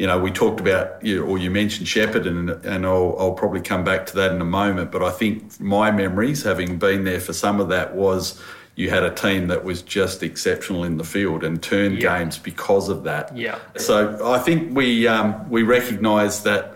you 0.01 0.07
know, 0.07 0.17
we 0.17 0.31
talked 0.31 0.59
about, 0.59 1.05
you, 1.05 1.23
or 1.23 1.37
you 1.37 1.51
mentioned 1.51 1.85
Shepparton, 1.85 2.25
and, 2.25 2.65
and 2.65 2.87
I'll, 2.87 3.15
I'll, 3.19 3.33
probably 3.33 3.61
come 3.61 3.83
back 3.83 4.07
to 4.07 4.15
that 4.15 4.31
in 4.31 4.41
a 4.41 4.45
moment. 4.45 4.91
But 4.91 5.03
I 5.03 5.11
think 5.11 5.59
my 5.61 5.91
memories, 5.91 6.41
having 6.41 6.79
been 6.79 7.03
there 7.03 7.19
for 7.19 7.33
some 7.33 7.59
of 7.59 7.69
that, 7.69 7.93
was 7.93 8.41
you 8.75 8.89
had 8.89 9.03
a 9.03 9.13
team 9.13 9.47
that 9.47 9.63
was 9.63 9.81
just 9.81 10.23
exceptional 10.23 10.83
in 10.83 10.97
the 10.97 11.03
field 11.03 11.43
and 11.43 11.61
turned 11.61 12.01
yeah. 12.01 12.19
games 12.19 12.37
because 12.37 12.89
of 12.89 13.03
that. 13.03 13.35
Yeah. 13.35 13.59
So 13.77 14.19
I 14.25 14.39
think 14.39 14.75
we 14.75 15.07
um, 15.07 15.49
we 15.49 15.63
recognise 15.63 16.43
that 16.43 16.75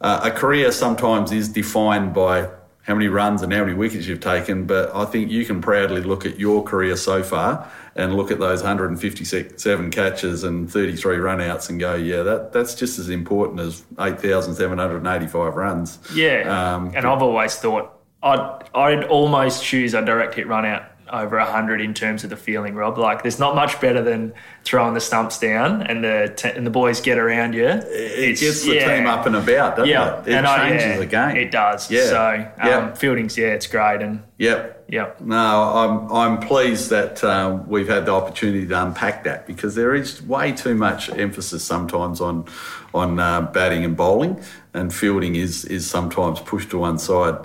uh, 0.00 0.20
a 0.24 0.30
career 0.30 0.72
sometimes 0.72 1.32
is 1.32 1.48
defined 1.48 2.14
by 2.14 2.48
how 2.82 2.94
many 2.94 3.06
runs 3.06 3.42
and 3.42 3.52
how 3.52 3.60
many 3.64 3.74
wickets 3.74 4.06
you've 4.06 4.20
taken, 4.20 4.66
but 4.66 4.94
I 4.94 5.04
think 5.04 5.30
you 5.30 5.44
can 5.44 5.60
proudly 5.60 6.00
look 6.00 6.26
at 6.26 6.40
your 6.40 6.64
career 6.64 6.96
so 6.96 7.22
far 7.22 7.70
and 7.94 8.16
look 8.16 8.32
at 8.32 8.40
those 8.40 8.60
157 8.60 9.90
catches 9.90 10.42
and 10.42 10.68
33 10.70 11.16
runouts 11.18 11.70
and 11.70 11.78
go, 11.78 11.94
yeah, 11.94 12.22
that 12.24 12.52
that's 12.52 12.74
just 12.74 12.98
as 12.98 13.08
important 13.08 13.60
as 13.60 13.84
8,785 14.00 15.54
runs. 15.54 15.98
Yeah. 16.12 16.74
Um, 16.74 16.92
and 16.94 17.06
I've 17.06 17.22
always 17.22 17.54
thought 17.54 18.00
I'd, 18.22 18.68
I'd 18.74 19.04
almost 19.04 19.64
choose 19.64 19.94
a 19.94 20.04
direct 20.04 20.34
hit 20.34 20.48
run 20.48 20.66
out 20.66 20.84
over 21.12 21.36
100 21.36 21.80
in 21.80 21.94
terms 21.94 22.24
of 22.24 22.30
the 22.30 22.36
feeling, 22.36 22.74
Rob. 22.74 22.98
Like, 22.98 23.22
there's 23.22 23.38
not 23.38 23.54
much 23.54 23.80
better 23.80 24.02
than 24.02 24.32
throwing 24.64 24.94
the 24.94 25.00
stumps 25.00 25.38
down 25.38 25.82
and 25.82 26.02
the 26.02 26.32
t- 26.36 26.48
and 26.48 26.66
the 26.66 26.70
boys 26.70 27.00
get 27.00 27.18
around 27.18 27.54
you. 27.54 27.66
It 27.66 28.40
gets 28.40 28.64
the 28.64 28.74
yeah. 28.76 28.96
team 28.96 29.06
up 29.06 29.26
and 29.26 29.36
about, 29.36 29.76
doesn't 29.76 29.88
yeah. 29.88 30.20
it? 30.20 30.28
It 30.28 30.34
and 30.34 30.46
changes 30.46 30.84
I, 30.84 30.88
yeah, 30.88 30.96
the 30.96 31.06
game. 31.06 31.36
It 31.36 31.50
does. 31.50 31.90
Yeah. 31.90 32.04
So, 32.06 32.52
um, 32.58 32.68
Yep. 32.68 32.98
fielding's, 32.98 33.36
yeah, 33.36 33.48
it's 33.48 33.66
great. 33.66 34.00
And 34.00 34.22
Yep. 34.38 34.86
Yep. 34.88 35.20
No, 35.22 35.36
I'm 35.36 36.12
I'm 36.12 36.40
pleased 36.40 36.90
that 36.90 37.24
um, 37.24 37.66
we've 37.66 37.88
had 37.88 38.04
the 38.04 38.12
opportunity 38.12 38.66
to 38.66 38.82
unpack 38.82 39.24
that 39.24 39.46
because 39.46 39.74
there 39.74 39.94
is 39.94 40.20
way 40.22 40.52
too 40.52 40.74
much 40.74 41.08
emphasis 41.08 41.64
sometimes 41.64 42.20
on 42.20 42.44
on 42.92 43.18
uh, 43.18 43.40
batting 43.40 43.84
and 43.86 43.96
bowling, 43.96 44.42
and 44.74 44.92
fielding 44.92 45.36
is 45.36 45.64
is 45.64 45.88
sometimes 45.88 46.40
pushed 46.40 46.70
to 46.70 46.78
one 46.78 46.98
side. 46.98 47.36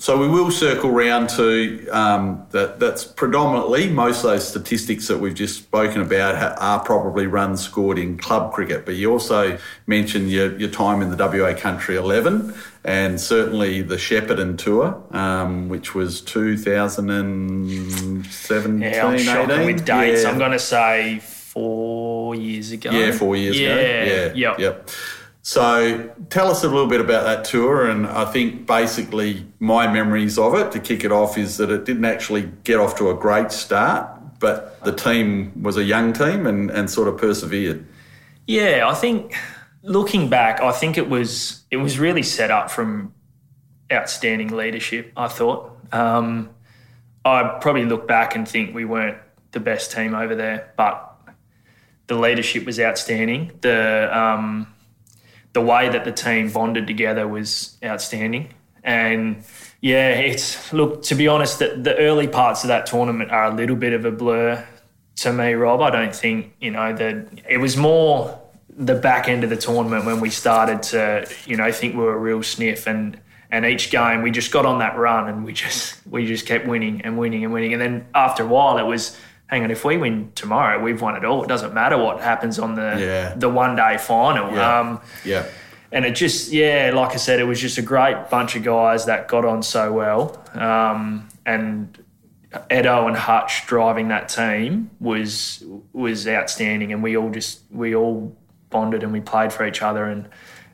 So 0.00 0.16
we 0.16 0.28
will 0.28 0.52
circle 0.52 0.90
round 0.90 1.28
to 1.30 1.88
um, 1.88 2.46
that. 2.50 2.78
That's 2.78 3.02
predominantly 3.02 3.90
most 3.90 4.18
of 4.18 4.30
those 4.30 4.46
statistics 4.46 5.08
that 5.08 5.18
we've 5.18 5.34
just 5.34 5.56
spoken 5.58 6.00
about 6.00 6.36
are 6.60 6.78
probably 6.84 7.26
runs 7.26 7.64
scored 7.64 7.98
in 7.98 8.16
club 8.16 8.52
cricket. 8.52 8.86
But 8.86 8.94
you 8.94 9.10
also 9.10 9.58
mentioned 9.88 10.30
your, 10.30 10.56
your 10.56 10.70
time 10.70 11.02
in 11.02 11.10
the 11.10 11.16
WA 11.16 11.52
Country 11.52 11.96
11 11.96 12.54
and 12.84 13.20
certainly 13.20 13.82
the 13.82 13.96
Shepparton 13.96 14.56
Tour, 14.56 15.02
um, 15.10 15.68
which 15.68 15.96
was 15.96 16.20
2017, 16.20 18.80
yeah, 18.80 19.04
I'm 19.04 19.14
18. 19.14 19.26
shocking 19.26 19.66
with 19.66 19.84
dates. 19.84 20.22
Yeah. 20.22 20.30
I'm 20.30 20.38
going 20.38 20.52
to 20.52 20.60
say 20.60 21.18
four 21.18 22.36
years 22.36 22.70
ago. 22.70 22.92
Yeah, 22.92 23.10
four 23.10 23.34
years 23.36 23.58
yeah. 23.58 23.74
ago. 23.74 24.32
Yeah, 24.32 24.50
Yep. 24.50 24.58
yep. 24.60 24.88
So 25.48 26.10
tell 26.28 26.50
us 26.50 26.62
a 26.62 26.68
little 26.68 26.88
bit 26.88 27.00
about 27.00 27.24
that 27.24 27.46
tour, 27.46 27.88
and 27.88 28.06
I 28.06 28.26
think 28.26 28.66
basically 28.66 29.46
my 29.60 29.90
memories 29.90 30.36
of 30.36 30.54
it 30.54 30.72
to 30.72 30.78
kick 30.78 31.04
it 31.04 31.10
off 31.10 31.38
is 31.38 31.56
that 31.56 31.70
it 31.70 31.86
didn't 31.86 32.04
actually 32.04 32.50
get 32.64 32.78
off 32.78 32.98
to 32.98 33.08
a 33.08 33.14
great 33.14 33.50
start, 33.50 34.10
but 34.40 34.78
the 34.84 34.92
team 34.92 35.62
was 35.62 35.78
a 35.78 35.84
young 35.84 36.12
team 36.12 36.46
and, 36.46 36.70
and 36.70 36.90
sort 36.90 37.08
of 37.08 37.16
persevered. 37.16 37.86
Yeah, 38.46 38.86
I 38.86 38.92
think 38.92 39.34
looking 39.82 40.28
back, 40.28 40.60
I 40.60 40.70
think 40.70 40.98
it 40.98 41.08
was 41.08 41.62
it 41.70 41.78
was 41.78 41.98
really 41.98 42.22
set 42.22 42.50
up 42.50 42.70
from 42.70 43.14
outstanding 43.90 44.48
leadership. 44.48 45.12
I 45.16 45.28
thought 45.28 45.74
um, 45.92 46.50
I 47.24 47.56
probably 47.62 47.86
look 47.86 48.06
back 48.06 48.36
and 48.36 48.46
think 48.46 48.74
we 48.74 48.84
weren't 48.84 49.16
the 49.52 49.60
best 49.60 49.92
team 49.92 50.14
over 50.14 50.34
there, 50.34 50.74
but 50.76 51.10
the 52.06 52.16
leadership 52.16 52.66
was 52.66 52.78
outstanding. 52.78 53.52
The 53.62 54.10
um, 54.12 54.74
the 55.52 55.60
way 55.60 55.88
that 55.88 56.04
the 56.04 56.12
team 56.12 56.50
bonded 56.50 56.86
together 56.86 57.26
was 57.26 57.76
outstanding, 57.84 58.54
and 58.82 59.44
yeah, 59.80 60.10
it's 60.10 60.72
look 60.72 61.02
to 61.04 61.14
be 61.14 61.28
honest, 61.28 61.58
the, 61.58 61.76
the 61.76 61.96
early 61.96 62.28
parts 62.28 62.64
of 62.64 62.68
that 62.68 62.86
tournament 62.86 63.30
are 63.30 63.44
a 63.44 63.54
little 63.54 63.76
bit 63.76 63.92
of 63.92 64.04
a 64.04 64.10
blur 64.10 64.66
to 65.16 65.32
me, 65.32 65.54
Rob. 65.54 65.80
I 65.80 65.90
don't 65.90 66.14
think 66.14 66.54
you 66.60 66.70
know 66.70 66.94
that 66.94 67.42
it 67.48 67.58
was 67.58 67.76
more 67.76 68.40
the 68.70 68.94
back 68.94 69.28
end 69.28 69.42
of 69.42 69.50
the 69.50 69.56
tournament 69.56 70.04
when 70.04 70.20
we 70.20 70.30
started 70.30 70.82
to 70.84 71.28
you 71.46 71.56
know 71.56 71.70
think 71.72 71.94
we 71.94 72.02
were 72.02 72.14
a 72.14 72.18
real 72.18 72.42
sniff. 72.42 72.86
And 72.86 73.20
and 73.50 73.64
each 73.64 73.90
game 73.90 74.22
we 74.22 74.30
just 74.30 74.52
got 74.52 74.66
on 74.66 74.78
that 74.80 74.96
run 74.96 75.28
and 75.28 75.44
we 75.44 75.52
just 75.52 76.06
we 76.06 76.26
just 76.26 76.46
kept 76.46 76.66
winning 76.66 77.00
and 77.02 77.18
winning 77.18 77.44
and 77.44 77.52
winning. 77.52 77.72
And 77.72 77.80
then 77.80 78.06
after 78.14 78.44
a 78.44 78.46
while 78.46 78.78
it 78.78 78.84
was 78.84 79.18
hang 79.48 79.64
on 79.64 79.70
if 79.70 79.84
we 79.84 79.96
win 79.96 80.30
tomorrow 80.34 80.80
we've 80.82 81.00
won 81.02 81.16
it 81.16 81.24
all 81.24 81.42
it 81.42 81.48
doesn't 81.48 81.74
matter 81.74 81.96
what 81.98 82.20
happens 82.20 82.58
on 82.58 82.74
the 82.74 82.96
Yeah. 82.98 83.34
the 83.36 83.48
one 83.48 83.76
day 83.76 83.98
final 83.98 84.52
Yeah. 84.54 84.78
um 84.80 85.00
Yeah. 85.24 85.44
and 85.90 86.04
it 86.04 86.12
just 86.14 86.52
yeah 86.52 86.92
like 86.94 87.12
i 87.12 87.16
said 87.16 87.40
it 87.40 87.44
was 87.44 87.60
just 87.60 87.78
a 87.78 87.82
great 87.82 88.28
bunch 88.30 88.56
of 88.56 88.62
guys 88.62 89.06
that 89.06 89.26
got 89.28 89.44
on 89.44 89.62
so 89.62 89.92
well 89.92 90.22
um, 90.54 91.28
and 91.44 91.98
edo 92.70 93.06
and 93.06 93.16
hutch 93.16 93.66
driving 93.66 94.08
that 94.08 94.28
team 94.28 94.90
was 95.00 95.62
was 95.92 96.26
outstanding 96.26 96.92
and 96.92 97.02
we 97.02 97.16
all 97.16 97.30
just 97.30 97.60
we 97.70 97.94
all 97.94 98.34
bonded 98.70 99.02
and 99.02 99.12
we 99.12 99.20
played 99.20 99.52
for 99.52 99.66
each 99.66 99.82
other 99.82 100.04
and 100.04 100.28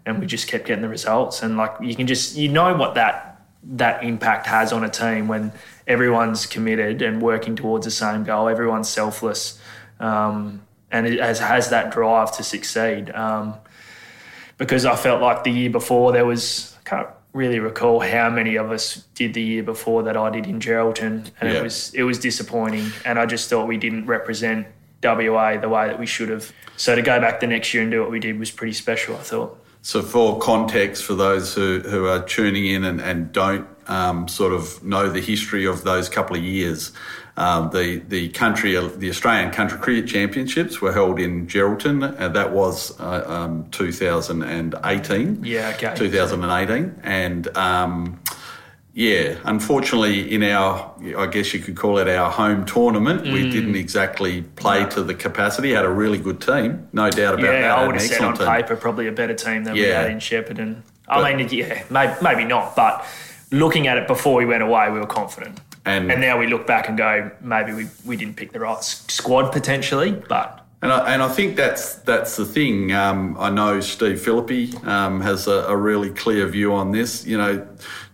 and 0.07 0.19
we 0.21 0.27
just 0.27 0.47
kept 0.49 0.67
getting 0.67 0.83
the 0.83 0.89
results 0.89 1.43
and 1.43 1.57
like 1.57 1.73
you 1.81 1.95
can 1.97 2.07
just 2.07 2.37
you 2.37 2.49
know 2.49 2.75
what 2.77 2.95
that 2.95 3.41
that 3.65 4.05
impact 4.05 4.47
has 4.47 4.73
on 4.73 4.85
a 4.85 4.89
team 4.89 5.27
when 5.27 5.51
everyone's 5.87 6.47
committed 6.47 7.03
and 7.03 7.21
working 7.21 7.57
towards 7.57 7.85
the 7.85 7.91
same 7.91 8.25
goal 8.25 8.49
everyone's 8.49 8.89
selfless 8.89 9.61
um, 10.01 10.63
and 10.91 11.07
it 11.07 11.19
has, 11.21 11.39
has 11.41 11.71
that 11.71 11.91
drive 11.93 12.37
to 12.37 12.43
succeed 12.43 13.11
um, 13.11 13.55
because 14.59 14.85
I 14.87 14.97
felt 14.97 15.21
like 15.21 15.45
the 15.45 15.51
year 15.51 15.71
before 15.71 16.13
there 16.13 16.25
was 16.27 16.77
I 16.87 16.89
can't 16.89 17.09
really 17.33 17.59
recall 17.59 18.01
how 18.01 18.31
many 18.31 18.57
of 18.57 18.71
us 18.71 19.05
did 19.15 19.35
the 19.35 19.43
year 19.43 19.63
before 19.63 20.05
that 20.05 20.17
I 20.17 20.31
did 20.31 20.47
in 20.47 20.61
Geraldton, 20.61 21.31
and 21.41 21.51
Yeah. 21.53 21.59
it 21.59 21.63
was 21.63 21.93
it 21.95 22.05
was 22.05 22.19
disappointing. 22.19 22.87
And 23.05 23.19
I 23.19 23.27
just 23.27 23.51
thought 23.51 23.67
we 23.67 23.77
didn't 23.77 24.07
represent 24.07 24.67
WA 25.03 25.57
the 25.59 25.69
way 25.69 25.89
that 25.89 25.99
we 25.99 26.07
should 26.07 26.29
have. 26.29 26.53
So 26.77 26.95
to 26.95 27.03
go 27.03 27.21
back 27.21 27.41
the 27.41 27.47
next 27.47 27.75
year 27.75 27.83
and 27.83 27.91
do 27.93 28.01
what 28.01 28.11
we 28.11 28.21
did 28.21 28.39
was 28.39 28.51
pretty 28.51 28.73
special. 28.73 29.17
I 29.17 29.19
thought. 29.19 29.61
So, 29.83 30.01
for 30.01 30.39
context, 30.39 31.05
for 31.05 31.15
those 31.15 31.55
who, 31.55 31.81
who 31.81 32.07
are 32.07 32.25
tuning 32.25 32.65
in 32.65 32.85
and, 32.85 33.03
and 33.03 33.31
don't 33.33 33.67
um, 33.89 34.29
sort 34.29 34.53
of 34.53 34.83
know 34.83 35.09
the 35.11 35.21
history 35.21 35.65
of 35.67 35.85
those 35.85 36.09
couple 36.09 36.37
of 36.37 36.43
years, 36.43 36.93
um, 37.37 37.71
the 37.71 37.99
the 38.09 38.29
country, 38.31 38.73
the 38.75 39.11
Australian 39.11 39.51
Country 39.51 39.79
Cricket 39.79 40.07
Championships 40.09 40.81
were 40.81 40.93
held 40.93 41.19
in 41.19 41.47
Geraldton, 41.47 42.15
and 42.19 42.35
that 42.35 42.53
was 42.53 42.99
uh, 43.01 43.25
um, 43.27 43.67
2018. 43.71 45.45
Yeah, 45.45 45.73
okay. 45.75 45.95
2018, 45.97 47.01
and 47.03 47.57
um, 47.57 48.21
yeah, 48.93 49.37
unfortunately, 49.45 50.33
in 50.33 50.43
our, 50.45 50.95
I 51.19 51.27
guess 51.27 51.53
you 51.53 51.59
could 51.61 51.77
call 51.77 51.99
it 51.99 52.09
our 52.09 52.31
home 52.31 52.65
tournament, 52.65 53.25
Mm. 53.25 53.33
we 53.33 53.51
didn't 53.51 53.75
exactly 53.75 54.43
play 54.43 54.85
to 54.91 55.03
the 55.03 55.15
capacity. 55.15 55.73
Had 55.73 55.85
a 55.85 55.91
really 55.91 56.19
good 56.19 56.41
team, 56.41 56.87
no 56.93 57.11
doubt 57.11 57.35
about 57.35 57.43
that. 57.47 57.61
Yeah, 57.61 57.75
I 57.75 57.87
would 57.87 57.97
have 57.97 58.05
said 58.05 58.21
on 58.23 58.37
team. 58.37 58.47
paper 58.47 58.77
probably 58.77 59.09
a 59.09 59.13
better 59.13 59.35
team 59.35 59.65
than 59.65 59.75
we 59.75 59.81
had 59.83 60.11
in 60.11 60.19
Shepparton. 60.19 60.83
I 61.09 61.21
But- 61.21 61.37
mean, 61.37 61.49
yeah, 61.51 61.83
maybe, 61.91 62.13
maybe 62.23 62.45
not, 62.45 62.77
but 62.77 63.05
looking 63.51 63.87
at 63.87 63.97
it 63.99 64.07
before 64.07 64.35
we 64.35 64.45
went 64.47 64.63
away, 64.63 64.91
we 64.91 64.99
were 65.01 65.07
confident. 65.07 65.61
And- 65.87 66.11
and 66.11 66.21
now 66.21 66.39
we 66.39 66.47
look 66.47 66.67
back 66.67 66.89
and 66.89 66.97
go, 66.97 67.31
maybe 67.41 67.73
we, 67.75 67.87
we 68.07 68.17
didn't 68.17 68.37
pick 68.37 68.53
the 68.53 68.61
right 68.61 68.79
s- 68.79 69.05
squad 69.09 69.51
potentially, 69.53 70.13
but 70.29 70.61
And 70.83 70.93
I, 70.93 71.15
and 71.15 71.23
I 71.23 71.29
think 71.29 71.57
that's 71.57 71.95
that's 72.11 72.37
the 72.37 72.45
thing. 72.45 72.93
Um, 72.93 73.37
I 73.39 73.49
know 73.51 73.81
Steve 73.81 74.21
Philippi 74.21 74.73
um, 74.85 75.21
has 75.23 75.47
a, 75.47 75.65
a 75.69 75.77
really 75.77 76.11
clear 76.11 76.47
view 76.47 76.75
on 76.75 76.93
this. 76.93 77.25
You 77.27 77.39
know, 77.39 77.67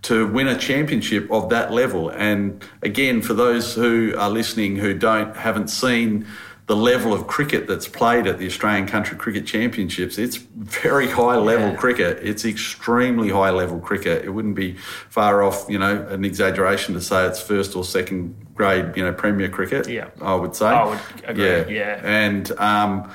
to 0.02 0.26
win 0.28 0.46
a 0.48 0.56
championship 0.56 1.30
of 1.32 1.48
that 1.50 1.72
level, 1.72 2.10
and 2.10 2.62
again, 2.82 3.22
for 3.22 3.34
those 3.34 3.74
who 3.74 4.14
are 4.16 4.30
listening 4.30 4.76
who 4.76 4.94
don't 4.94 5.36
haven't 5.36 5.68
seen 5.68 6.26
the 6.70 6.76
level 6.76 7.12
of 7.12 7.26
cricket 7.26 7.66
that's 7.66 7.88
played 7.88 8.28
at 8.28 8.38
the 8.38 8.46
Australian 8.46 8.86
Country 8.86 9.18
Cricket 9.18 9.44
Championships, 9.44 10.18
it's 10.18 10.36
very 10.36 11.08
high 11.08 11.34
level 11.34 11.70
Yeah. 11.70 11.74
cricket. 11.74 12.20
It's 12.22 12.44
extremely 12.44 13.28
high 13.28 13.50
level 13.50 13.80
cricket. 13.80 14.24
It 14.24 14.28
wouldn't 14.30 14.54
be 14.54 14.76
far 15.08 15.42
off, 15.42 15.66
you 15.68 15.80
know, 15.80 16.06
an 16.08 16.24
exaggeration 16.24 16.94
to 16.94 17.00
say 17.00 17.26
it's 17.26 17.40
first 17.40 17.74
or 17.74 17.82
second 17.82 18.36
grade, 18.54 18.96
you 18.96 19.02
know, 19.04 19.12
Premier 19.12 19.48
cricket. 19.48 19.88
Yeah. 19.88 20.10
I 20.22 20.36
would 20.36 20.54
say. 20.54 20.66
I 20.66 20.84
would 20.84 21.00
agree, 21.24 21.44
yeah. 21.44 21.64
yeah. 21.68 22.00
And 22.04 22.52
um, 22.52 23.10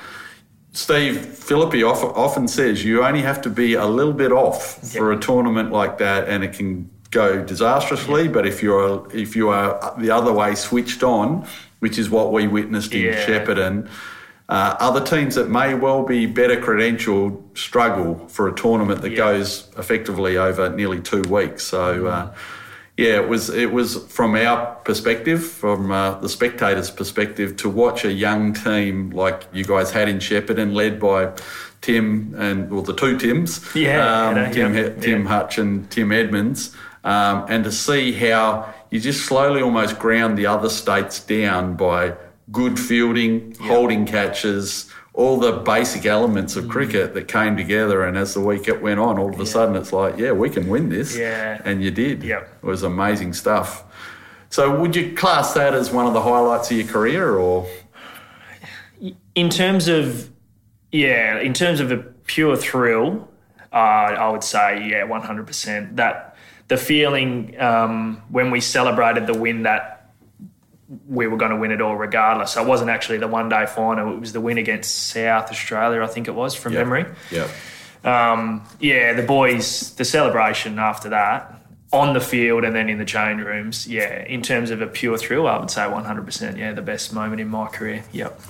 Steve 0.72 1.16
Philippi 1.24 1.82
often, 1.82 2.10
often 2.10 2.48
says 2.48 2.84
you 2.84 3.02
only 3.04 3.22
have 3.22 3.40
to 3.40 3.48
be 3.48 3.72
a 3.72 3.86
little 3.86 4.12
bit 4.12 4.32
off 4.32 4.92
for 4.92 5.12
a 5.12 5.18
tournament 5.18 5.72
like 5.72 5.96
that, 5.96 6.28
and 6.28 6.44
it 6.44 6.52
can 6.52 6.90
go 7.10 7.42
disastrously. 7.42 8.28
But 8.28 8.46
if 8.46 8.62
you're 8.62 9.08
if 9.14 9.34
you 9.34 9.48
are 9.48 9.94
the 9.96 10.10
other 10.10 10.32
way 10.34 10.54
switched 10.54 11.02
on, 11.02 11.46
which 11.80 11.98
is 11.98 12.08
what 12.10 12.32
we 12.32 12.46
witnessed 12.46 12.92
in 12.94 13.02
Yeah. 13.06 13.24
Shepparton. 13.26 13.88
Uh, 14.48 14.76
other 14.78 15.00
teams 15.00 15.34
that 15.34 15.50
may 15.50 15.74
well 15.74 16.04
be 16.04 16.24
better 16.26 16.56
credentialed 16.60 17.42
struggle 17.58 18.24
for 18.28 18.46
a 18.48 18.54
tournament 18.54 19.02
that 19.02 19.10
Yeah. 19.10 19.16
goes 19.16 19.68
effectively 19.76 20.36
over 20.38 20.68
nearly 20.70 21.00
two 21.00 21.22
weeks. 21.22 21.64
So, 21.64 22.06
uh, 22.06 22.26
yeah, 22.96 23.16
it 23.16 23.28
was 23.28 23.50
it 23.50 23.72
was 23.72 23.96
from 24.08 24.36
our 24.36 24.76
perspective, 24.84 25.44
from 25.44 25.90
uh, 25.90 26.12
the 26.20 26.28
spectators' 26.28 26.90
perspective, 26.90 27.56
to 27.56 27.68
watch 27.68 28.04
a 28.04 28.12
young 28.12 28.54
team 28.54 29.10
like 29.10 29.42
you 29.52 29.64
guys 29.64 29.90
had 29.90 30.08
in 30.08 30.18
Shepparton, 30.18 30.72
led 30.74 30.98
by 31.00 31.30
Tim 31.82 32.34
and 32.38 32.70
well 32.70 32.82
the 32.82 32.94
two 32.94 33.18
Tims, 33.18 33.60
Yeah, 33.74 34.28
um, 34.28 34.52
Tim 34.52 34.74
yeah, 34.74 34.88
Tim 35.00 35.22
yeah. 35.22 35.28
Hutch 35.28 35.58
and 35.58 35.90
Tim 35.90 36.10
Edmonds, 36.12 36.70
um, 37.04 37.44
and 37.48 37.64
to 37.64 37.72
see 37.72 38.12
how 38.12 38.72
you 38.90 39.00
just 39.00 39.26
slowly 39.26 39.62
almost 39.62 39.98
ground 39.98 40.38
the 40.38 40.46
other 40.46 40.68
states 40.68 41.20
down 41.20 41.74
by 41.76 42.14
good 42.52 42.78
fielding, 42.78 43.54
holding 43.60 44.06
catches, 44.06 44.88
all 45.14 45.38
the 45.38 45.52
basic 45.52 46.06
elements 46.06 46.54
Mm. 46.54 46.58
of 46.58 46.68
cricket 46.68 47.14
that 47.14 47.26
came 47.26 47.56
together. 47.56 48.04
And 48.04 48.16
as 48.16 48.34
the 48.34 48.40
week 48.40 48.68
it 48.68 48.80
went 48.82 49.00
on, 49.00 49.18
all 49.18 49.32
of 49.32 49.40
a 49.40 49.46
sudden 49.46 49.74
it's 49.74 49.92
like, 49.92 50.16
yeah, 50.18 50.32
we 50.32 50.48
can 50.50 50.68
win 50.68 50.88
this. 50.90 51.16
Yeah. 51.16 51.60
And 51.64 51.82
you 51.82 51.90
did. 51.90 52.22
Yep. 52.22 52.58
It 52.62 52.66
was 52.66 52.82
amazing 52.82 53.32
stuff. 53.32 53.82
So 54.50 54.78
would 54.80 54.94
you 54.94 55.14
class 55.14 55.54
that 55.54 55.74
as 55.74 55.90
one 55.90 56.06
of 56.06 56.12
the 56.12 56.22
highlights 56.22 56.70
of 56.70 56.76
your 56.76 56.86
career 56.86 57.36
or? 57.36 57.66
in 59.34 59.50
terms 59.50 59.88
of 59.88 60.30
yeah, 60.92 61.38
in 61.40 61.52
terms 61.52 61.80
of 61.80 61.92
a 61.92 61.98
pure 61.98 62.56
thrill, 62.56 63.28
uh, 63.72 63.76
I 63.76 64.30
would 64.30 64.44
say 64.44 64.88
yeah, 64.88 65.04
one 65.04 65.20
hundred 65.22 65.46
percent. 65.46 65.96
That 65.96 66.25
the 66.68 66.76
feeling 66.76 67.58
um, 67.60 68.22
when 68.28 68.50
we 68.50 68.60
celebrated 68.60 69.26
the 69.26 69.34
win 69.34 69.62
that 69.64 69.92
we 71.08 71.26
were 71.26 71.36
going 71.36 71.50
to 71.50 71.56
win 71.56 71.70
it 71.72 71.80
all 71.80 71.96
regardless. 71.96 72.52
So 72.52 72.62
it 72.62 72.68
wasn't 72.68 72.90
actually 72.90 73.18
the 73.18 73.28
one 73.28 73.48
day 73.48 73.66
final. 73.66 74.12
It 74.14 74.20
was 74.20 74.32
the 74.32 74.40
win 74.40 74.58
against 74.58 75.08
South 75.08 75.50
Australia, 75.50 76.02
I 76.02 76.06
think 76.06 76.28
it 76.28 76.34
was, 76.34 76.54
from 76.54 76.72
Yep. 76.74 76.80
memory. 76.86 77.06
Yeah. 77.30 77.48
Um, 78.04 78.62
yeah, 78.78 79.12
the 79.14 79.22
boys, 79.24 79.94
the 79.96 80.04
celebration 80.04 80.78
after 80.78 81.08
that 81.08 81.52
on 81.92 82.14
the 82.14 82.20
field 82.20 82.62
and 82.64 82.74
then 82.74 82.88
in 82.88 82.98
the 82.98 83.04
change 83.04 83.40
rooms. 83.42 83.86
Yeah, 83.88 84.22
in 84.24 84.42
terms 84.42 84.70
of 84.70 84.80
a 84.80 84.86
pure 84.86 85.18
thrill, 85.18 85.48
I 85.48 85.58
would 85.58 85.70
say 85.70 85.82
100%. 85.82 86.56
Yeah, 86.56 86.72
the 86.72 86.82
best 86.82 87.12
moment 87.12 87.40
in 87.40 87.48
my 87.48 87.66
career. 87.66 88.04
Yep. 88.12 88.40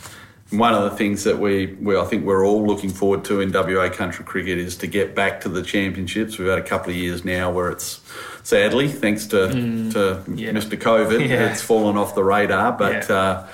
One 0.50 0.74
of 0.74 0.84
the 0.84 0.96
things 0.96 1.24
that 1.24 1.38
we, 1.40 1.66
we, 1.80 1.98
I 1.98 2.04
think 2.04 2.24
we're 2.24 2.46
all 2.46 2.64
looking 2.64 2.90
forward 2.90 3.24
to 3.24 3.40
in 3.40 3.50
WA 3.52 3.88
country 3.88 4.24
cricket 4.24 4.58
is 4.58 4.76
to 4.76 4.86
get 4.86 5.14
back 5.14 5.40
to 5.40 5.48
the 5.48 5.60
championships. 5.62 6.38
We've 6.38 6.48
had 6.48 6.58
a 6.58 6.62
couple 6.62 6.90
of 6.90 6.96
years 6.96 7.24
now 7.24 7.50
where 7.50 7.68
it's 7.70 8.00
sadly, 8.44 8.86
thanks 8.88 9.26
to, 9.26 9.48
to 9.48 10.22
yeah. 10.34 10.50
Mr. 10.52 10.78
COVID, 10.78 11.28
Yeah. 11.28 11.50
it's 11.50 11.62
fallen 11.62 11.96
off 11.96 12.14
the 12.14 12.22
radar. 12.22 12.70
But 12.72 13.08
Yeah. 13.08 13.16
uh, 13.16 13.46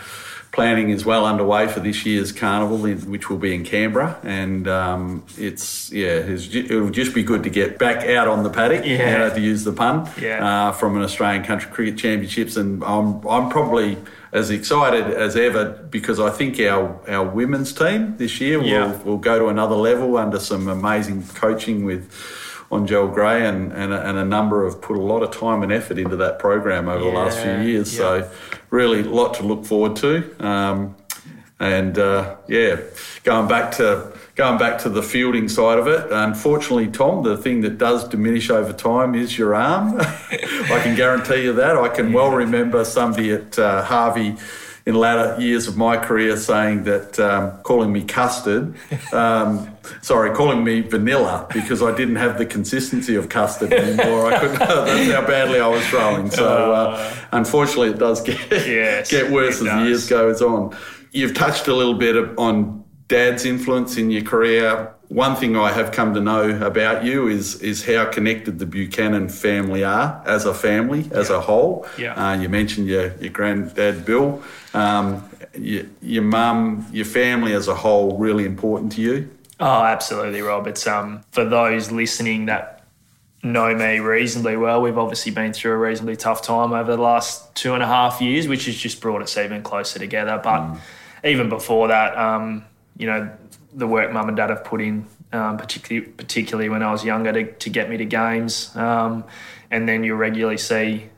planning 0.52 0.90
is 0.90 1.02
well 1.06 1.24
underway 1.24 1.66
for 1.66 1.80
this 1.80 2.04
year's 2.04 2.30
carnival, 2.30 2.76
which 2.76 3.30
will 3.30 3.38
be 3.38 3.54
in 3.54 3.64
Canberra, 3.64 4.18
and 4.22 4.68
um, 4.68 5.24
it's 5.38 5.90
yeah, 5.90 6.08
it's, 6.10 6.54
it'll 6.54 6.90
just 6.90 7.14
be 7.14 7.22
good 7.22 7.42
to 7.44 7.48
get 7.48 7.78
back 7.78 8.06
out 8.06 8.28
on 8.28 8.42
the 8.42 8.50
paddock, 8.50 8.84
Yeah. 8.84 9.28
uh, 9.30 9.34
to 9.34 9.40
use 9.40 9.64
the 9.64 9.72
pun, 9.72 10.10
Yeah. 10.20 10.46
uh, 10.68 10.72
from 10.72 10.94
an 10.98 11.02
Australian 11.04 11.42
Country 11.42 11.70
Cricket 11.70 11.96
Championships, 11.96 12.58
and 12.58 12.84
I'm 12.84 13.26
I'm 13.26 13.48
probably 13.48 13.96
as 14.32 14.50
excited 14.50 15.04
as 15.12 15.36
ever 15.36 15.64
because 15.90 16.18
I 16.18 16.30
think 16.30 16.58
our 16.60 16.98
our 17.08 17.24
women's 17.24 17.72
team 17.72 18.16
this 18.16 18.40
year 18.40 18.58
will 18.58 18.66
Yeah. 18.66 18.96
will 19.04 19.18
go 19.18 19.38
to 19.38 19.46
another 19.48 19.76
level 19.76 20.16
under 20.16 20.40
some 20.40 20.68
amazing 20.68 21.24
coaching 21.34 21.84
with. 21.84 22.10
On 22.70 22.86
Joel 22.86 23.08
Gray 23.08 23.44
and, 23.46 23.70
and, 23.74 23.92
a, 23.92 24.00
and 24.08 24.16
a 24.16 24.24
number 24.24 24.64
have 24.64 24.80
put 24.80 24.96
a 24.96 25.00
lot 25.02 25.22
of 25.22 25.30
time 25.30 25.62
and 25.62 25.70
effort 25.70 25.98
into 25.98 26.16
that 26.16 26.38
program 26.38 26.88
over 26.88 27.04
the 27.04 27.10
last 27.10 27.38
few 27.38 27.58
years. 27.70 27.92
yeah. 27.92 27.98
So, 27.98 28.30
really, 28.70 29.00
a 29.00 29.10
lot 29.10 29.34
to 29.34 29.42
look 29.42 29.66
forward 29.66 29.94
to. 29.96 30.24
Um, 30.42 30.96
and 31.60 31.98
uh, 31.98 32.36
yeah, 32.48 32.76
going 33.24 33.46
back 33.46 33.72
to 33.72 34.10
going 34.42 34.58
back 34.58 34.76
to 34.76 34.88
the 34.88 35.04
fielding 35.04 35.48
side 35.48 35.78
of 35.78 35.86
it. 35.86 36.10
Unfortunately, 36.10 36.88
Tom, 36.88 37.22
the 37.22 37.36
thing 37.36 37.60
that 37.60 37.78
does 37.78 38.08
diminish 38.08 38.50
over 38.50 38.72
time 38.72 39.14
is 39.14 39.38
your 39.38 39.54
arm. 39.54 40.00
I 40.00 40.80
can 40.82 40.96
guarantee 40.96 41.44
you 41.44 41.52
that. 41.52 41.76
I 41.76 41.88
can 41.88 42.12
well 42.12 42.32
remember 42.32 42.84
somebody 42.84 43.30
at 43.30 43.56
uh, 43.56 43.84
Harvey. 43.84 44.36
In 44.84 44.96
latter 44.96 45.40
years 45.40 45.68
of 45.68 45.76
my 45.76 45.96
career, 45.96 46.36
saying 46.36 46.82
that 46.84 47.20
um, 47.20 47.62
calling 47.62 47.92
me 47.92 48.02
custard, 48.02 48.74
um, 49.12 49.76
sorry, 50.00 50.34
calling 50.34 50.64
me 50.64 50.80
vanilla 50.80 51.46
because 51.54 51.84
I 51.84 51.94
didn't 51.94 52.16
have 52.16 52.36
the 52.36 52.46
consistency 52.46 53.14
of 53.14 53.28
custard 53.28 53.72
anymore. 53.72 54.26
I 54.26 54.40
couldn't. 54.40 54.58
that's 54.58 55.12
how 55.12 55.24
badly 55.24 55.60
I 55.60 55.68
was 55.68 55.86
throwing. 55.86 56.32
So, 56.32 56.72
uh, 56.72 57.14
unfortunately, 57.30 57.90
it 57.90 58.00
does 58.00 58.22
get 58.22 58.40
Yes, 58.50 59.08
get 59.08 59.30
worse 59.30 59.62
as 59.62 59.68
the 59.68 59.84
years 59.84 60.08
goes 60.08 60.42
on. 60.42 60.76
You've 61.12 61.34
touched 61.34 61.68
a 61.68 61.74
little 61.76 61.94
bit 61.94 62.16
on 62.36 62.81
dad's 63.12 63.44
influence 63.44 63.98
in 63.98 64.10
your 64.10 64.22
career. 64.22 64.92
One 65.08 65.36
thing 65.36 65.54
I 65.56 65.70
have 65.72 65.92
come 65.92 66.14
to 66.14 66.20
know 66.20 66.44
about 66.66 67.04
you 67.04 67.28
is 67.28 67.60
is 67.60 67.84
how 67.84 68.06
connected 68.06 68.58
the 68.58 68.64
Buchanan 68.66 69.28
family 69.28 69.84
are 69.84 70.22
as 70.26 70.46
a 70.46 70.54
family, 70.54 71.02
as 71.12 71.28
a 71.28 71.40
whole. 71.40 71.86
Yeah. 71.98 72.14
Uh, 72.14 72.40
you 72.40 72.48
mentioned 72.48 72.86
your, 72.86 73.14
your 73.18 73.30
granddad 73.30 74.06
Bill, 74.06 74.42
um, 74.72 75.28
your, 75.54 75.84
your 76.00 76.22
mum, 76.22 76.86
your 76.92 77.04
family 77.04 77.52
as 77.52 77.68
a 77.68 77.74
whole, 77.74 78.16
really 78.16 78.46
important 78.46 78.92
to 78.92 79.02
you. 79.02 79.28
Oh, 79.60 79.82
absolutely, 79.84 80.40
Rob. 80.40 80.66
It's 80.66 80.86
um 80.86 81.22
for 81.32 81.44
those 81.44 81.92
listening 81.92 82.46
that 82.46 82.84
know 83.42 83.74
me 83.74 83.98
reasonably 83.98 84.56
well. 84.56 84.80
We've 84.80 84.96
obviously 84.96 85.32
been 85.32 85.52
through 85.52 85.72
a 85.72 85.76
reasonably 85.76 86.16
tough 86.16 86.40
time 86.42 86.72
over 86.72 86.96
the 86.96 87.02
last 87.02 87.54
two 87.54 87.74
and 87.74 87.82
a 87.82 87.86
half 87.86 88.22
years, 88.22 88.48
which 88.48 88.64
has 88.66 88.76
just 88.76 89.00
brought 89.02 89.20
us 89.20 89.36
even 89.36 89.62
closer 89.62 89.98
together. 89.98 90.40
But 90.42 90.78
even 91.24 91.48
before 91.48 91.88
that, 91.88 92.16
um, 92.16 92.64
you 92.96 93.06
know, 93.06 93.30
the 93.72 93.86
work 93.86 94.12
mum 94.12 94.28
and 94.28 94.36
dad 94.36 94.50
have 94.50 94.64
put 94.64 94.80
in, 94.80 95.06
um, 95.32 95.56
particularly 95.56 96.06
particularly 96.08 96.68
when 96.68 96.82
I 96.82 96.92
was 96.92 97.04
younger, 97.04 97.32
to, 97.32 97.52
to 97.52 97.70
get 97.70 97.88
me 97.88 97.96
to 97.96 98.04
games, 98.04 98.74
um, 98.76 99.24
and 99.70 99.88
then 99.88 100.04
you 100.04 100.14
regularly 100.14 100.58
see 100.58 101.08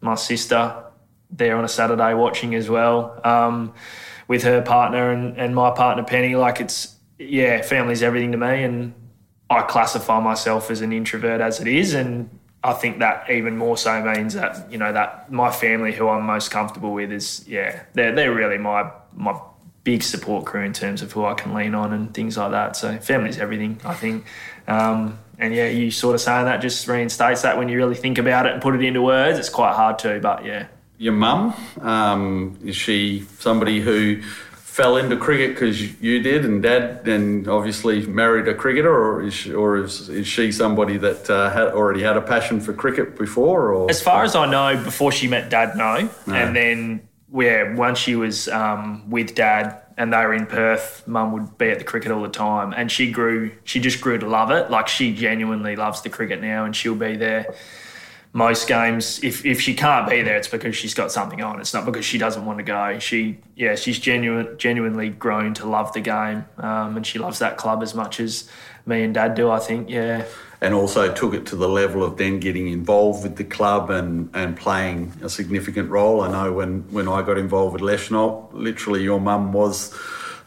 my 0.00 0.14
sister 0.14 0.84
there 1.30 1.56
on 1.56 1.64
a 1.64 1.68
Saturday 1.68 2.12
watching 2.14 2.54
as 2.54 2.68
well 2.68 3.18
um, 3.24 3.72
with 4.28 4.42
her 4.42 4.60
partner 4.60 5.10
and, 5.10 5.38
and 5.38 5.54
my 5.54 5.70
partner 5.70 6.04
Penny. 6.04 6.36
Like 6.36 6.60
it's 6.60 6.96
yeah, 7.18 7.62
family's 7.62 8.02
everything 8.02 8.32
to 8.32 8.38
me, 8.38 8.62
and 8.62 8.94
I 9.48 9.62
classify 9.62 10.20
myself 10.20 10.70
as 10.70 10.80
an 10.80 10.92
introvert 10.92 11.40
as 11.40 11.60
it 11.60 11.66
is, 11.66 11.94
and 11.94 12.28
I 12.64 12.72
think 12.74 13.00
that 13.00 13.28
even 13.30 13.56
more 13.56 13.76
so 13.76 14.02
means 14.02 14.34
that 14.34 14.70
you 14.70 14.78
know 14.78 14.92
that 14.92 15.32
my 15.32 15.50
family, 15.50 15.92
who 15.92 16.08
I'm 16.08 16.24
most 16.24 16.50
comfortable 16.50 16.92
with, 16.92 17.10
is 17.10 17.46
yeah, 17.48 17.82
they're 17.94 18.14
they're 18.14 18.34
really 18.34 18.58
my 18.58 18.90
my 19.14 19.38
big 19.84 20.02
support 20.02 20.44
crew 20.44 20.62
in 20.62 20.72
terms 20.72 21.02
of 21.02 21.12
who 21.12 21.24
I 21.24 21.34
can 21.34 21.54
lean 21.54 21.74
on 21.74 21.92
and 21.92 22.14
things 22.14 22.36
like 22.36 22.52
that. 22.52 22.76
So 22.76 22.98
family's 22.98 23.38
everything, 23.38 23.80
I 23.84 23.94
think. 23.94 24.24
Um, 24.68 25.18
and 25.38 25.52
yeah, 25.54 25.66
you 25.68 25.90
sort 25.90 26.14
of 26.14 26.20
saying 26.20 26.44
that 26.44 26.58
just 26.58 26.86
reinstates 26.86 27.42
that 27.42 27.58
when 27.58 27.68
you 27.68 27.76
really 27.76 27.96
think 27.96 28.18
about 28.18 28.46
it 28.46 28.52
and 28.52 28.62
put 28.62 28.74
it 28.74 28.82
into 28.82 29.02
words. 29.02 29.38
It's 29.38 29.48
quite 29.48 29.74
hard 29.74 29.98
to, 30.00 30.20
but 30.20 30.44
yeah, 30.44 30.66
Your 30.98 31.14
mum, 31.14 31.54
um, 31.80 32.58
is 32.64 32.76
she 32.76 33.26
somebody 33.40 33.80
who 33.80 34.22
fell 34.72 34.96
into 34.96 35.16
cricket 35.16 35.54
because 35.54 36.00
you 36.00 36.22
did, 36.22 36.44
and 36.46 36.62
dad, 36.62 37.06
and 37.06 37.46
obviously 37.46 38.06
married 38.06 38.48
a 38.48 38.54
cricketer, 38.54 38.90
or 38.90 39.22
is 39.22 39.34
she, 39.34 39.52
or 39.52 39.76
is, 39.76 40.08
is 40.08 40.26
she 40.26 40.50
somebody 40.50 40.96
that 40.96 41.28
uh, 41.28 41.50
had 41.50 41.68
already 41.68 42.02
had 42.02 42.16
a 42.16 42.22
passion 42.22 42.58
for 42.58 42.72
cricket 42.72 43.18
before? 43.18 43.72
Or 43.72 43.90
As 43.90 44.00
far 44.00 44.24
as 44.24 44.34
I 44.34 44.46
know, 44.48 44.82
before 44.82 45.12
she 45.12 45.28
met 45.28 45.50
Dad, 45.50 45.76
no. 45.76 46.08
And 46.26 46.56
then, 46.56 47.06
yeah, 47.34 47.74
once 47.74 47.98
she 47.98 48.16
was 48.16 48.48
um, 48.48 49.08
with 49.10 49.34
Dad 49.34 49.80
and 49.96 50.12
they 50.12 50.18
were 50.18 50.34
in 50.34 50.46
Perth, 50.46 51.06
Mum 51.06 51.32
would 51.32 51.58
be 51.58 51.70
at 51.70 51.78
the 51.78 51.84
cricket 51.84 52.10
all 52.10 52.22
the 52.22 52.28
time, 52.28 52.72
and 52.74 52.90
she 52.90 53.10
grew. 53.10 53.52
She 53.64 53.80
just 53.80 54.00
grew 54.00 54.18
to 54.18 54.26
love 54.26 54.50
it. 54.50 54.70
Like 54.70 54.88
she 54.88 55.14
genuinely 55.14 55.76
loves 55.76 56.02
the 56.02 56.10
cricket 56.10 56.40
now, 56.40 56.64
and 56.64 56.74
she'll 56.74 56.94
be 56.94 57.16
there 57.16 57.54
most 58.32 58.66
games. 58.66 59.22
If 59.22 59.44
if 59.44 59.60
she 59.60 59.74
can't 59.74 60.08
be 60.08 60.22
there, 60.22 60.36
it's 60.36 60.48
because 60.48 60.74
she's 60.74 60.94
got 60.94 61.12
something 61.12 61.42
on. 61.42 61.60
It's 61.60 61.74
not 61.74 61.84
because 61.84 62.04
she 62.04 62.18
doesn't 62.18 62.44
want 62.44 62.58
to 62.58 62.64
go. 62.64 62.98
She 62.98 63.38
yeah, 63.56 63.74
she's 63.74 63.98
genuine 63.98 64.56
genuinely 64.58 65.10
grown 65.10 65.54
to 65.54 65.66
love 65.66 65.92
the 65.92 66.00
game, 66.00 66.46
um, 66.58 66.96
and 66.96 67.06
she 67.06 67.18
loves 67.18 67.38
that 67.40 67.56
club 67.56 67.82
as 67.82 67.94
much 67.94 68.20
as 68.20 68.48
me 68.86 69.02
and 69.02 69.14
Dad 69.14 69.34
do. 69.34 69.50
I 69.50 69.58
think 69.58 69.90
yeah. 69.90 70.24
And 70.62 70.74
also 70.74 71.12
took 71.12 71.34
it 71.34 71.44
to 71.46 71.56
the 71.56 71.68
level 71.68 72.04
of 72.04 72.16
then 72.16 72.38
getting 72.38 72.68
involved 72.68 73.24
with 73.24 73.36
the 73.36 73.44
club 73.44 73.90
and, 73.90 74.30
and 74.32 74.56
playing 74.56 75.12
a 75.20 75.28
significant 75.28 75.90
role. 75.90 76.20
I 76.20 76.30
know 76.30 76.52
when, 76.52 76.82
when 76.92 77.08
I 77.08 77.22
got 77.22 77.36
involved 77.36 77.72
with 77.74 77.82
Leschenault, 77.82 78.50
literally 78.52 79.02
your 79.02 79.20
mum 79.20 79.52
was 79.52 79.92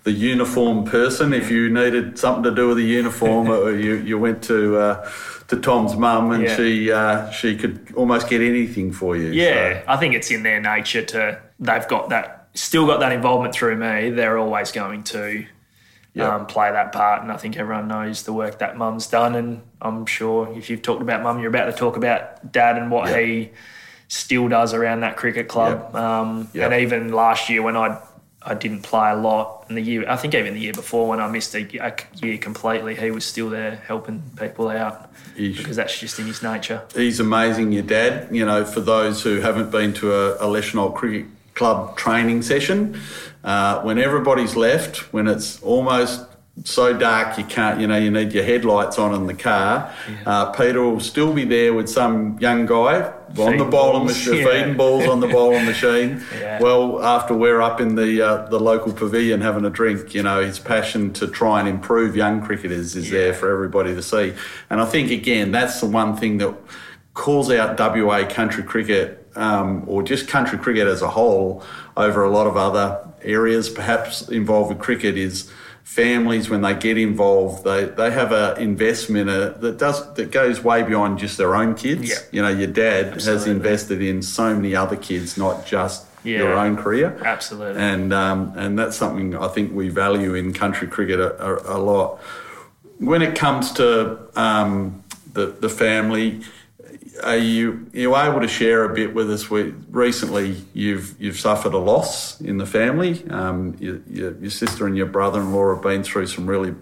the 0.04 0.14
uniform 0.14 0.86
person. 0.86 1.34
If 1.34 1.52
you 1.52 1.70
needed 1.70 2.18
something 2.18 2.44
to 2.44 2.56
do 2.56 2.70
with 2.70 2.78
the 2.78 2.84
uniform, 2.86 3.50
uh, 3.52 3.66
you, 3.68 3.96
you 3.96 4.18
went 4.18 4.42
to 4.44 4.78
uh, 4.78 5.12
to 5.50 5.58
Tom's 5.58 5.96
mum 5.96 6.32
and 6.32 6.44
Yeah. 6.44 6.56
she 6.56 6.92
uh, 6.92 7.30
she 7.32 7.58
could 7.58 7.92
almost 7.96 8.30
get 8.30 8.42
anything 8.42 8.92
for 8.94 9.18
you. 9.18 9.32
Yeah, 9.32 9.82
So, 9.82 9.84
I 9.90 9.98
think 9.98 10.16
it's 10.16 10.32
in 10.32 10.44
their 10.44 10.62
nature 10.62 11.04
to 11.04 11.42
they've 11.60 11.88
got 11.88 12.10
that 12.10 12.48
still 12.54 12.86
got 12.88 13.00
that 13.02 13.12
involvement 13.12 13.54
through 13.54 13.76
me. 13.78 14.12
They're 14.12 14.38
always 14.38 14.72
going 14.72 15.04
to 15.06 15.46
Yeah. 16.16 16.34
um, 16.34 16.46
play 16.46 16.72
that 16.72 16.94
part, 16.94 17.22
and 17.22 17.32
I 17.32 17.36
think 17.38 17.58
everyone 17.58 17.88
knows 17.90 18.24
the 18.24 18.32
work 18.34 18.60
that 18.60 18.78
Mum's 18.78 19.08
done. 19.08 19.36
And 19.36 19.62
I'm 19.82 20.06
sure 20.06 20.52
if 20.58 20.70
you've 20.70 20.82
talked 20.82 21.02
about 21.02 21.22
Mum, 21.22 21.40
you're 21.40 21.50
about 21.50 21.66
to 21.66 21.74
talk 21.74 21.98
about 21.98 22.52
Dad 22.54 22.78
and 22.78 22.90
what 22.90 23.10
Yeah. 23.10 23.20
he 23.20 23.52
still 24.08 24.48
does 24.48 24.74
around 24.74 25.02
that 25.02 25.18
cricket 25.18 25.48
club. 25.50 25.94
Um, 25.96 26.48
Yeah. 26.54 26.66
And 26.66 26.74
even 26.76 27.12
last 27.12 27.50
year 27.50 27.62
when 27.62 27.76
I 27.76 27.98
I 28.48 28.54
didn't 28.54 28.84
play 28.84 29.10
a 29.10 29.16
lot, 29.16 29.66
and 29.68 29.76
the 29.76 29.82
year 29.82 30.06
I 30.08 30.16
think 30.18 30.36
even 30.36 30.54
the 30.54 30.60
year 30.60 30.72
before 30.74 31.08
when 31.10 31.20
I 31.20 31.28
missed 31.28 31.56
a, 31.56 31.62
a 31.84 31.94
year 32.24 32.38
completely, 32.38 32.94
he 32.96 33.10
was 33.10 33.26
still 33.26 33.50
there 33.50 33.82
helping 33.88 34.22
people 34.40 34.70
out 34.70 35.10
He's- 35.36 35.58
because 35.58 35.76
that's 35.78 36.00
just 36.00 36.20
in 36.20 36.28
his 36.28 36.44
nature. 36.44 36.84
he's 36.96 37.20
amazing, 37.20 37.72
your 37.72 37.82
dad. 37.82 38.28
You 38.32 38.46
know, 38.46 38.64
for 38.64 38.82
those 38.82 39.24
who 39.24 39.42
haven't 39.42 39.72
been 39.72 39.94
to 39.96 40.14
a, 40.14 40.36
a 40.36 40.46
Leschenault 40.48 40.94
Cricket 40.94 41.26
Club 41.56 41.98
training 41.98 42.42
session, 42.42 43.00
uh, 43.44 43.82
when 43.82 43.98
everybody's 43.98 44.56
left, 44.56 45.14
when 45.14 45.28
it's 45.28 45.62
almost 45.64 46.26
so 46.64 46.98
dark 46.98 47.38
you 47.38 47.44
can't, 47.44 47.82
you 47.82 47.88
know, 47.88 47.98
you 47.98 48.10
need 48.10 48.32
your 48.32 48.44
headlights 48.44 48.98
on 48.98 49.14
in 49.14 49.28
the 49.28 49.34
car, 49.34 49.94
uh, 50.26 50.52
Peter 50.52 50.82
will 50.82 51.02
still 51.02 51.34
be 51.34 51.44
there 51.44 51.74
with 51.74 51.90
some 51.90 52.38
young 52.40 52.66
guy 52.66 53.04
on 53.04 53.36
the 53.36 53.46
Feeding 53.52 53.70
bowling 53.70 54.06
machine, 54.06 54.36
yeah. 54.36 54.46
feeding 54.46 54.78
balls 54.78 55.08
on 55.08 55.20
the 55.20 55.28
bowling 55.38 55.66
machine. 55.66 56.24
Yeah. 56.40 56.62
Well, 56.62 57.04
after 57.04 57.34
we're 57.34 57.62
up 57.62 57.82
in 57.82 57.96
the 57.96 58.22
uh, 58.22 58.46
the 58.48 58.60
local 58.60 58.94
pavilion 58.94 59.42
having 59.42 59.66
a 59.66 59.70
drink, 59.70 60.14
you 60.14 60.24
know, 60.24 60.42
his 60.42 60.60
passion 60.60 61.12
to 61.14 61.28
try 61.28 61.60
and 61.60 61.68
improve 61.68 62.16
young 62.16 62.42
cricketers 62.42 62.96
is 62.96 63.10
there 63.10 63.34
for 63.34 63.52
everybody 63.52 63.94
to 63.94 64.02
see. 64.02 64.34
And 64.70 64.80
I 64.80 64.86
think 64.86 65.12
again, 65.12 65.52
that's 65.52 65.82
the 65.82 65.88
one 65.88 66.16
thing 66.16 66.38
that 66.38 66.56
calls 67.14 67.52
out 67.52 67.78
WA 67.78 68.26
country 68.28 68.64
cricket 68.64 69.25
um, 69.36 69.84
or 69.88 70.04
just 70.04 70.28
country 70.28 70.58
cricket 70.58 70.88
as 70.88 71.02
a 71.02 71.10
whole 71.10 71.64
over 71.98 72.24
a 72.24 72.30
lot 72.30 72.48
of 72.48 72.56
other 72.58 73.08
areas, 73.24 73.70
perhaps 73.70 74.28
involved 74.30 74.70
with 74.70 74.80
cricket, 74.80 75.18
is 75.18 75.52
families 75.84 76.50
when 76.50 76.62
they 76.62 76.74
get 76.74 76.98
involved, 76.98 77.64
they, 77.64 77.86
they 77.86 78.10
have 78.12 78.32
an 78.32 78.60
investment 78.60 79.30
uh, 79.30 79.50
that 79.50 79.78
does 79.78 80.14
that 80.16 80.32
goes 80.32 80.64
way 80.64 80.82
beyond 80.84 81.20
just 81.20 81.38
their 81.38 81.56
own 81.56 81.76
kids. 81.76 82.10
Yeah. 82.10 82.18
You 82.32 82.42
know, 82.42 82.50
your 82.50 82.68
dad 82.68 83.14
has 83.14 83.46
invested 83.48 84.02
in 84.02 84.22
so 84.22 84.56
many 84.56 84.76
other 84.76 84.96
kids, 84.96 85.38
not 85.38 85.66
just 85.66 86.06
Yeah. 86.24 86.40
your 86.40 86.54
own 86.54 86.76
career. 86.76 87.16
Absolutely. 87.24 87.80
And 87.82 88.14
um, 88.14 88.54
and 88.56 88.80
that's 88.80 88.98
something 88.98 89.36
I 89.36 89.48
think 89.48 89.74
we 89.74 89.90
value 89.90 90.34
in 90.34 90.54
country 90.54 90.88
cricket 90.88 91.20
a, 91.20 91.36
a, 91.40 91.78
a 91.78 91.80
lot. 91.80 92.20
When 92.98 93.22
it 93.22 93.36
comes 93.36 93.72
to 93.74 94.18
um, 94.36 95.04
the 95.34 95.48
the 95.48 95.70
family, 95.70 96.42
are 97.24 97.38
you 97.38 97.88
are 97.94 98.00
you 98.00 98.16
able 98.16 98.42
to 98.42 98.48
share 98.48 98.84
a 98.84 98.94
bit 98.94 99.14
with 99.14 99.32
us? 99.32 99.50
We, 99.50 99.74
recently, 99.90 100.58
you've 100.74 101.20
you've 101.20 101.40
suffered 101.40 101.74
a 101.74 101.78
loss 101.78 102.40
in 102.42 102.58
the 102.58 102.66
family. 102.66 103.26
Um, 103.30 103.76
your, 103.80 104.02
your, 104.10 104.36
your 104.40 104.52
sister 104.52 104.88
and 104.88 104.98
your 104.98 105.06
brother-in-law 105.06 105.76
have 105.76 105.84
been 105.84 106.04
through 106.04 106.28
some 106.28 106.48
really 106.48 106.76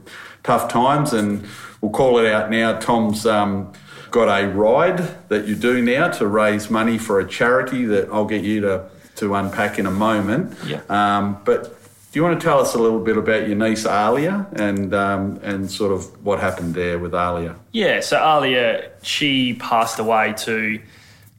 tough 0.43 0.71
times, 0.71 1.13
and 1.13 1.45
we'll 1.81 1.91
call 1.91 2.17
it 2.19 2.31
out 2.31 2.49
now. 2.49 2.79
Tom's 2.79 3.25
um, 3.25 3.73
got 4.11 4.27
a 4.27 4.47
ride 4.47 5.29
that 5.29 5.47
you 5.47 5.55
do 5.55 5.81
now 5.81 6.09
to 6.09 6.27
raise 6.27 6.69
money 6.69 6.97
for 6.97 7.19
a 7.19 7.27
charity 7.27 7.85
that 7.85 8.09
I'll 8.09 8.25
get 8.25 8.43
you 8.43 8.61
to 8.61 8.89
to 9.15 9.35
unpack 9.35 9.77
in 9.77 9.85
a 9.85 9.91
moment. 9.91 10.57
Yeah. 10.65 10.81
Um, 10.89 11.41
but 11.45 11.82
do 12.13 12.19
you 12.19 12.23
want 12.23 12.39
to 12.39 12.45
tell 12.45 12.59
us 12.59 12.75
a 12.75 12.77
little 12.77 12.99
bit 12.99 13.17
about 13.17 13.47
your 13.47 13.57
niece 13.57 13.87
Ahlia 13.87 14.45
and 14.53 14.93
um, 14.93 15.39
and 15.41 15.69
sort 15.69 15.91
of 15.91 16.23
what 16.23 16.39
happened 16.39 16.75
there 16.75 16.99
with 16.99 17.15
Ahlia? 17.15 17.55
Yeah, 17.71 18.01
so 18.01 18.19
Ahlia, 18.19 18.91
she 19.01 19.55
passed 19.55 19.97
away 19.97 20.35
to 20.37 20.79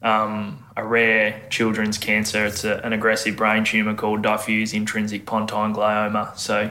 um, 0.01 0.65
a 0.75 0.85
rare 0.85 1.41
children's 1.49 1.97
cancer. 1.97 2.45
It's 2.45 2.65
a, 2.65 2.81
an 2.83 2.91
aggressive 2.91 3.37
brain 3.37 3.63
tumour 3.63 3.93
called 3.93 4.21
diffuse 4.21 4.73
intrinsic 4.73 5.25
pontine 5.25 5.73
glioma. 5.73 6.37
So 6.37 6.69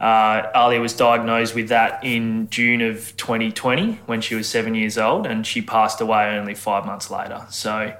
uh, 0.00 0.42
Ahlia 0.54 0.80
was 0.80 0.92
diagnosed 0.92 1.56
with 1.56 1.70
that 1.70 2.04
in 2.04 2.48
June 2.50 2.80
of 2.80 3.16
2020 3.16 3.94
when 4.06 4.20
she 4.20 4.36
was 4.36 4.48
seven 4.48 4.76
years 4.76 4.96
old, 4.96 5.26
and 5.26 5.44
she 5.44 5.62
passed 5.62 6.00
away 6.00 6.38
only 6.38 6.54
five 6.54 6.86
months 6.86 7.10
later. 7.10 7.44
So 7.50 7.92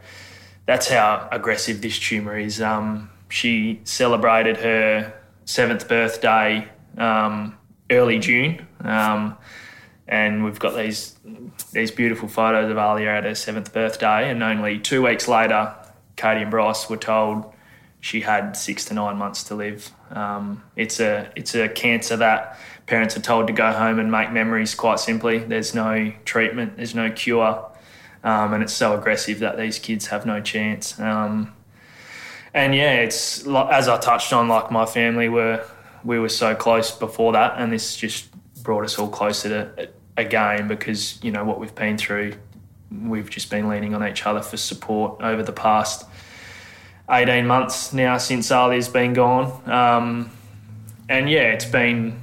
that's 0.67 0.87
how 0.87 1.29
aggressive 1.33 1.81
this 1.81 1.99
tumour 1.99 2.39
is. 2.39 2.63
Um, 2.63 3.11
she 3.31 3.81
celebrated 3.85 4.59
her 4.59 5.15
seventh 5.47 5.89
birthday 5.89 6.69
um, 6.99 7.57
early 7.91 8.19
June. 8.19 8.67
Um, 8.81 9.39
and 10.07 10.45
we've 10.45 10.59
got 10.59 10.77
these 10.77 11.17
these 11.73 11.91
beautiful 11.93 12.29
photos 12.29 12.71
of 12.71 12.77
Ahlia 12.77 13.17
at 13.19 13.25
her 13.25 13.35
seventh 13.35 13.73
birthday. 13.73 14.29
And 14.29 14.43
only 14.43 14.79
two 14.79 15.03
weeks 15.03 15.29
later, 15.29 15.75
Katie 16.17 16.43
and 16.43 16.51
Bryce 16.51 16.91
were 16.91 16.97
told 16.97 17.53
she 18.01 18.21
had 18.21 18.57
six 18.57 18.85
to 18.87 18.95
nine 18.95 19.17
months 19.17 19.45
to 19.45 19.55
live. 19.55 19.91
Um, 20.11 20.65
it's 20.75 20.99
a 21.01 21.31
it's 21.37 21.55
a 21.55 21.69
cancer 21.69 22.17
that 22.17 22.59
parents 22.87 23.17
are 23.17 23.21
told 23.21 23.47
to 23.47 23.53
go 23.53 23.73
home 23.73 24.01
and 24.01 24.11
make 24.11 24.33
memories. 24.33 24.75
Quite 24.75 24.99
simply, 24.99 25.39
there's 25.39 25.75
no 25.75 26.13
treatment, 26.25 26.77
there's 26.77 26.95
no 26.95 27.11
cure, 27.11 27.71
um, 28.25 28.53
and 28.53 28.63
it's 28.65 28.73
so 28.73 28.99
aggressive 28.99 29.39
that 29.41 29.57
these 29.57 29.79
kids 29.79 30.09
have 30.09 30.27
no 30.27 30.41
chance. 30.41 30.99
Um, 30.99 31.55
and 32.55 32.75
yeah, 32.75 32.95
it's 32.95 33.47
as 33.47 33.89
I 33.89 33.99
touched 33.99 34.33
on, 34.33 34.49
like 34.49 34.71
my 34.71 34.87
family 34.87 35.29
were 35.29 35.65
we 36.05 36.19
were 36.19 36.29
so 36.29 36.55
close 36.55 36.91
before 36.91 37.33
that, 37.33 37.55
and 37.59 37.73
this 37.73 37.97
just 37.97 38.29
brought 38.63 38.85
us 38.85 38.99
all 38.99 39.09
closer 39.09 39.49
to 39.49 39.89
again 40.17 40.69
because 40.69 41.23
you 41.23 41.31
know 41.31 41.45
what 41.45 41.61
we've 41.61 41.75
been 41.75 41.97
through. 41.97 42.35
We've 42.91 43.31
just 43.31 43.51
been 43.51 43.69
leaning 43.69 43.95
on 43.95 44.07
each 44.07 44.27
other 44.27 44.43
for 44.43 44.57
support 44.57 45.23
over 45.23 45.43
the 45.43 45.53
past 45.53 46.05
18 47.11 47.47
months 47.47 47.93
now 47.93 48.19
since 48.19 48.51
Ali's 48.51 48.89
been 48.89 49.13
gone. 49.13 49.69
Um, 49.69 50.31
and 51.09 51.29
yeah, 51.29 51.53
it's 51.53 51.65
been, 51.65 52.21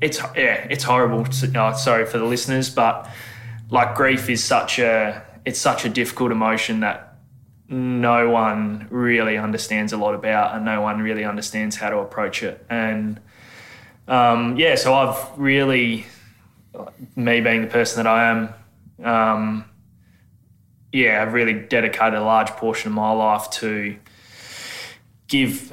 it's, 0.00 0.18
yeah, 0.36 0.66
it's 0.68 0.82
horrible. 0.82 1.26
Oh, 1.54 1.72
sorry 1.72 2.04
for 2.06 2.18
the 2.18 2.24
listeners, 2.24 2.68
but 2.68 3.08
like 3.70 3.94
grief 3.94 4.28
is 4.28 4.42
such 4.42 4.78
a, 4.80 5.22
it's 5.44 5.60
such 5.60 5.84
a 5.84 5.88
difficult 5.88 6.32
emotion 6.32 6.80
that 6.80 7.05
no 7.68 8.30
one 8.30 8.86
really 8.90 9.36
understands 9.36 9.92
a 9.92 9.96
lot 9.96 10.14
about 10.14 10.54
and 10.54 10.64
no 10.64 10.80
one 10.80 11.00
really 11.00 11.24
understands 11.24 11.76
how 11.76 11.90
to 11.90 11.98
approach 11.98 12.42
it. 12.42 12.64
And 12.70 13.20
um, 14.06 14.56
yeah, 14.56 14.76
so 14.76 14.94
I've 14.94 15.38
really, 15.38 16.06
me 17.16 17.40
being 17.40 17.62
the 17.62 17.68
person 17.68 18.02
that 18.02 18.08
I 18.08 18.30
am, 18.30 18.54
um, 19.04 19.64
yeah, 20.92 21.22
I've 21.22 21.32
really 21.32 21.54
dedicated 21.54 22.14
a 22.14 22.22
large 22.22 22.50
portion 22.50 22.88
of 22.88 22.94
my 22.94 23.10
life 23.12 23.50
to 23.50 23.96
give 25.28 25.72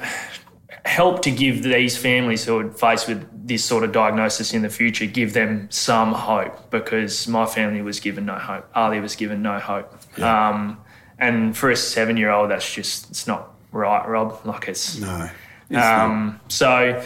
help 0.84 1.22
to 1.22 1.30
give 1.30 1.62
these 1.62 1.96
families 1.96 2.44
who 2.44 2.58
are 2.58 2.70
faced 2.70 3.08
with 3.08 3.46
this 3.46 3.64
sort 3.64 3.84
of 3.84 3.92
diagnosis 3.92 4.52
in 4.52 4.62
the 4.62 4.68
future, 4.68 5.06
give 5.06 5.32
them 5.32 5.66
some 5.70 6.12
hope 6.12 6.70
because 6.70 7.26
my 7.26 7.46
family 7.46 7.80
was 7.80 8.00
given 8.00 8.26
no 8.26 8.34
hope. 8.34 8.68
Ali 8.74 9.00
was 9.00 9.16
given 9.16 9.42
no 9.42 9.58
hope. 9.58 9.94
Um, 10.20 10.83
and 11.18 11.56
for 11.56 11.70
a 11.70 11.76
seven 11.76 12.16
year 12.16 12.30
old, 12.30 12.50
that's 12.50 12.72
just, 12.72 13.10
it's 13.10 13.26
not 13.26 13.54
right, 13.72 14.06
Rob. 14.08 14.40
Like 14.44 14.68
it's, 14.68 14.98
No. 14.98 15.30
It's 15.70 15.78
um, 15.78 16.40
so, 16.48 17.02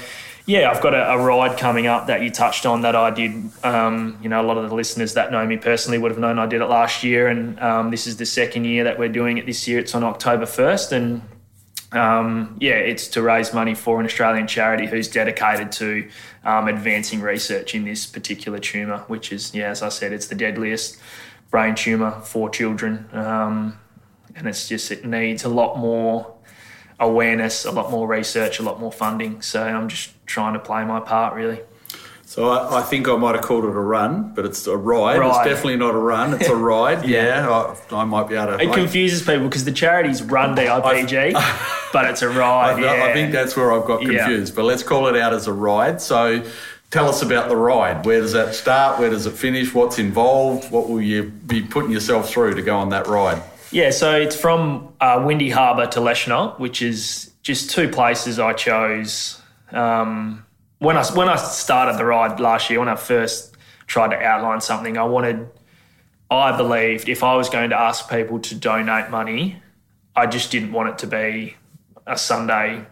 yeah, 0.48 0.70
I've 0.70 0.82
got 0.82 0.94
a, 0.94 1.12
a 1.12 1.18
ride 1.18 1.58
coming 1.58 1.86
up 1.86 2.06
that 2.06 2.22
you 2.22 2.30
touched 2.30 2.64
on 2.64 2.80
that 2.80 2.96
I 2.96 3.10
did. 3.10 3.50
Um, 3.62 4.18
you 4.22 4.30
know, 4.30 4.40
a 4.40 4.46
lot 4.46 4.56
of 4.56 4.68
the 4.68 4.74
listeners 4.74 5.14
that 5.14 5.30
know 5.30 5.46
me 5.46 5.58
personally 5.58 5.98
would 5.98 6.10
have 6.10 6.18
known 6.18 6.38
I 6.38 6.46
did 6.46 6.62
it 6.62 6.66
last 6.66 7.04
year, 7.04 7.28
and 7.28 7.60
um, 7.60 7.90
this 7.90 8.06
is 8.06 8.16
the 8.16 8.26
second 8.26 8.64
year 8.64 8.84
that 8.84 8.98
we're 8.98 9.10
doing 9.10 9.36
it 9.36 9.44
this 9.44 9.68
year. 9.68 9.78
It's 9.78 9.94
on 9.94 10.02
October 10.04 10.46
1st, 10.46 10.92
and 10.92 11.22
um, 11.92 12.56
yeah, 12.60 12.76
it's 12.76 13.08
to 13.08 13.22
raise 13.22 13.52
money 13.52 13.74
for 13.74 14.00
an 14.00 14.06
Australian 14.06 14.46
charity 14.46 14.86
who's 14.86 15.08
dedicated 15.08 15.70
to 15.72 16.08
um, 16.44 16.66
advancing 16.66 17.20
research 17.20 17.74
in 17.74 17.84
this 17.84 18.06
particular 18.06 18.58
tumour, 18.58 19.00
which 19.06 19.32
is, 19.32 19.54
yeah, 19.54 19.68
as 19.68 19.82
I 19.82 19.90
said, 19.90 20.14
it's 20.14 20.28
the 20.28 20.34
deadliest 20.34 20.98
brain 21.50 21.74
tumour 21.74 22.22
for 22.22 22.48
children. 22.48 23.06
Um, 23.12 23.78
and 24.38 24.46
it's 24.48 24.68
just, 24.68 24.90
it 24.90 25.04
needs 25.04 25.44
a 25.44 25.48
lot 25.48 25.76
more 25.78 26.32
awareness, 27.00 27.64
a 27.64 27.70
lot 27.70 27.90
more 27.90 28.06
research, 28.08 28.58
a 28.58 28.62
lot 28.62 28.80
more 28.80 28.92
funding. 28.92 29.42
So 29.42 29.62
I'm 29.62 29.88
just 29.88 30.10
trying 30.26 30.54
to 30.54 30.58
play 30.60 30.84
my 30.84 31.00
part, 31.00 31.34
really. 31.34 31.60
So 32.24 32.50
I, 32.50 32.80
I 32.80 32.82
think 32.82 33.08
I 33.08 33.16
might 33.16 33.34
have 33.36 33.44
called 33.44 33.64
it 33.64 33.68
a 33.68 33.80
run, 33.80 34.34
but 34.34 34.44
it's 34.44 34.66
a 34.66 34.76
ride. 34.76 35.16
It's 35.24 35.38
definitely 35.38 35.76
not 35.76 35.94
a 35.94 35.98
run. 35.98 36.34
It's 36.34 36.48
a 36.48 36.54
ride. 36.72 37.08
Yeah. 37.08 37.46
yeah, 37.46 37.74
I, 37.90 37.96
I 37.96 38.04
might 38.04 38.28
be 38.28 38.34
able 38.34 38.58
to. 38.58 38.62
It 38.62 38.68
I- 38.68 38.74
confuses 38.74 39.22
people 39.22 39.48
because 39.48 39.64
the 39.64 39.72
charities 39.72 40.22
run 40.22 40.54
DIPG, 40.54 41.32
but 41.92 42.04
it's 42.10 42.20
a 42.22 42.28
ride. 42.28 42.76
I, 42.76 42.80
yeah. 42.96 43.04
I 43.06 43.12
think 43.14 43.32
that's 43.32 43.56
where 43.56 43.72
I've 43.72 43.86
got 43.86 44.02
Yeah. 44.02 44.26
confused. 44.26 44.54
But 44.54 44.64
let's 44.64 44.82
call 44.82 45.06
it 45.08 45.16
out 45.16 45.32
as 45.32 45.46
a 45.46 45.52
ride. 45.54 46.02
So 46.02 46.44
tell 46.90 47.08
us 47.08 47.22
about 47.22 47.48
the 47.48 47.56
ride. 47.56 48.04
Where 48.04 48.20
does 48.20 48.34
that 48.34 48.54
start? 48.54 48.98
Where 49.00 49.08
does 49.08 49.24
it 49.24 49.32
finish? 49.32 49.72
What's 49.72 49.98
involved? 49.98 50.70
What 50.70 50.90
will 50.90 51.00
you 51.00 51.22
be 51.24 51.62
putting 51.62 51.90
yourself 51.92 52.28
through 52.28 52.54
to 52.56 52.62
go 52.62 52.76
on 52.76 52.90
that 52.90 53.06
ride? 53.06 53.42
Yeah, 53.70 53.90
so 53.90 54.16
it's 54.18 54.36
from 54.36 54.94
uh, 55.00 55.22
Windy 55.26 55.50
Harbour 55.50 55.86
to 55.88 56.00
Leschenault, 56.00 56.58
which 56.58 56.80
is 56.82 57.32
just 57.42 57.70
two 57.70 57.88
places 57.88 58.38
I 58.38 58.52
chose. 58.54 59.40
Um, 59.72 60.44
when 60.78 60.96
I 60.96 61.04
when 61.12 61.28
I 61.28 61.36
started 61.36 61.98
the 61.98 62.04
ride 62.04 62.40
last 62.40 62.70
year, 62.70 62.78
when 62.78 62.88
I 62.88 62.96
first 62.96 63.56
tried 63.86 64.08
to 64.10 64.16
outline 64.22 64.60
something, 64.60 64.96
I 64.96 65.04
wanted, 65.04 65.48
I 66.30 66.56
believed 66.56 67.08
if 67.08 67.22
I 67.22 67.34
was 67.36 67.48
going 67.50 67.70
to 67.70 67.78
ask 67.78 68.08
people 68.08 68.38
to 68.40 68.54
donate 68.54 69.10
money, 69.10 69.60
I 70.16 70.26
just 70.26 70.50
didn't 70.50 70.72
want 70.72 70.88
it 70.90 70.98
to 70.98 71.06
be 71.06 71.54
a 72.06 72.16
Sunday 72.16 72.86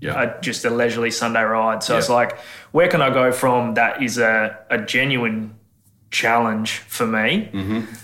Yeah. 0.00 0.22
a, 0.22 0.40
just 0.40 0.64
a 0.64 0.70
leisurely 0.70 1.10
Sunday 1.10 1.42
ride. 1.42 1.82
So 1.82 1.96
it's 1.98 2.08
Yeah. 2.08 2.14
like, 2.16 2.38
where 2.72 2.88
can 2.88 3.00
I 3.02 3.10
go 3.10 3.32
from 3.32 3.74
that 3.74 4.02
is 4.02 4.18
a, 4.18 4.58
a 4.70 4.78
genuine 4.78 5.54
challenge 6.10 6.78
for 6.88 7.06
me? 7.06 7.48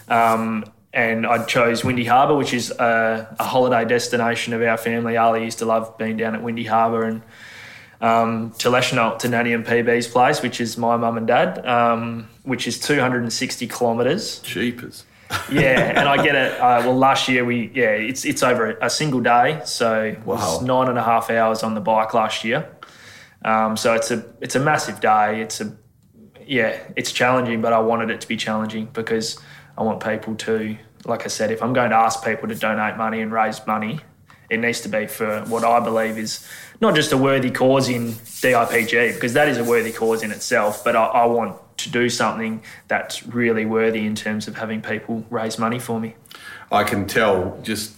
Um, 0.09 0.64
and 0.96 1.26
I 1.26 1.44
chose 1.44 1.85
Windy 1.85 2.06
Harbour, 2.06 2.35
which 2.35 2.54
is 2.54 2.70
a, 2.70 3.37
a 3.38 3.44
holiday 3.44 3.85
destination 3.85 4.54
of 4.54 4.62
our 4.62 4.78
family. 4.78 5.18
Ali 5.18 5.44
used 5.44 5.59
to 5.59 5.66
love 5.66 5.96
being 5.98 6.16
down 6.16 6.35
at 6.35 6.42
Windy 6.42 6.64
Harbour 6.64 7.04
and 7.04 7.22
um, 8.00 8.52
to 8.59 8.68
Leschenault, 8.70 9.18
to 9.20 9.28
Nanny 9.28 9.52
and 9.52 9.64
PB's 9.64 10.06
place, 10.09 10.40
which 10.40 10.59
is 10.59 10.78
my 10.78 10.96
mum 10.96 11.18
and 11.18 11.26
dad, 11.26 11.64
um, 11.66 12.28
which 12.44 12.66
is 12.66 12.80
260 12.80 13.68
kilometres. 13.68 14.40
Cheapers. 14.40 15.04
Yeah, 15.52 15.98
and 15.98 16.09
I 16.09 16.22
get 16.22 16.35
it. 16.35 16.52
Uh, 16.59 16.80
well, 16.85 16.96
last 16.96 17.28
year 17.28 17.44
we 17.44 17.70
yeah, 17.74 17.90
it's 17.90 18.24
it's 18.24 18.42
over 18.42 18.78
a 18.80 18.88
single 18.88 19.20
day, 19.20 19.61
so 19.64 20.16
Wow. 20.24 20.61
nine 20.62 20.88
and 20.88 20.96
a 20.98 21.02
half 21.02 21.30
hours 21.30 21.62
on 21.62 21.74
the 21.74 21.80
bike 21.80 22.14
last 22.14 22.42
year. 22.44 22.70
Um, 23.44 23.76
so 23.76 23.92
it's 23.94 24.11
a 24.11 24.24
it's 24.40 24.54
a 24.54 24.61
massive 24.61 25.00
day. 25.00 25.42
It's 25.42 25.61
a 25.61 25.76
yeah, 26.46 26.78
it's 26.94 27.12
challenging, 27.12 27.61
but 27.61 27.72
I 27.72 27.80
wanted 27.80 28.11
it 28.11 28.20
to 28.22 28.28
be 28.28 28.37
challenging 28.37 28.87
because 28.92 29.38
I 29.76 29.82
want 29.82 30.02
people 30.02 30.37
to, 30.37 30.76
like 31.07 31.25
I 31.25 31.29
said, 31.29 31.51
if 31.51 31.62
I'm 31.62 31.73
going 31.73 31.90
to 31.90 31.97
ask 31.97 32.25
people 32.25 32.49
to 32.49 32.55
donate 32.55 32.97
money 32.97 33.21
and 33.21 33.33
raise 33.33 33.64
money, 33.66 34.01
it 34.51 34.59
needs 34.59 34.81
to 34.83 34.88
be 34.88 35.07
for 35.07 35.40
what 35.42 35.64
I 35.64 35.81
believe 35.81 36.19
is 36.19 36.47
not 36.81 36.95
just 36.95 37.12
a 37.12 37.16
worthy 37.16 37.51
cause 37.51 37.88
in 37.88 38.12
DIPG, 38.12 39.14
because 39.14 39.33
that 39.33 39.49
is 39.49 39.59
a 39.59 39.64
worthy 39.64 39.93
cause 39.93 40.22
in 40.22 40.30
itself, 40.30 40.85
but 40.85 40.95
I, 40.95 41.05
I 41.07 41.26
want 41.26 41.59
to 41.78 41.91
do 41.91 42.09
something 42.09 42.62
that's 42.89 43.26
really 43.26 43.66
worthy 43.66 44.07
in 44.07 44.14
terms 44.14 44.49
of 44.49 44.57
having 44.57 44.83
people 44.83 45.24
raise 45.30 45.59
money 45.59 45.78
for 45.78 46.01
me. 46.01 46.14
I 46.70 46.85
can 46.85 47.07
tell 47.07 47.59
just, 47.62 47.95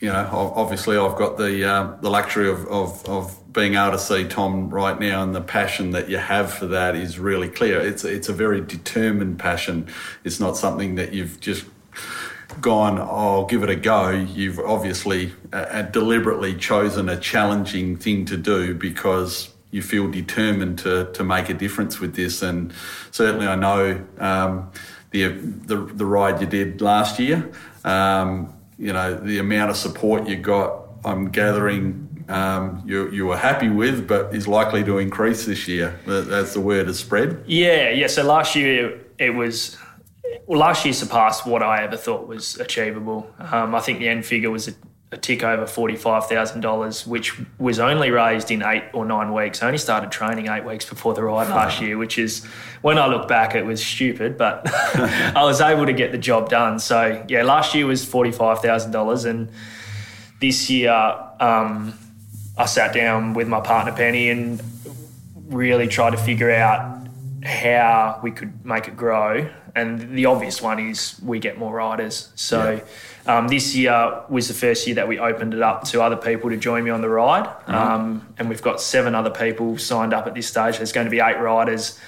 you 0.00 0.08
know, 0.08 0.28
obviously 0.32 0.96
I've 0.96 1.16
got 1.16 1.36
the 1.36 1.68
uh, 1.68 1.96
the 2.00 2.10
luxury 2.10 2.48
of, 2.48 2.66
of, 2.66 3.04
of 3.06 3.52
being 3.52 3.74
able 3.74 3.92
to 3.92 3.98
see 3.98 4.24
Tom 4.24 4.70
right 4.70 4.98
now 4.98 5.22
and 5.22 5.34
the 5.34 5.40
passion 5.40 5.90
that 5.90 6.08
you 6.08 6.18
have 6.18 6.52
for 6.52 6.66
that 6.66 6.94
is 6.94 7.18
really 7.18 7.48
clear. 7.48 7.80
It's, 7.80 8.04
it's 8.04 8.28
a 8.28 8.32
very 8.32 8.60
determined 8.60 9.38
passion. 9.38 9.88
It's 10.24 10.38
not 10.38 10.56
something 10.56 10.94
that 10.94 11.12
you've 11.12 11.40
just 11.40 11.64
gone, 12.60 12.98
I'll 12.98 13.46
give 13.46 13.62
it 13.62 13.70
a 13.70 13.76
go, 13.76 14.10
you've 14.10 14.58
obviously 14.58 15.32
uh, 15.52 15.82
deliberately 15.82 16.54
chosen 16.54 17.08
a 17.08 17.18
challenging 17.18 17.96
thing 17.96 18.24
to 18.26 18.36
do 18.36 18.74
because 18.74 19.50
you 19.70 19.82
feel 19.82 20.10
determined 20.10 20.78
to, 20.80 21.10
to 21.12 21.22
make 21.24 21.48
a 21.48 21.54
difference 21.54 22.00
with 22.00 22.16
this. 22.16 22.42
And 22.42 22.72
certainly, 23.10 23.46
I 23.46 23.54
know 23.54 24.04
um, 24.18 24.70
the, 25.10 25.28
the, 25.28 25.76
the 25.76 26.06
ride 26.06 26.40
you 26.40 26.46
did 26.46 26.80
last 26.80 27.18
year. 27.18 27.50
Um, 27.84 28.54
you 28.80 28.92
know 28.92 29.14
the 29.14 29.38
amount 29.38 29.70
of 29.70 29.76
support 29.76 30.26
you 30.26 30.36
got. 30.36 30.88
I'm 31.04 31.30
gathering 31.30 32.24
um, 32.28 32.82
you 32.86 33.10
you 33.10 33.26
were 33.26 33.36
happy 33.36 33.68
with, 33.68 34.08
but 34.08 34.34
is 34.34 34.48
likely 34.48 34.82
to 34.84 34.98
increase 34.98 35.44
this 35.44 35.68
year. 35.68 36.00
as 36.06 36.54
the 36.54 36.60
word 36.60 36.86
has 36.86 36.98
spread. 36.98 37.44
Yeah, 37.46 37.90
yeah. 37.90 38.06
So 38.08 38.24
last 38.24 38.56
year 38.56 38.98
it 39.18 39.30
was. 39.30 39.76
Well, 40.46 40.60
last 40.60 40.84
year 40.84 40.94
surpassed 40.94 41.46
what 41.46 41.62
I 41.62 41.82
ever 41.84 41.96
thought 41.96 42.26
was 42.26 42.58
achievable. 42.58 43.32
Um, 43.38 43.74
I 43.74 43.80
think 43.80 43.98
the 43.98 44.08
end 44.08 44.24
figure 44.24 44.50
was 44.50 44.68
a 44.68 44.74
a 45.12 45.16
tick 45.16 45.42
over 45.42 45.64
$45,000, 45.64 47.06
which 47.06 47.40
was 47.58 47.80
only 47.80 48.10
raised 48.10 48.50
in 48.52 48.62
eight 48.62 48.84
or 48.92 49.04
nine 49.04 49.34
weeks. 49.34 49.60
I 49.60 49.66
only 49.66 49.78
started 49.78 50.12
training 50.12 50.48
eight 50.48 50.64
weeks 50.64 50.84
before 50.84 51.14
the 51.14 51.24
ride 51.24 51.48
last 51.48 51.80
year, 51.80 51.98
which 51.98 52.16
is, 52.16 52.44
when 52.82 52.96
I 52.96 53.08
look 53.08 53.26
back, 53.26 53.56
it 53.56 53.66
was 53.66 53.84
stupid, 53.84 54.38
but 54.38 54.62
I 54.94 55.42
was 55.42 55.60
able 55.60 55.86
to 55.86 55.92
get 55.92 56.12
the 56.12 56.18
job 56.18 56.48
done. 56.48 56.78
So, 56.78 57.24
yeah, 57.28 57.42
last 57.42 57.74
year 57.74 57.86
was 57.86 58.06
$45,000. 58.06 59.26
And 59.26 59.50
this 60.40 60.70
year, 60.70 60.92
um, 61.40 61.98
I 62.56 62.66
sat 62.66 62.94
down 62.94 63.34
with 63.34 63.48
my 63.48 63.60
partner, 63.60 63.92
Penny, 63.92 64.30
and 64.30 64.62
really 65.48 65.88
tried 65.88 66.10
to 66.10 66.18
figure 66.18 66.52
out 66.52 67.08
how 67.42 68.20
we 68.22 68.30
could 68.30 68.64
make 68.64 68.86
it 68.86 68.96
grow. 68.96 69.50
And 69.74 70.16
the 70.16 70.26
obvious 70.26 70.60
one 70.60 70.78
is 70.78 71.20
we 71.24 71.38
get 71.38 71.58
more 71.58 71.74
riders. 71.74 72.32
So, 72.34 72.72
yeah 72.72 72.80
um, 73.26 73.48
this 73.48 73.74
year 73.74 74.22
was 74.28 74.48
the 74.48 74.54
first 74.54 74.86
year 74.86 74.96
that 74.96 75.06
we 75.06 75.18
opened 75.18 75.54
it 75.54 75.62
up 75.62 75.84
to 75.84 76.02
other 76.02 76.16
people 76.16 76.50
to 76.50 76.56
join 76.56 76.84
me 76.84 76.90
on 76.90 77.00
the 77.00 77.08
ride, 77.08 77.44
mm-hmm. 77.44 77.74
um, 77.74 78.34
and 78.38 78.48
we've 78.48 78.62
got 78.62 78.80
seven 78.80 79.14
other 79.14 79.30
people 79.30 79.78
signed 79.78 80.14
up 80.14 80.26
at 80.26 80.34
this 80.34 80.46
stage. 80.46 80.78
There's 80.78 80.92
going 80.92 81.06
to 81.06 81.10
be 81.10 81.20
eight 81.20 81.38
riders, 81.38 81.98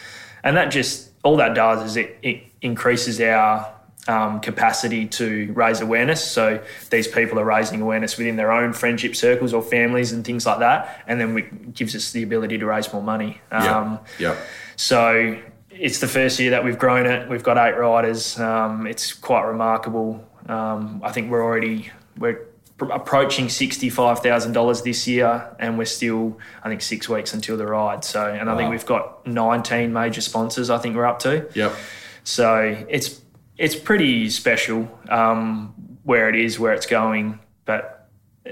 and 0.43 0.57
that 0.57 0.71
just 0.71 1.11
all 1.23 1.37
that 1.37 1.55
does 1.55 1.91
is 1.91 1.97
it, 1.97 2.19
it 2.23 2.43
increases 2.63 3.21
our 3.21 3.73
um, 4.09 4.41
capacity 4.41 5.07
to 5.07 5.53
raise 5.53 5.81
awareness. 5.81 6.25
So 6.25 6.61
these 6.91 7.07
people 7.07 7.39
are 7.39 7.45
raising 7.45 7.81
awareness 7.81 8.17
within 8.17 8.35
their 8.37 8.51
own 8.51 8.73
friendship 8.73 9.15
circles 9.15 9.55
or 9.55 9.63
families 9.63 10.13
and 10.13 10.25
things 10.25 10.47
like 10.47 10.61
that, 10.61 11.05
and 11.07 11.21
then 11.21 11.37
it 11.37 11.75
gives 11.75 11.95
us 11.95 12.13
the 12.13 12.23
ability 12.23 12.59
to 12.59 12.67
raise 12.67 12.93
more 12.93 13.03
money. 13.03 13.41
Um, 13.51 14.01
yeah. 14.19 14.37
So 14.77 15.39
it's 15.73 16.01
the 16.01 16.09
first 16.09 16.39
year 16.39 16.51
that 16.51 16.65
we've 16.65 16.79
grown 16.79 17.07
it. 17.07 17.29
We've 17.29 17.43
got 17.43 17.57
eight 17.59 17.77
riders. 17.77 18.39
Um, 18.39 18.87
it's 18.87 19.13
quite 19.13 19.43
remarkable. 19.43 20.25
Um, 20.49 21.01
I 21.05 21.13
think 21.13 21.31
we're 21.31 21.43
already 21.43 21.91
we're 22.17 22.47
approaching 22.81 23.49
sixty-five 23.49 24.21
thousand 24.21 24.53
dollars 24.53 24.83
this 24.83 25.07
year, 25.07 25.55
and 25.59 25.79
we're 25.79 25.85
still 25.85 26.39
I 26.63 26.69
think 26.69 26.83
six 26.83 27.09
weeks 27.09 27.35
until 27.35 27.57
the 27.57 27.67
ride. 27.67 28.05
So, 28.05 28.33
and 28.33 28.51
I 28.51 28.57
think 28.57 28.71
we've 28.71 28.87
got 28.87 29.27
nineteen 29.27 29.93
major 29.93 30.21
sponsors. 30.21 30.71
I 30.71 30.79
think 30.79 30.97
we're 30.97 31.07
up 31.07 31.21
to. 31.21 31.49
Yep. 31.55 31.75
So 32.25 32.85
it's 32.89 33.21
it's 33.59 33.77
pretty 33.77 34.31
special 34.31 34.89
um, 35.09 35.75
where 36.05 36.29
it 36.29 36.37
is, 36.37 36.59
where 36.59 36.73
it's 36.73 36.87
going. 36.87 37.39
But 37.65 38.09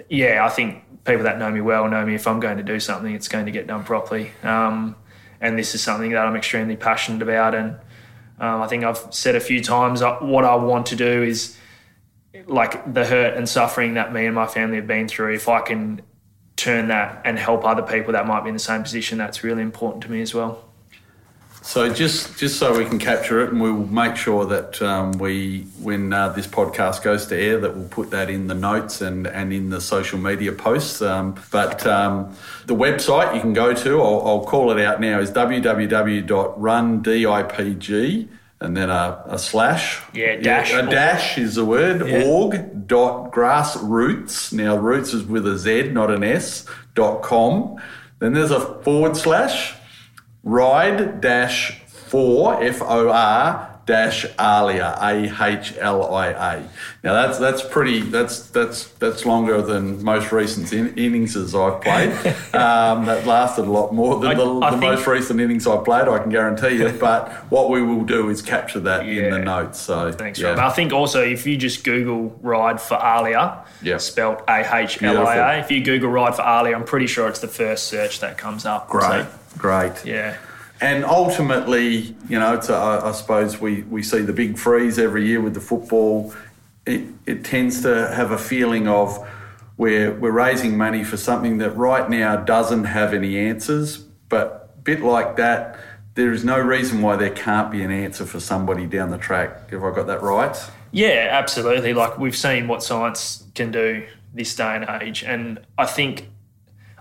yeah, 0.08 0.44
I 0.44 0.48
think 0.48 0.84
people 1.04 1.24
that 1.24 1.38
know 1.38 1.50
me 1.50 1.60
well 1.60 1.88
know 1.88 2.04
me. 2.04 2.14
If 2.14 2.26
I'm 2.26 2.40
going 2.40 2.58
to 2.58 2.62
do 2.62 2.78
something, 2.78 3.14
it's 3.14 3.28
going 3.28 3.46
to 3.46 3.52
get 3.52 3.66
done 3.66 3.84
properly. 3.84 4.30
Um, 4.42 4.96
and 5.40 5.58
this 5.58 5.74
is 5.74 5.82
something 5.82 6.10
that 6.12 6.26
I'm 6.26 6.36
extremely 6.36 6.76
passionate 6.76 7.22
about. 7.22 7.54
And 7.54 7.76
um, 8.38 8.62
I 8.62 8.66
think 8.66 8.84
I've 8.84 9.12
said 9.12 9.36
a 9.36 9.40
few 9.40 9.62
times 9.62 10.02
uh, 10.02 10.16
what 10.18 10.44
I 10.44 10.54
want 10.56 10.86
to 10.86 10.96
do 10.96 11.22
is 11.22 11.56
like 12.46 12.92
the 12.92 13.04
hurt 13.04 13.36
and 13.36 13.48
suffering 13.48 13.94
that 13.94 14.12
me 14.12 14.26
and 14.26 14.34
my 14.34 14.46
family 14.46 14.76
have 14.76 14.86
been 14.86 15.08
through, 15.08 15.34
if 15.34 15.48
I 15.48 15.60
can 15.60 16.02
turn 16.56 16.88
that 16.88 17.22
and 17.24 17.38
help 17.38 17.64
other 17.64 17.82
people 17.82 18.12
that 18.12 18.26
might 18.26 18.42
be 18.42 18.48
in 18.48 18.54
the 18.54 18.60
same 18.60 18.82
position, 18.82 19.18
that's 19.18 19.42
really 19.42 19.62
important 19.62 20.02
to 20.04 20.10
me 20.10 20.20
as 20.20 20.34
well. 20.34 20.69
So 21.62 21.92
just 21.92 22.38
just 22.38 22.58
so 22.58 22.76
we 22.76 22.86
can 22.86 22.98
capture 22.98 23.44
it, 23.44 23.50
and 23.50 23.60
we'll 23.60 23.86
make 23.86 24.16
sure 24.16 24.46
that 24.46 24.80
um, 24.80 25.12
we, 25.12 25.66
when 25.80 26.10
uh, 26.12 26.30
this 26.30 26.46
podcast 26.46 27.02
goes 27.02 27.26
to 27.26 27.38
air, 27.38 27.60
that 27.60 27.76
we'll 27.76 27.88
put 27.88 28.10
that 28.10 28.30
in 28.30 28.46
the 28.46 28.54
notes 28.54 29.02
and, 29.02 29.26
and 29.26 29.52
in 29.52 29.68
the 29.68 29.80
social 29.80 30.18
media 30.18 30.52
posts. 30.52 31.02
Um, 31.02 31.36
but 31.50 31.86
um, 31.86 32.34
the 32.66 32.74
website 32.74 33.34
you 33.34 33.42
can 33.42 33.52
go 33.52 33.74
to, 33.74 34.00
I'll, 34.00 34.26
I'll, 34.26 34.44
call 34.44 34.70
it 34.70 34.82
out 34.82 35.02
now, 35.02 35.20
is 35.20 35.30
www.rundipg 35.30 38.28
and 38.62 38.76
then 38.76 38.90
a, 38.90 39.22
a 39.26 39.38
slash. 39.38 40.02
Yeah, 40.12 40.36
dash. 40.36 40.70
Yeah, 40.70 40.86
a 40.86 40.90
dash 40.90 41.38
is 41.38 41.54
the 41.54 41.64
word. 41.64 42.06
Yeah. 42.06 42.24
Org 42.24 42.86
dot 42.86 43.32
grassrootz. 43.32 44.52
Now, 44.52 44.76
roots 44.76 45.14
is 45.14 45.24
with 45.24 45.46
a 45.46 45.56
Z, 45.58 45.92
not 45.92 46.10
an 46.10 46.22
S. 46.24 46.66
Dot 46.94 47.22
com. 47.22 47.80
Then 48.18 48.34
there's 48.34 48.50
a 48.50 48.82
forward 48.82 49.16
slash. 49.16 49.74
Ride 50.42 51.20
dash 51.20 51.82
for 51.86 52.62
dash 53.90 54.24
Ahlia, 54.38 54.96
A 55.02 55.44
H 55.44 55.74
L 55.78 56.14
I 56.14 56.28
A. 56.28 56.62
Now 57.02 57.12
that's 57.14 57.38
that's 57.38 57.60
pretty 57.60 58.00
that's 58.02 58.46
that's 58.50 58.86
that's 59.02 59.26
longer 59.26 59.60
than 59.62 60.02
most 60.04 60.30
recent 60.30 60.72
in, 60.72 60.96
innings 60.96 61.36
I've 61.36 61.80
played. 61.82 62.10
Um, 62.50 63.06
that 63.06 63.26
lasted 63.26 63.66
a 63.66 63.70
lot 63.70 63.94
more 63.94 64.18
than 64.20 64.32
I, 64.32 64.34
the, 64.34 64.60
I 64.60 64.70
the 64.70 64.76
most 64.76 65.06
recent 65.06 65.40
innings 65.40 65.66
I've 65.66 65.84
played. 65.84 66.08
I 66.08 66.18
can 66.18 66.30
guarantee 66.30 66.76
you. 66.76 66.88
But 67.00 67.30
what 67.50 67.70
we 67.70 67.82
will 67.82 68.04
do 68.04 68.28
is 68.28 68.42
capture 68.42 68.80
that 68.80 69.06
yeah. 69.06 69.22
in 69.22 69.30
the 69.30 69.38
notes. 69.38 69.80
So 69.80 70.12
thanks, 70.12 70.38
yeah. 70.38 70.50
Rob. 70.50 70.58
I 70.58 70.70
think 70.70 70.92
also 70.92 71.22
if 71.22 71.46
you 71.46 71.56
just 71.56 71.84
Google 71.84 72.36
ride 72.42 72.80
for 72.80 72.94
Ahlia, 72.94 73.64
yeah. 73.82 73.96
spelled 73.98 74.42
A 74.48 74.60
H 74.76 75.02
L 75.02 75.26
I 75.26 75.36
A. 75.36 75.60
If 75.60 75.70
you 75.70 75.82
Google 75.82 76.10
ride 76.10 76.34
for 76.36 76.42
Ahlia, 76.42 76.74
I'm 76.74 76.84
pretty 76.84 77.06
sure 77.06 77.28
it's 77.28 77.40
the 77.40 77.48
first 77.48 77.88
search 77.88 78.20
that 78.20 78.36
comes 78.36 78.66
up. 78.66 78.88
Great, 78.88 79.24
so, 79.24 79.28
great. 79.58 80.04
Yeah 80.04 80.36
and 80.80 81.04
ultimately, 81.04 82.14
you 82.28 82.38
know, 82.38 82.54
a, 82.56 83.00
I 83.04 83.12
suppose 83.12 83.60
we, 83.60 83.82
we 83.82 84.02
see 84.02 84.20
the 84.20 84.32
big 84.32 84.58
freeze 84.58 84.98
every 84.98 85.26
year 85.26 85.40
with 85.40 85.54
the 85.54 85.60
football. 85.60 86.34
It, 86.86 87.04
it 87.26 87.44
tends 87.44 87.82
to 87.82 88.08
have 88.14 88.30
a 88.30 88.38
feeling 88.38 88.88
of 88.88 89.16
where 89.76 90.12
we're 90.12 90.30
raising 90.30 90.76
money 90.76 91.04
for 91.04 91.16
something 91.16 91.58
that 91.58 91.70
right 91.76 92.08
now 92.08 92.36
doesn't 92.36 92.84
have 92.84 93.14
any 93.14 93.38
answers, 93.38 93.98
but 94.28 94.74
a 94.76 94.80
bit 94.82 95.00
like 95.00 95.36
that, 95.36 95.78
there 96.14 96.32
is 96.32 96.44
no 96.44 96.58
reason 96.58 97.02
why 97.02 97.16
there 97.16 97.30
can't 97.30 97.70
be 97.70 97.82
an 97.82 97.90
answer 97.90 98.26
for 98.26 98.40
somebody 98.40 98.86
down 98.86 99.10
the 99.10 99.18
track. 99.18 99.70
Have 99.70 99.84
I 99.84 99.94
got 99.94 100.06
that 100.06 100.22
right? 100.22 100.56
Yeah, 100.92 101.28
absolutely. 101.30 101.94
Like 101.94 102.18
we've 102.18 102.36
seen 102.36 102.68
what 102.68 102.82
science 102.82 103.44
can 103.54 103.70
do 103.70 104.06
this 104.34 104.54
day 104.54 104.76
and 104.76 105.02
age, 105.02 105.22
and 105.24 105.60
I 105.78 105.86
think 105.86 106.28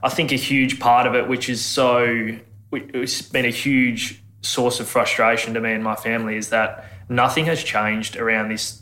I 0.01 0.09
think 0.09 0.32
a 0.32 0.36
huge 0.36 0.80
part 0.80 1.05
of 1.05 1.15
it, 1.15 1.27
which 1.27 1.49
is 1.49 1.63
so 1.63 2.38
it's 2.72 3.22
been 3.22 3.45
a 3.45 3.51
huge 3.51 4.22
source 4.41 4.80
of 4.80 4.88
frustration 4.88 5.53
to 5.53 5.61
me 5.61 5.74
and 5.74 5.84
my 5.84 5.95
family 5.95 6.38
is 6.38 6.49
that 6.49 6.86
nothing 7.09 7.45
has 7.45 7.63
changed 7.63 8.15
around 8.15 8.49
this 8.49 8.82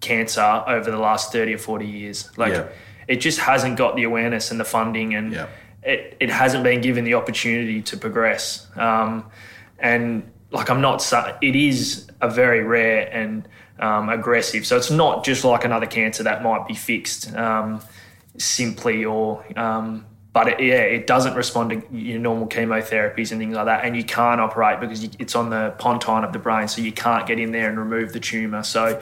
cancer 0.00 0.64
over 0.66 0.90
the 0.90 0.98
last 0.98 1.32
30 1.32 1.54
or 1.54 1.58
40 1.58 1.86
years. 1.86 2.30
Like 2.36 2.52
yeah. 2.52 2.68
it 3.08 3.16
just 3.16 3.40
hasn't 3.40 3.76
got 3.76 3.96
the 3.96 4.04
awareness 4.04 4.50
and 4.50 4.60
the 4.60 4.64
funding 4.64 5.14
and 5.14 5.32
yeah. 5.32 5.48
it, 5.82 6.16
it 6.20 6.30
hasn't 6.30 6.64
been 6.64 6.80
given 6.80 7.04
the 7.04 7.14
opportunity 7.14 7.82
to 7.82 7.96
progress. 7.96 8.66
Um, 8.76 9.30
and 9.78 10.30
like 10.50 10.70
I'm 10.70 10.80
not, 10.80 11.04
it 11.42 11.56
is 11.56 12.06
a 12.20 12.30
very 12.30 12.62
rare 12.62 13.08
and 13.12 13.48
um, 13.78 14.08
aggressive. 14.08 14.66
So 14.66 14.76
it's 14.76 14.90
not 14.90 15.24
just 15.24 15.44
like 15.44 15.64
another 15.64 15.86
cancer 15.86 16.22
that 16.22 16.42
might 16.42 16.66
be 16.66 16.74
fixed 16.74 17.34
um, 17.34 17.82
simply 18.38 19.04
or 19.04 19.44
um, 19.58 20.06
but 20.34 20.48
it, 20.48 20.60
yeah, 20.60 20.80
it 20.80 21.06
doesn't 21.06 21.34
respond 21.34 21.70
to 21.70 21.96
your 21.96 22.18
normal 22.18 22.48
chemotherapies 22.48 23.30
and 23.30 23.40
things 23.40 23.54
like 23.54 23.66
that, 23.66 23.84
and 23.84 23.96
you 23.96 24.02
can't 24.02 24.40
operate 24.40 24.80
because 24.80 25.02
you, 25.02 25.08
it's 25.20 25.36
on 25.36 25.48
the 25.48 25.72
pontine 25.78 26.24
of 26.24 26.32
the 26.32 26.40
brain, 26.40 26.66
so 26.66 26.82
you 26.82 26.92
can't 26.92 27.26
get 27.26 27.38
in 27.38 27.52
there 27.52 27.70
and 27.70 27.78
remove 27.78 28.12
the 28.12 28.20
tumor. 28.20 28.64
So 28.64 29.00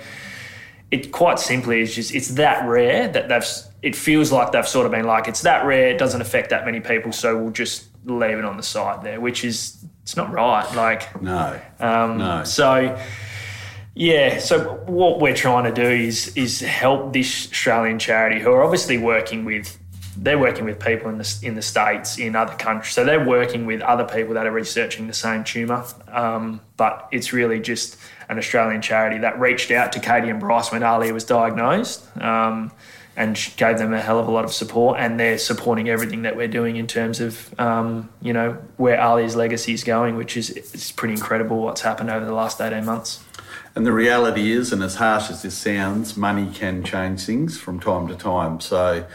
it 0.90 1.10
quite 1.10 1.38
simply 1.38 1.80
is 1.80 1.94
just 1.94 2.14
it's 2.14 2.28
that 2.34 2.68
rare 2.68 3.08
that 3.08 3.28
they've. 3.28 3.46
It 3.80 3.96
feels 3.96 4.30
like 4.30 4.52
they've 4.52 4.68
sort 4.68 4.84
of 4.84 4.92
been 4.92 5.06
like 5.06 5.26
it's 5.26 5.40
that 5.40 5.64
rare, 5.64 5.88
it 5.88 5.98
doesn't 5.98 6.20
affect 6.20 6.50
that 6.50 6.66
many 6.66 6.80
people, 6.80 7.12
so 7.12 7.36
we'll 7.36 7.50
just 7.50 7.88
leave 8.04 8.38
it 8.38 8.44
on 8.44 8.58
the 8.58 8.62
side 8.62 9.02
there, 9.02 9.18
which 9.18 9.42
is 9.42 9.82
it's 10.02 10.16
not 10.16 10.30
right. 10.30 10.70
Like 10.74 11.20
no, 11.22 11.58
um, 11.80 12.18
no. 12.18 12.44
So 12.44 13.00
yeah, 13.94 14.38
so 14.38 14.74
what 14.84 15.18
we're 15.18 15.34
trying 15.34 15.64
to 15.64 15.72
do 15.72 15.88
is 15.88 16.36
is 16.36 16.60
help 16.60 17.14
this 17.14 17.50
Australian 17.50 17.98
charity 17.98 18.38
who 18.38 18.52
are 18.52 18.62
obviously 18.62 18.98
working 18.98 19.46
with 19.46 19.78
they're 20.16 20.38
working 20.38 20.64
with 20.64 20.78
people 20.78 21.10
in 21.10 21.18
the 21.18 21.38
in 21.42 21.54
the 21.54 21.62
states 21.62 22.18
in 22.18 22.36
other 22.36 22.54
countries, 22.54 22.94
so 22.94 23.04
they're 23.04 23.24
working 23.24 23.66
with 23.66 23.80
other 23.80 24.04
people 24.04 24.34
that 24.34 24.46
are 24.46 24.52
researching 24.52 25.06
the 25.06 25.14
same 25.14 25.44
tumor. 25.44 25.84
Um, 26.08 26.60
but 26.76 27.08
it's 27.10 27.32
really 27.32 27.60
just 27.60 27.96
an 28.28 28.38
Australian 28.38 28.82
charity 28.82 29.18
that 29.18 29.38
reached 29.40 29.70
out 29.70 29.92
to 29.92 30.00
Katie 30.00 30.30
and 30.30 30.40
Bryce 30.40 30.72
when 30.72 30.82
Ahlia 30.82 31.12
was 31.12 31.24
diagnosed. 31.24 32.04
Um, 32.20 32.72
and 33.14 33.36
gave 33.58 33.76
them 33.76 33.92
a 33.92 34.00
hell 34.00 34.18
of 34.18 34.26
a 34.26 34.30
lot 34.30 34.42
of 34.42 34.54
support, 34.54 34.98
and 34.98 35.20
they're 35.20 35.36
supporting 35.36 35.90
everything 35.90 36.22
that 36.22 36.34
we're 36.34 36.48
doing 36.48 36.76
in 36.76 36.86
terms 36.86 37.20
of, 37.20 37.60
um, 37.60 38.08
you 38.22 38.32
know, 38.32 38.52
where 38.78 38.96
Ahlia's 38.96 39.36
legacy 39.36 39.74
is 39.74 39.84
going, 39.84 40.16
which 40.16 40.34
is 40.34 40.48
it's 40.48 40.90
pretty 40.90 41.12
incredible 41.12 41.60
what's 41.60 41.82
happened 41.82 42.08
over 42.08 42.24
the 42.24 42.32
last 42.32 42.58
eighteen 42.58 42.86
months. 42.86 43.20
and 43.74 43.86
the 43.86 43.92
reality 43.92 44.52
is, 44.52 44.72
and 44.72 44.82
as 44.82 44.96
harsh 44.96 45.30
as 45.30 45.42
this 45.42 45.56
sounds, 45.56 46.16
money 46.16 46.50
can 46.52 46.84
change 46.84 47.24
things 47.24 47.58
from 47.58 47.80
time 47.80 48.06
to 48.08 48.14
time. 48.14 48.60
So 48.60 49.06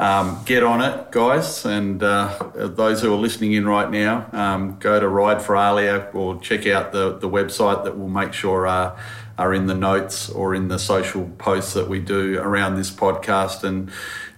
um, 0.00 0.40
get 0.46 0.62
on 0.62 0.80
it, 0.80 1.12
guys. 1.12 1.66
And 1.66 2.02
uh, 2.02 2.50
those 2.54 3.02
who 3.02 3.12
are 3.12 3.18
listening 3.18 3.52
in 3.52 3.66
right 3.66 3.90
now, 3.90 4.30
um, 4.32 4.78
go 4.78 4.98
to 4.98 5.06
Ride 5.06 5.42
for 5.42 5.56
Ahlia 5.56 6.08
or 6.14 6.40
check 6.40 6.66
out 6.66 6.92
the, 6.92 7.18
the 7.18 7.28
website 7.28 7.84
that 7.84 7.98
will 7.98 8.08
make 8.08 8.32
sure 8.32 8.66
uh, 8.66 8.98
are 9.36 9.52
in 9.52 9.66
the 9.66 9.74
notes 9.74 10.30
or 10.30 10.54
in 10.54 10.68
the 10.68 10.78
social 10.78 11.28
posts 11.36 11.74
that 11.74 11.86
we 11.86 12.00
do 12.00 12.38
around 12.38 12.76
this 12.76 12.90
podcast. 12.90 13.62
And 13.62 13.90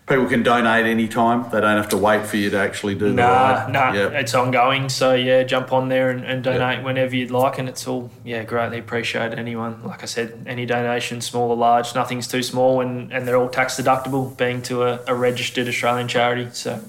people 0.09 0.27
can 0.27 0.43
donate 0.43 0.87
anytime. 0.87 1.49
They 1.51 1.61
don't 1.61 1.77
have 1.77 1.89
to 1.91 1.97
wait 1.97 2.27
for 2.27 2.37
you 2.37 2.51
to 2.51 2.59
actually 2.59 2.95
do 2.95 3.13
nah, 3.13 3.67
the 3.67 3.73
Nah, 3.73 3.93
yep. 3.93 4.13
it's 4.13 4.35
ongoing. 4.35 4.89
So 4.89 5.15
yeah, 5.15 5.43
jump 5.45 5.73
on 5.73 5.89
there 5.89 6.11
and, 6.11 6.25
and 6.25 6.43
donate 6.43 6.79
yep. 6.79 6.85
whenever 6.85 7.15
you'd 7.15 7.31
like, 7.31 7.59
and 7.59 7.69
it's 7.69 7.87
all 7.87 8.11
yeah 8.25 8.43
greatly 8.43 8.79
appreciated. 8.79 9.39
Anyone, 9.39 9.83
like 9.85 10.03
I 10.03 10.07
said, 10.07 10.45
any 10.47 10.67
donation, 10.67 11.21
small 11.21 11.51
or 11.51 11.57
large, 11.57 11.95
nothing's 11.95 12.27
too 12.27 12.43
small, 12.43 12.81
and, 12.81 13.13
and 13.13 13.27
they're 13.27 13.37
all 13.37 13.49
tax 13.49 13.77
deductible, 13.77 14.37
being 14.37 14.63
to 14.63 14.83
a, 14.83 15.01
a 15.07 15.15
registered 15.15 15.69
Australian 15.69 16.09
charity. 16.09 16.49
So, 16.53 16.81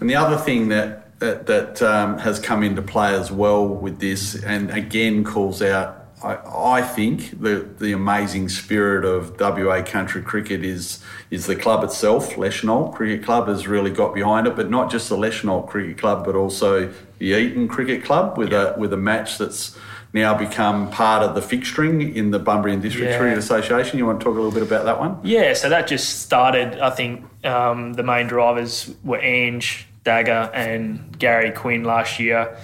and 0.00 0.10
the 0.10 0.16
other 0.16 0.36
thing 0.36 0.68
that 0.68 1.18
that, 1.20 1.46
that 1.46 1.80
um, 1.80 2.18
has 2.18 2.38
come 2.38 2.62
into 2.62 2.82
play 2.82 3.14
as 3.14 3.30
well 3.32 3.66
with 3.66 4.00
this, 4.00 4.34
and 4.42 4.70
again 4.70 5.24
calls 5.24 5.62
out 5.62 5.95
I, 6.22 6.78
I 6.78 6.82
think 6.82 7.40
the 7.40 7.68
the 7.78 7.92
amazing 7.92 8.48
spirit 8.48 9.04
of 9.04 9.38
WA 9.38 9.82
country 9.82 10.22
cricket 10.22 10.64
is 10.64 11.02
is 11.30 11.46
the 11.46 11.56
club 11.56 11.84
itself. 11.84 12.36
Leschenault 12.36 12.94
Cricket 12.94 13.24
Club 13.24 13.48
has 13.48 13.68
really 13.68 13.90
got 13.90 14.14
behind 14.14 14.46
it, 14.46 14.56
but 14.56 14.70
not 14.70 14.90
just 14.90 15.08
the 15.08 15.16
Leschenault 15.16 15.68
Cricket 15.68 15.98
Club, 15.98 16.24
but 16.24 16.34
also 16.34 16.92
the 17.18 17.26
Eaton 17.26 17.68
Cricket 17.68 18.02
Club 18.02 18.38
with 18.38 18.52
yeah. 18.52 18.74
a 18.74 18.78
with 18.78 18.92
a 18.92 18.96
match 18.96 19.36
that's 19.36 19.76
now 20.14 20.32
become 20.32 20.90
part 20.90 21.22
of 21.22 21.34
the 21.34 21.42
fixturing 21.42 22.14
in 22.14 22.30
the 22.30 22.38
Bunbury 22.38 22.72
and 22.72 22.80
District 22.80 23.10
yeah. 23.10 23.18
Cricket 23.18 23.36
Association. 23.38 23.98
You 23.98 24.06
want 24.06 24.20
to 24.20 24.24
talk 24.24 24.32
a 24.32 24.40
little 24.40 24.52
bit 24.52 24.62
about 24.62 24.86
that 24.86 24.98
one? 24.98 25.18
Yeah, 25.22 25.52
so 25.52 25.68
that 25.68 25.86
just 25.86 26.20
started. 26.20 26.78
I 26.80 26.90
think 26.90 27.26
um, 27.44 27.92
the 27.92 28.02
main 28.02 28.26
drivers 28.26 28.94
were 29.04 29.20
Ange 29.20 29.86
Dagger 30.04 30.50
and 30.54 31.18
Gary 31.18 31.50
Quinn 31.50 31.84
last 31.84 32.18
year 32.18 32.56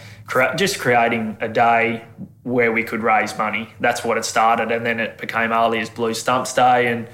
just 0.56 0.78
creating 0.78 1.36
a 1.40 1.48
day 1.48 2.04
where 2.42 2.72
we 2.72 2.82
could 2.82 3.02
raise 3.02 3.36
money. 3.36 3.72
That's 3.80 4.04
what 4.04 4.18
it 4.18 4.24
started, 4.24 4.70
and 4.72 4.84
then 4.84 5.00
it 5.00 5.18
became 5.18 5.50
Ahlia's 5.50 5.90
Blue 5.90 6.14
Stumps 6.14 6.54
Day, 6.54 6.88
and 6.88 7.08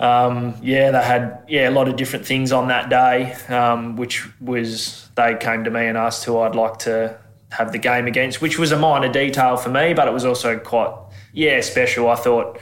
um, 0.00 0.56
yeah, 0.62 0.90
they 0.90 1.02
had 1.02 1.44
yeah 1.48 1.68
a 1.68 1.72
lot 1.72 1.88
of 1.88 1.96
different 1.96 2.26
things 2.26 2.52
on 2.52 2.68
that 2.68 2.90
day, 2.90 3.32
um, 3.48 3.96
which 3.96 4.26
was 4.40 5.08
they 5.14 5.36
came 5.36 5.64
to 5.64 5.70
me 5.70 5.86
and 5.86 5.96
asked 5.96 6.24
who 6.24 6.38
I'd 6.38 6.56
like 6.56 6.78
to 6.80 7.18
have 7.52 7.72
the 7.72 7.78
game 7.78 8.06
against, 8.06 8.40
which 8.42 8.58
was 8.58 8.72
a 8.72 8.78
minor 8.78 9.10
detail 9.10 9.56
for 9.56 9.70
me, 9.70 9.94
but 9.94 10.08
it 10.08 10.12
was 10.12 10.24
also 10.24 10.58
quite 10.58 10.92
yeah 11.32 11.60
special. 11.60 12.08
I 12.08 12.16
thought 12.16 12.58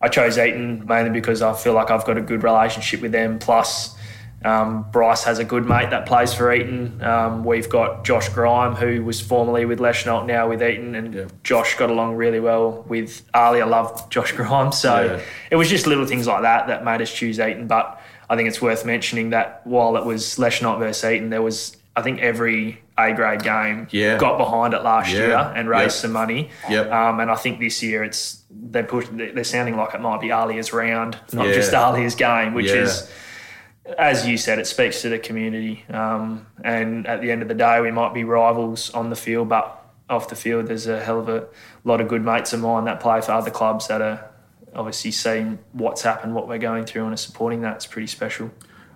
I 0.00 0.08
chose 0.08 0.38
Eaton 0.38 0.84
mainly 0.86 1.10
because 1.10 1.40
I 1.40 1.54
feel 1.54 1.72
like 1.72 1.90
I've 1.90 2.04
got 2.04 2.18
a 2.18 2.22
good 2.22 2.42
relationship 2.42 3.00
with 3.00 3.12
them, 3.12 3.38
plus 3.38 3.96
um, 4.44 4.84
Bryce 4.92 5.24
has 5.24 5.38
a 5.38 5.44
good 5.44 5.66
mate 5.66 5.90
that 5.90 6.06
plays 6.06 6.34
for 6.34 6.52
Eaton. 6.52 7.02
Um, 7.02 7.44
we've 7.44 7.68
got 7.68 8.04
Josh 8.04 8.28
Grime, 8.28 8.74
who 8.74 9.02
was 9.02 9.20
formerly 9.20 9.64
with 9.64 9.78
Leschenault, 9.78 10.26
now 10.26 10.48
with 10.48 10.62
Eaton, 10.62 10.94
and 10.94 11.14
yeah. 11.14 11.26
Josh 11.42 11.76
got 11.76 11.88
along 11.88 12.16
really 12.16 12.40
well 12.40 12.84
with 12.86 13.22
Ali. 13.32 13.62
I 13.62 13.64
Loved 13.64 14.12
Josh 14.12 14.32
Grime, 14.32 14.70
so 14.72 15.04
yeah. 15.04 15.20
it 15.50 15.56
was 15.56 15.70
just 15.70 15.86
little 15.86 16.06
things 16.06 16.26
like 16.26 16.42
that 16.42 16.66
that 16.66 16.84
made 16.84 17.00
us 17.00 17.12
choose 17.12 17.40
Eaton. 17.40 17.66
But 17.66 18.00
I 18.28 18.36
think 18.36 18.48
it's 18.48 18.60
worth 18.60 18.84
mentioning 18.84 19.30
that 19.30 19.66
while 19.66 19.96
it 19.96 20.04
was 20.04 20.36
Leschenault 20.36 20.78
versus 20.78 21.10
Eaton, 21.10 21.30
there 21.30 21.42
was 21.42 21.76
I 21.96 22.02
think 22.02 22.20
every 22.20 22.82
A 22.98 23.12
grade 23.14 23.42
game 23.42 23.86
yeah. 23.92 24.18
got 24.18 24.36
behind 24.36 24.74
it 24.74 24.82
last 24.82 25.10
year 25.10 25.36
and 25.36 25.68
raised 25.68 25.82
yep. 25.96 26.02
some 26.02 26.12
money. 26.12 26.50
Yep. 26.68 26.90
Um, 26.90 27.20
and 27.20 27.30
I 27.30 27.36
think 27.36 27.60
this 27.60 27.82
year 27.82 28.02
it's 28.04 28.42
they're 28.50 28.84
push, 28.84 29.06
they're 29.10 29.44
sounding 29.44 29.76
like 29.76 29.94
it 29.94 30.00
might 30.00 30.20
be 30.20 30.32
Ali's 30.32 30.72
round, 30.72 31.18
not 31.32 31.46
just 31.46 31.72
Ahlia's 31.72 32.14
game, 32.14 32.52
which 32.52 32.70
is 32.70 33.10
as 33.98 34.26
you 34.26 34.36
said, 34.36 34.58
it 34.58 34.66
speaks 34.66 35.02
to 35.02 35.08
the 35.08 35.18
community. 35.18 35.84
Um, 35.90 36.46
and 36.62 37.06
at 37.06 37.20
the 37.20 37.30
end 37.30 37.42
of 37.42 37.48
the 37.48 37.54
day, 37.54 37.80
we 37.80 37.90
might 37.90 38.14
be 38.14 38.24
rivals 38.24 38.90
on 38.90 39.10
the 39.10 39.16
field, 39.16 39.48
but 39.48 39.80
off 40.08 40.28
the 40.28 40.36
field, 40.36 40.66
there's 40.66 40.86
a 40.86 41.02
hell 41.02 41.20
of 41.20 41.28
a 41.28 41.46
lot 41.84 42.00
of 42.00 42.08
good 42.08 42.24
mates 42.24 42.52
of 42.52 42.60
mine 42.60 42.84
that 42.84 43.00
play 43.00 43.20
for 43.20 43.32
other 43.32 43.50
clubs 43.50 43.88
that 43.88 44.00
are 44.00 44.30
obviously 44.74 45.10
seeing 45.10 45.58
what's 45.72 46.02
happened, 46.02 46.34
what 46.34 46.48
we're 46.48 46.58
going 46.58 46.84
through, 46.84 47.04
and 47.04 47.14
are 47.14 47.18
supporting 47.18 47.62
that. 47.62 47.76
It's 47.76 47.86
pretty 47.86 48.08
special. 48.08 48.50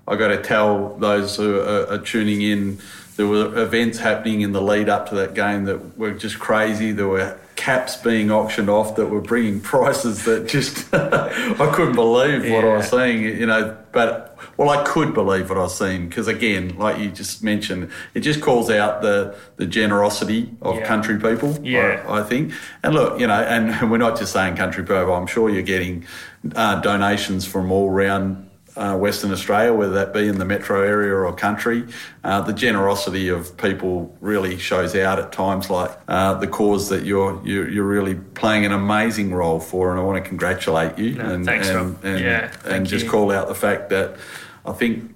I 0.07 0.17
got 0.17 0.29
to 0.29 0.43
tell 0.43 0.97
those 0.97 1.37
who 1.37 1.61
are, 1.61 1.87
are 1.93 1.99
tuning 1.99 2.41
in, 2.41 2.79
there 3.17 3.27
were 3.27 3.57
events 3.63 3.99
happening 3.99 4.41
in 4.41 4.53
the 4.53 4.63
lead 4.63 4.89
up 4.89 5.09
to 5.11 5.15
that 5.17 5.35
game 5.35 5.65
that 5.65 5.99
were 5.99 6.13
just 6.13 6.39
crazy. 6.39 6.93
There 6.93 7.09
were 7.09 7.39
caps 7.59 7.97
being 7.97 8.31
auctioned 8.31 8.71
off 8.71 8.95
that 8.95 9.07
were 9.07 9.21
bringing 9.21 9.61
prices 9.73 10.25
that 10.25 10.47
just 10.47 10.95
I 10.95 11.71
couldn't 11.75 11.97
believe 11.97 12.47
yeah. 12.47 12.55
what 12.55 12.65
I 12.65 12.77
was 12.77 12.89
seeing. 12.89 13.23
You 13.23 13.47
know, 13.47 13.77
but 13.93 14.39
well, 14.57 14.71
I 14.71 14.85
could 14.85 15.13
believe 15.13 15.49
what 15.49 15.59
I 15.59 15.63
was 15.63 15.77
seeing 15.77 16.09
because 16.09 16.29
again, 16.29 16.79
like 16.79 16.99
you 16.99 17.11
just 17.11 17.43
mentioned, 17.43 17.91
it 18.15 18.21
just 18.21 18.41
calls 18.41 18.71
out 18.71 19.03
the 19.03 19.37
the 19.57 19.67
generosity 19.67 20.51
of 20.63 20.77
yeah. 20.77 20.87
country 20.87 21.19
people. 21.19 21.59
Yeah, 21.63 22.05
I, 22.09 22.21
I, 22.21 22.23
think. 22.23 22.53
And 22.83 22.95
look, 22.95 23.21
you 23.21 23.27
know, 23.27 23.43
and 23.43 23.91
we're 23.91 23.99
not 23.99 24.19
just 24.19 24.33
saying 24.33 24.57
country 24.57 24.85
people. 24.85 25.13
I'm 25.13 25.27
sure 25.27 25.51
you're 25.51 25.63
getting 25.63 26.07
uh, 26.55 26.81
donations 26.81 27.45
from 27.45 27.73
all 27.73 27.91
around 27.91 28.48
uh, 28.79 28.97
Western 28.97 29.33
Australia, 29.33 29.75
whether 29.75 29.93
that 29.95 30.15
be 30.15 30.29
in 30.29 30.39
the 30.39 30.45
metro 30.45 30.83
area 30.83 31.13
or 31.13 31.33
country. 31.35 31.85
Uh, 32.23 32.41
the 32.41 32.53
generosity 32.53 33.29
of 33.29 33.57
people 33.57 34.17
really 34.21 34.57
shows 34.57 34.95
out 34.95 35.19
at 35.19 35.33
times 35.33 35.69
like 35.69 35.91
uh, 36.07 36.35
the 36.35 36.47
cause 36.47 36.89
that 36.89 37.05
you're, 37.05 37.41
you're, 37.45 37.69
you're 37.69 37.85
really 37.85 38.15
playing 38.15 38.65
an 38.65 38.73
amazing 38.73 39.35
role 39.35 39.59
for, 39.59 39.91
and 39.91 40.01
I 40.01 40.03
want 40.05 40.23
to 40.23 40.29
congratulate 40.29 40.97
you 40.99 41.15
no, 41.15 41.25
and 41.25 41.45
thanks, 41.45 41.69
and, 41.69 41.97
and, 42.05 42.21
yeah, 42.21 42.53
and 42.65 42.87
just 42.87 43.07
you. 43.07 43.11
call 43.11 43.33
out 43.33 43.49
the 43.49 43.55
fact 43.55 43.91
that 43.91 44.17
I 44.65 44.73
think 44.73 45.15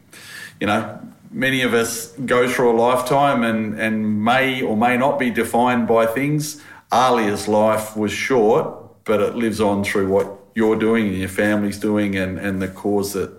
you 0.60 0.66
know 0.66 1.00
many 1.30 1.62
of 1.62 1.72
us 1.72 2.08
go 2.26 2.48
through 2.48 2.72
a 2.72 2.78
lifetime 2.78 3.42
and 3.42 3.78
and 3.78 4.24
may 4.24 4.62
or 4.62 4.76
may 4.76 4.96
not 4.96 5.18
be 5.18 5.30
defined 5.30 5.86
by 5.86 6.06
things. 6.06 6.60
Ahlia's 6.90 7.48
life 7.48 7.96
was 7.96 8.12
short, 8.12 9.04
but 9.04 9.20
it 9.20 9.34
lives 9.34 9.60
on 9.60 9.82
through 9.84 10.08
what 10.08 10.41
you're 10.54 10.76
doing 10.76 11.08
and 11.08 11.18
your 11.18 11.28
family's 11.28 11.78
doing 11.78 12.16
and, 12.16 12.38
and 12.38 12.60
the 12.60 12.68
cause 12.68 13.12
that 13.14 13.30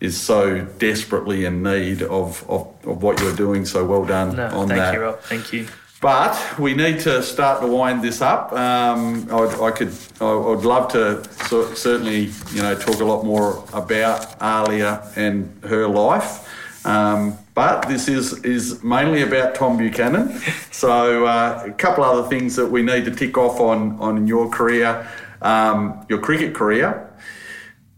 is 0.00 0.20
so 0.20 0.64
desperately 0.78 1.44
in 1.44 1.62
need 1.62 2.02
of, 2.02 2.48
of, 2.50 2.66
of 2.84 3.02
what 3.02 3.20
you're 3.20 3.36
doing. 3.36 3.64
So 3.64 3.84
well 3.84 4.04
done 4.04 4.36
no, 4.36 4.46
on 4.46 4.68
thank 4.68 4.68
that. 4.68 4.84
Thank 4.84 4.94
you, 4.94 5.00
Rob. 5.00 5.20
Thank 5.20 5.52
you. 5.52 5.66
But 6.00 6.58
we 6.58 6.74
need 6.74 6.98
to 7.00 7.22
start 7.22 7.60
to 7.60 7.68
wind 7.68 8.02
this 8.02 8.20
up. 8.20 8.52
Um, 8.52 9.28
I, 9.30 9.66
I, 9.66 9.70
could, 9.70 9.94
I 10.20 10.34
would 10.34 10.64
love 10.64 10.90
to 10.92 11.22
so, 11.46 11.72
certainly, 11.74 12.30
you 12.52 12.62
know, 12.62 12.74
talk 12.74 12.98
a 13.00 13.04
lot 13.04 13.24
more 13.24 13.64
about 13.72 14.36
Ahlia 14.40 15.08
and 15.14 15.56
her 15.62 15.86
life. 15.86 16.48
Um, 16.84 17.38
but 17.54 17.82
this 17.88 18.08
is 18.08 18.42
is 18.44 18.82
mainly 18.82 19.22
about 19.22 19.54
Tom 19.54 19.76
Buchanan. 19.76 20.40
So 20.72 21.26
uh, 21.26 21.62
a 21.66 21.70
couple 21.70 22.02
other 22.02 22.28
things 22.28 22.56
that 22.56 22.66
we 22.66 22.82
need 22.82 23.04
to 23.04 23.12
tick 23.12 23.38
off 23.38 23.60
on 23.60 24.00
on 24.00 24.26
your 24.26 24.48
career 24.48 25.06
um, 25.42 26.04
your 26.08 26.18
cricket 26.18 26.54
career. 26.54 27.08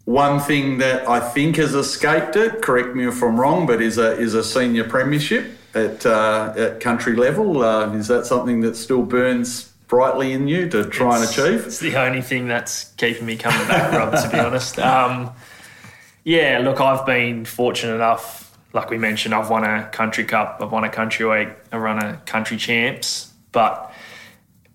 One 0.04 0.38
thing 0.38 0.78
that 0.78 1.08
I 1.08 1.20
think 1.20 1.56
has 1.56 1.74
escaped 1.74 2.36
it, 2.36 2.60
correct 2.60 2.94
me 2.94 3.06
if 3.06 3.22
I'm 3.22 3.40
wrong, 3.40 3.66
but 3.66 3.80
is 3.80 3.96
a 3.96 4.18
is 4.18 4.34
a 4.34 4.44
senior 4.44 4.84
premiership 4.84 5.46
at 5.74 6.04
uh, 6.04 6.52
at 6.56 6.80
country 6.80 7.16
level. 7.16 7.62
Uh, 7.62 7.90
is 7.94 8.08
that 8.08 8.26
something 8.26 8.60
that 8.60 8.76
still 8.76 9.02
burns 9.02 9.72
brightly 9.88 10.32
in 10.32 10.46
you 10.46 10.68
to 10.68 10.84
try 10.84 11.22
it's, 11.22 11.38
and 11.38 11.46
achieve? 11.46 11.66
It's 11.66 11.78
the 11.78 11.96
only 11.96 12.20
thing 12.20 12.48
that's 12.48 12.84
keeping 12.96 13.24
me 13.24 13.36
coming 13.36 13.66
back, 13.66 13.92
Rob. 13.92 14.12
to 14.22 14.28
be 14.30 14.38
honest, 14.38 14.78
um, 14.78 15.30
yeah. 16.22 16.60
Look, 16.62 16.82
I've 16.82 17.06
been 17.06 17.46
fortunate 17.46 17.94
enough. 17.94 18.42
Like 18.74 18.90
we 18.90 18.98
mentioned, 18.98 19.32
I've 19.32 19.48
won 19.48 19.64
a 19.64 19.88
country 19.88 20.24
cup, 20.24 20.58
I've 20.60 20.72
won 20.72 20.84
a 20.84 20.90
country 20.90 21.24
week, 21.24 21.48
I've 21.72 21.80
run 21.80 22.02
a 22.02 22.16
country 22.26 22.56
champs, 22.56 23.32
but 23.52 23.93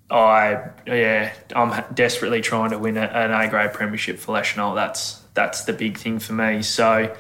I 0.10 0.70
yeah, 0.88 1.34
I'm 1.56 1.84
desperately 1.94 2.42
trying 2.42 2.72
to 2.72 2.80
win 2.80 2.98
a, 2.98 3.02
an 3.02 3.32
A 3.32 3.48
grade 3.48 3.74
premiership 3.74 4.18
for 4.20 4.36
Leschenault. 4.36 4.76
That's 4.76 5.22
that's 5.34 5.66
the 5.66 5.74
big 5.74 5.98
thing 5.98 6.20
for 6.20 6.34
me. 6.34 6.62
So 6.64 7.16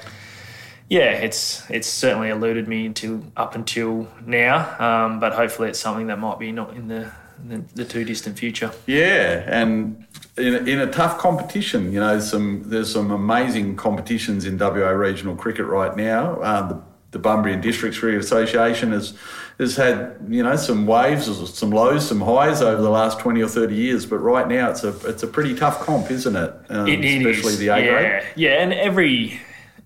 yeah, 0.90 1.12
it's 1.12 1.70
it's 1.70 1.88
certainly 1.88 2.30
eluded 2.30 2.68
me 2.68 2.88
until 2.88 3.24
up 3.38 3.54
until 3.56 4.08
now, 4.26 4.76
um, 4.80 5.20
but 5.20 5.34
hopefully 5.34 5.70
it's 5.70 5.80
something 5.80 6.08
that 6.08 6.18
might 6.18 6.40
be 6.40 6.52
not 6.52 6.76
in 6.76 6.88
the 6.88 7.12
the, 7.48 7.64
the 7.76 7.86
too 7.86 8.04
distant 8.04 8.38
future. 8.38 8.72
Yeah, 8.88 9.44
and 9.48 10.06
in 10.36 10.56
a, 10.56 10.58
in 10.58 10.80
a 10.80 10.92
tough 10.92 11.20
competition, 11.20 11.94
you 11.94 12.00
know, 12.00 12.20
some 12.20 12.64
there's 12.66 12.92
some 12.92 13.12
amazing 13.12 13.76
competitions 13.76 14.46
in 14.46 14.58
WA 14.58 14.90
regional 14.90 15.36
cricket 15.36 15.68
right 15.68 15.96
now. 15.96 16.40
Uh, 16.42 16.68
the 16.68 16.82
the 17.12 17.20
Bunbury 17.20 17.54
and 17.54 17.64
Districts 17.64 18.00
Cricket 18.00 18.20
Association 18.20 18.92
has 18.92 19.18
has 19.60 19.76
had 19.76 20.16
you 20.30 20.42
know 20.42 20.56
some 20.56 20.88
waves, 20.88 21.26
some 21.58 21.72
lows, 21.72 22.08
some 22.08 22.22
highs 22.22 22.62
over 22.62 22.82
the 22.82 22.90
last 22.90 23.20
twenty 23.20 23.42
or 23.42 23.48
thirty 23.48 23.76
years. 23.76 24.06
But 24.06 24.20
right 24.20 24.48
now, 24.48 24.70
it's 24.70 24.84
a 24.84 24.96
it's 25.08 25.24
a 25.24 25.28
pretty 25.28 25.56
tough 25.56 25.82
comp, 25.82 26.10
isn't 26.10 26.36
it? 26.36 26.54
Um, 26.70 26.88
it, 26.88 27.04
it 27.04 27.26
especially 27.26 27.54
is. 27.54 27.60
the 27.60 27.68
A 27.68 27.80
yeah. 27.80 27.92
grade. 27.92 28.24
Yeah, 28.36 28.64
and 28.64 28.74
every 28.74 29.40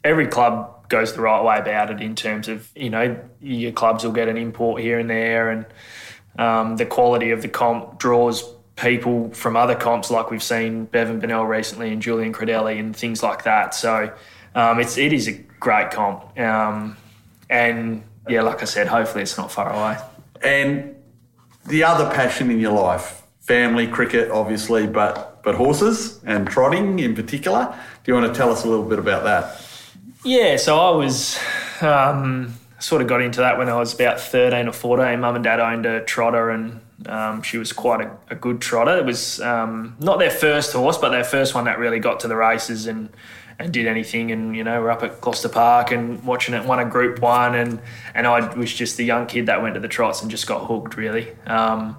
every 0.04 0.28
club 0.28 0.88
goes 0.90 1.14
the 1.14 1.22
right 1.22 1.44
way 1.44 1.58
about 1.58 1.90
it 1.90 2.02
in 2.02 2.16
terms 2.16 2.48
of 2.48 2.70
you 2.76 2.90
know 2.90 3.20
your 3.42 3.72
clubs 3.72 4.04
will 4.04 4.12
get 4.12 4.28
an 4.28 4.38
import 4.38 4.82
here 4.82 5.00
and 5.00 5.10
there, 5.10 5.50
and 5.50 5.66
um, 6.38 6.78
the 6.78 6.86
quality 6.86 7.32
of 7.32 7.42
the 7.42 7.48
comp 7.48 7.98
draws 7.98 8.44
people 8.76 9.30
from 9.32 9.56
other 9.56 9.76
comps, 9.76 10.10
like 10.10 10.32
we've 10.32 10.44
seen 10.44 10.86
Bevan 10.86 11.20
Bennell 11.20 11.46
recently 11.46 11.92
and 11.92 12.02
Julian 12.02 12.34
Credelli 12.34 12.80
and 12.80 12.96
things 12.96 13.22
like 13.22 13.44
that. 13.44 13.76
So 13.76 14.12
um, 14.56 14.80
it's 14.80 14.98
it 14.98 15.14
is 15.14 15.28
a 15.28 15.34
great 15.34 15.92
comp, 15.92 16.40
um, 16.40 16.96
and 17.50 18.04
yeah, 18.28 18.42
like 18.42 18.62
I 18.62 18.66
said, 18.66 18.88
hopefully 18.88 19.24
it's 19.24 19.38
not 19.38 19.52
far 19.52 19.72
away. 19.72 19.98
And 20.42 20.96
the 21.66 21.84
other 21.84 22.14
passion 22.14 22.52
in 22.52 22.60
your 22.60 22.74
life, 22.74 23.24
family, 23.42 23.88
cricket, 23.88 24.32
obviously, 24.32 24.88
but 24.88 25.34
but 25.44 25.56
horses 25.56 26.24
and 26.24 26.48
trotting 26.48 27.00
in 27.00 27.14
particular. 27.16 27.78
Do 28.04 28.12
you 28.12 28.20
want 28.20 28.34
to 28.34 28.38
tell 28.38 28.52
us 28.52 28.64
a 28.64 28.70
little 28.70 28.86
bit 28.86 28.98
about 28.98 29.26
that? 29.26 29.62
Yeah, 30.24 30.56
so 30.56 30.80
I 30.80 30.92
was 30.92 31.38
um, 31.82 32.54
sort 32.80 33.02
of 33.02 33.10
got 33.10 33.22
into 33.22 33.42
that 33.42 33.58
when 33.58 33.68
I 33.68 33.76
was 33.76 33.94
about 33.94 34.20
thirteen 34.20 34.68
or 34.68 34.72
fourteen. 34.72 35.20
Mum 35.20 35.36
and 35.36 35.44
dad 35.44 35.60
owned 35.60 35.86
a 35.86 36.04
trotter, 36.06 36.50
and 36.50 36.80
um, 37.06 37.42
she 37.42 37.58
was 37.58 37.74
quite 37.74 38.02
a, 38.02 38.12
a, 38.30 38.36
good 38.36 38.62
trotter. 38.62 38.98
It 38.98 39.06
was 39.06 39.42
um, 39.42 39.98
not 40.00 40.20
their 40.20 40.32
first 40.32 40.72
horse, 40.72 40.98
but 40.98 41.10
their 41.10 41.26
first 41.26 41.54
one 41.54 41.66
that 41.66 41.78
really 41.78 42.00
got 42.00 42.22
to 42.22 42.30
the 42.30 42.38
races 42.38 42.88
and 42.88 43.10
and 43.60 43.72
did 43.72 43.88
anything. 43.88 44.32
And 44.32 44.56
you 44.56 44.64
know, 44.64 44.82
we're 44.82 44.92
up 44.92 45.04
at 45.04 45.22
Gloucester 45.22 45.50
Park 45.50 45.92
and 45.92 46.24
watching 46.24 46.54
it. 46.54 46.66
Won 46.66 46.80
a 46.80 46.86
Group 46.86 47.20
One, 47.20 47.56
and 47.56 47.80
and 48.14 48.28
I 48.28 48.54
was 48.56 48.74
just 48.74 48.98
the 48.98 49.06
young 49.06 49.28
kid 49.28 49.46
that 49.48 49.62
went 49.62 49.76
to 49.76 49.80
the 49.80 49.88
trots 49.88 50.22
and 50.22 50.32
just 50.32 50.48
got 50.48 50.66
hooked 50.68 50.98
really. 50.98 51.32
Um, 51.46 51.98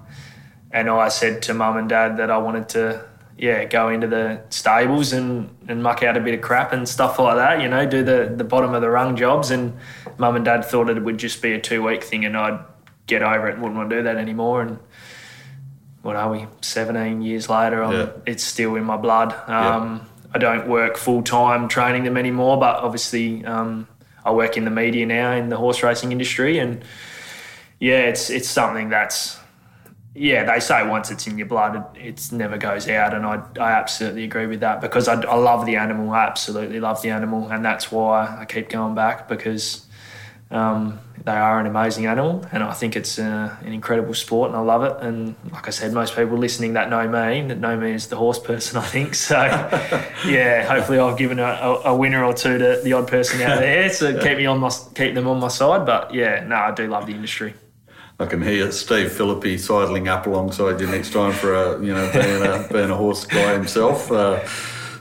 and 0.71 0.89
I 0.89 1.07
said 1.07 1.41
to 1.43 1.53
mum 1.53 1.77
and 1.77 1.87
dad 1.87 2.17
that 2.17 2.29
I 2.29 2.37
wanted 2.37 2.69
to 2.69 3.05
yeah, 3.37 3.65
go 3.65 3.89
into 3.89 4.07
the 4.07 4.41
stables 4.49 5.11
and, 5.11 5.53
and 5.67 5.83
muck 5.83 6.03
out 6.03 6.15
a 6.15 6.19
bit 6.21 6.33
of 6.33 6.41
crap 6.41 6.71
and 6.71 6.87
stuff 6.87 7.19
like 7.19 7.35
that, 7.35 7.61
you 7.61 7.67
know, 7.67 7.85
do 7.85 8.03
the, 8.03 8.33
the 8.35 8.45
bottom 8.45 8.73
of 8.73 8.81
the 8.81 8.89
rung 8.89 9.15
jobs. 9.15 9.51
And 9.51 9.77
mum 10.17 10.37
and 10.37 10.45
dad 10.45 10.63
thought 10.63 10.89
it 10.89 11.03
would 11.03 11.17
just 11.17 11.41
be 11.41 11.51
a 11.53 11.59
two 11.59 11.83
week 11.83 12.03
thing 12.03 12.23
and 12.23 12.37
I'd 12.37 12.59
get 13.07 13.21
over 13.21 13.49
it 13.49 13.55
and 13.55 13.61
wouldn't 13.61 13.77
want 13.77 13.89
to 13.89 13.97
do 13.97 14.03
that 14.03 14.15
anymore. 14.15 14.61
And 14.61 14.79
what 16.01 16.15
are 16.15 16.31
we, 16.31 16.45
17 16.61 17.21
years 17.21 17.49
later, 17.49 17.83
yeah. 17.91 18.09
it's 18.25 18.43
still 18.43 18.75
in 18.75 18.85
my 18.85 18.95
blood. 18.95 19.33
Um, 19.49 19.97
yeah. 19.97 19.99
I 20.35 20.37
don't 20.37 20.67
work 20.67 20.97
full 20.97 21.23
time 21.23 21.69
training 21.69 22.03
them 22.03 22.17
anymore, 22.17 22.59
but 22.59 22.75
obviously 22.83 23.45
um, 23.45 23.87
I 24.25 24.33
work 24.33 24.57
in 24.57 24.65
the 24.65 24.71
media 24.71 25.05
now 25.05 25.31
in 25.31 25.47
the 25.47 25.55
horse 25.55 25.81
racing 25.81 26.11
industry. 26.11 26.59
And 26.59 26.83
yeah, 27.79 28.01
it's, 28.01 28.29
it's 28.29 28.49
something 28.49 28.89
that's 28.89 29.39
yeah, 30.13 30.45
they 30.45 30.61
say 30.61 30.85
once 30.87 31.11
it's 31.11 31.27
in 31.27 31.37
your 31.37 31.47
blood, 31.47 31.97
it 31.97 32.31
never 32.31 32.57
goes 32.57 32.87
out, 32.87 33.13
and 33.13 33.25
I, 33.25 33.43
I 33.59 33.73
absolutely 33.73 34.23
agree 34.23 34.47
with 34.47 34.61
that 34.61 34.79
because 34.79 35.09
I, 35.09 35.21
I 35.21 35.35
love 35.35 35.65
the 35.65 35.75
animal. 35.75 36.11
I 36.11 36.23
absolutely 36.23 36.79
love 36.79 37.01
the 37.01 37.09
animal, 37.09 37.49
and 37.49 37.65
that's 37.65 37.91
why 37.91 38.37
I 38.39 38.45
keep 38.45 38.69
going 38.69 38.95
back 38.95 39.27
because 39.27 39.84
um, 40.51 40.99
they 41.23 41.31
are 41.31 41.59
an 41.59 41.65
amazing 41.65 42.05
animal, 42.05 42.45
and 42.51 42.61
I 42.63 42.73
think 42.73 42.95
it's 42.95 43.17
uh, 43.17 43.55
an 43.61 43.73
incredible 43.73 44.13
sport, 44.13 44.49
and 44.49 44.57
I 44.57 44.61
love 44.61 44.83
it. 44.83 45.03
And 45.03 45.35
like 45.51 45.67
I 45.67 45.71
said, 45.71 45.91
most 45.91 46.15
people 46.15 46.37
listening 46.37 46.73
that 46.73 46.89
know 46.89 47.07
me, 47.07 47.47
that 47.47 47.57
know 47.57 47.75
me 47.75 47.93
as 47.93 48.07
the 48.07 48.15
horse 48.15 48.37
person, 48.37 48.77
I 48.81 48.85
think. 48.85 49.15
So 49.15 49.35
yeah, 50.27 50.63
hopefully 50.63 50.99
I've 50.99 51.17
given 51.17 51.39
a, 51.39 51.43
a, 51.43 51.95
winner 51.95 52.23
or 52.23 52.33
two 52.33 52.57
to 52.59 52.81
the 52.83 52.93
odd 52.93 53.07
person 53.07 53.41
out 53.41 53.59
there 53.59 53.89
to 53.99 54.19
keep 54.21 54.37
me 54.37 54.45
on 54.45 54.59
my 54.59 54.69
keep 54.93 55.15
them 55.15 55.27
on 55.27 55.39
my 55.39 55.47
side. 55.47 55.85
But 55.85 56.13
yeah, 56.13 56.43
no, 56.45 56.55
I 56.55 56.71
do 56.71 56.87
love 56.87 57.07
the 57.07 57.13
industry. 57.13 57.55
I 58.19 58.27
can 58.27 58.41
hear 58.41 58.71
Steve 58.71 59.11
Philippi 59.11 59.57
sidling 59.57 60.07
up 60.07 60.27
alongside 60.27 60.79
you 60.79 60.87
next 60.87 61.11
time 61.11 61.33
for 61.33 61.53
a 61.53 61.83
you 61.83 61.93
know 61.93 62.09
being 62.13 62.43
a 62.43 62.67
being 62.71 62.91
a 62.91 62.95
horse 62.95 63.25
guy 63.25 63.53
himself. 63.53 64.11
Uh, 64.11 64.39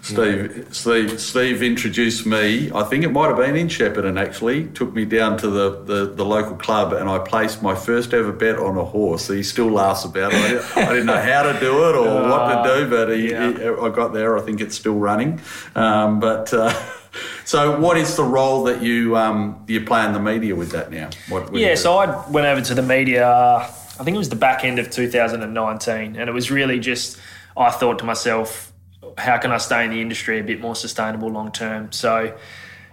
Steve. 0.04 0.68
Steve, 0.70 1.18
Steve 1.18 1.62
introduced 1.62 2.26
me. 2.26 2.70
I 2.72 2.82
think 2.82 3.04
it 3.04 3.10
might 3.10 3.28
have 3.28 3.38
been 3.38 3.56
in 3.56 3.68
Shepparton 3.68 4.20
actually. 4.20 4.66
Took 4.68 4.92
me 4.92 5.06
down 5.06 5.38
to 5.38 5.48
the, 5.48 5.82
the, 5.82 6.06
the, 6.06 6.24
local 6.24 6.56
club 6.56 6.92
and 6.92 7.08
I 7.08 7.18
placed 7.18 7.62
my 7.62 7.74
first 7.74 8.12
ever 8.12 8.30
bet 8.30 8.58
on 8.58 8.76
a 8.76 8.84
horse. 8.84 9.28
He 9.28 9.42
still 9.42 9.70
laughs 9.70 10.04
about 10.04 10.34
it. 10.34 10.40
I 10.40 10.48
didn't, 10.48 10.76
I 10.76 10.88
didn't 10.88 11.06
know 11.06 11.20
how 11.20 11.42
to 11.44 11.58
do 11.58 11.88
it 11.88 11.96
or 11.96 12.06
uh, 12.06 12.30
what 12.30 12.62
to 12.62 12.80
do, 12.80 12.90
but 12.90 13.16
he, 13.16 13.30
yeah. 13.30 13.50
he, 13.50 13.64
I 13.64 13.88
got 13.88 14.12
there. 14.12 14.36
I 14.36 14.42
think 14.42 14.60
it's 14.60 14.76
still 14.76 14.98
running. 14.98 15.40
Um, 15.74 16.20
but 16.20 16.52
uh, 16.52 16.70
so, 17.46 17.80
what 17.80 17.96
is 17.96 18.14
the 18.14 18.24
role 18.24 18.64
that 18.64 18.82
you 18.82 19.16
um, 19.16 19.64
you 19.66 19.84
play 19.86 20.04
in 20.04 20.12
the 20.12 20.20
media 20.20 20.54
with 20.54 20.72
that 20.72 20.90
now? 20.90 21.08
What, 21.30 21.50
what 21.50 21.60
yeah, 21.60 21.76
so 21.76 21.96
I 21.96 22.28
went 22.28 22.46
over 22.46 22.60
to 22.60 22.74
the 22.74 22.82
media. 22.82 23.26
I 23.26 24.02
think 24.02 24.16
it 24.16 24.18
was 24.18 24.28
the 24.28 24.36
back 24.36 24.64
end 24.64 24.78
of 24.78 24.90
2019, 24.90 26.16
and 26.16 26.28
it 26.28 26.32
was 26.32 26.50
really 26.50 26.78
just 26.78 27.18
I 27.56 27.70
thought 27.70 28.00
to 28.00 28.04
myself, 28.04 28.73
how 29.18 29.38
can 29.38 29.52
I 29.52 29.58
stay 29.58 29.84
in 29.84 29.90
the 29.90 30.00
industry 30.00 30.38
a 30.38 30.44
bit 30.44 30.60
more 30.60 30.76
sustainable 30.76 31.28
long 31.28 31.52
term? 31.52 31.92
So, 31.92 32.36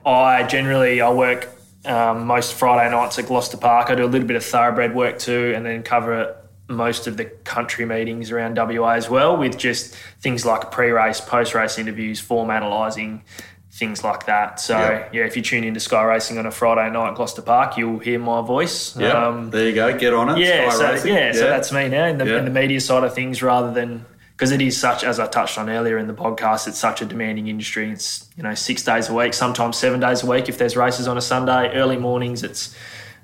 I 0.05 0.43
generally 0.43 1.01
I 1.01 1.11
work 1.11 1.49
um, 1.85 2.25
most 2.25 2.53
Friday 2.53 2.89
nights 2.91 3.19
at 3.19 3.27
Gloucester 3.27 3.57
Park. 3.57 3.89
I 3.89 3.95
do 3.95 4.05
a 4.05 4.07
little 4.07 4.27
bit 4.27 4.37
of 4.37 4.43
thoroughbred 4.43 4.95
work 4.95 5.19
too, 5.19 5.53
and 5.55 5.65
then 5.65 5.83
cover 5.83 6.37
most 6.67 7.07
of 7.07 7.17
the 7.17 7.25
country 7.25 7.85
meetings 7.85 8.31
around 8.31 8.57
WA 8.57 8.91
as 8.91 9.09
well, 9.09 9.37
with 9.37 9.57
just 9.57 9.95
things 10.21 10.45
like 10.45 10.71
pre-race, 10.71 11.19
post-race 11.19 11.77
interviews, 11.77 12.19
form 12.19 12.49
analysing, 12.49 13.23
things 13.71 14.03
like 14.03 14.25
that. 14.25 14.59
So 14.59 14.77
yep. 14.77 15.13
yeah, 15.13 15.25
if 15.25 15.35
you 15.35 15.41
tune 15.41 15.63
into 15.63 15.79
Sky 15.79 16.03
Racing 16.03 16.37
on 16.37 16.45
a 16.45 16.51
Friday 16.51 16.91
night 16.91 17.09
at 17.09 17.15
Gloucester 17.15 17.41
Park, 17.41 17.77
you'll 17.77 17.99
hear 17.99 18.19
my 18.19 18.41
voice. 18.41 18.95
Yeah, 18.97 19.27
um, 19.27 19.49
there 19.49 19.67
you 19.67 19.75
go. 19.75 19.97
Get 19.97 20.13
on 20.13 20.29
it. 20.29 20.45
Yeah, 20.45 20.69
Sky 20.69 20.97
so, 20.97 21.07
yeah, 21.07 21.13
yeah, 21.13 21.31
so 21.33 21.47
that's 21.47 21.71
me 21.71 21.89
now 21.89 22.07
in 22.07 22.17
the, 22.17 22.37
in 22.37 22.45
the 22.45 22.51
media 22.51 22.81
side 22.81 23.03
of 23.03 23.13
things, 23.13 23.41
rather 23.41 23.73
than 23.73 24.05
because 24.41 24.51
it 24.51 24.59
is 24.59 24.75
such 24.75 25.03
as 25.03 25.19
I 25.19 25.27
touched 25.27 25.59
on 25.59 25.69
earlier 25.69 25.99
in 25.99 26.07
the 26.07 26.15
podcast, 26.15 26.67
it's 26.67 26.79
such 26.79 26.99
a 26.99 27.05
demanding 27.05 27.47
industry. 27.47 27.91
It's 27.91 28.27
you 28.35 28.41
know 28.41 28.55
six 28.55 28.83
days 28.83 29.07
a 29.07 29.13
week, 29.13 29.35
sometimes 29.35 29.77
seven 29.77 29.99
days 29.99 30.23
a 30.23 30.25
week 30.25 30.49
if 30.49 30.57
there's 30.57 30.75
races 30.75 31.07
on 31.07 31.15
a 31.15 31.21
Sunday, 31.21 31.71
early 31.75 31.97
mornings. 31.97 32.41
It's 32.41 32.75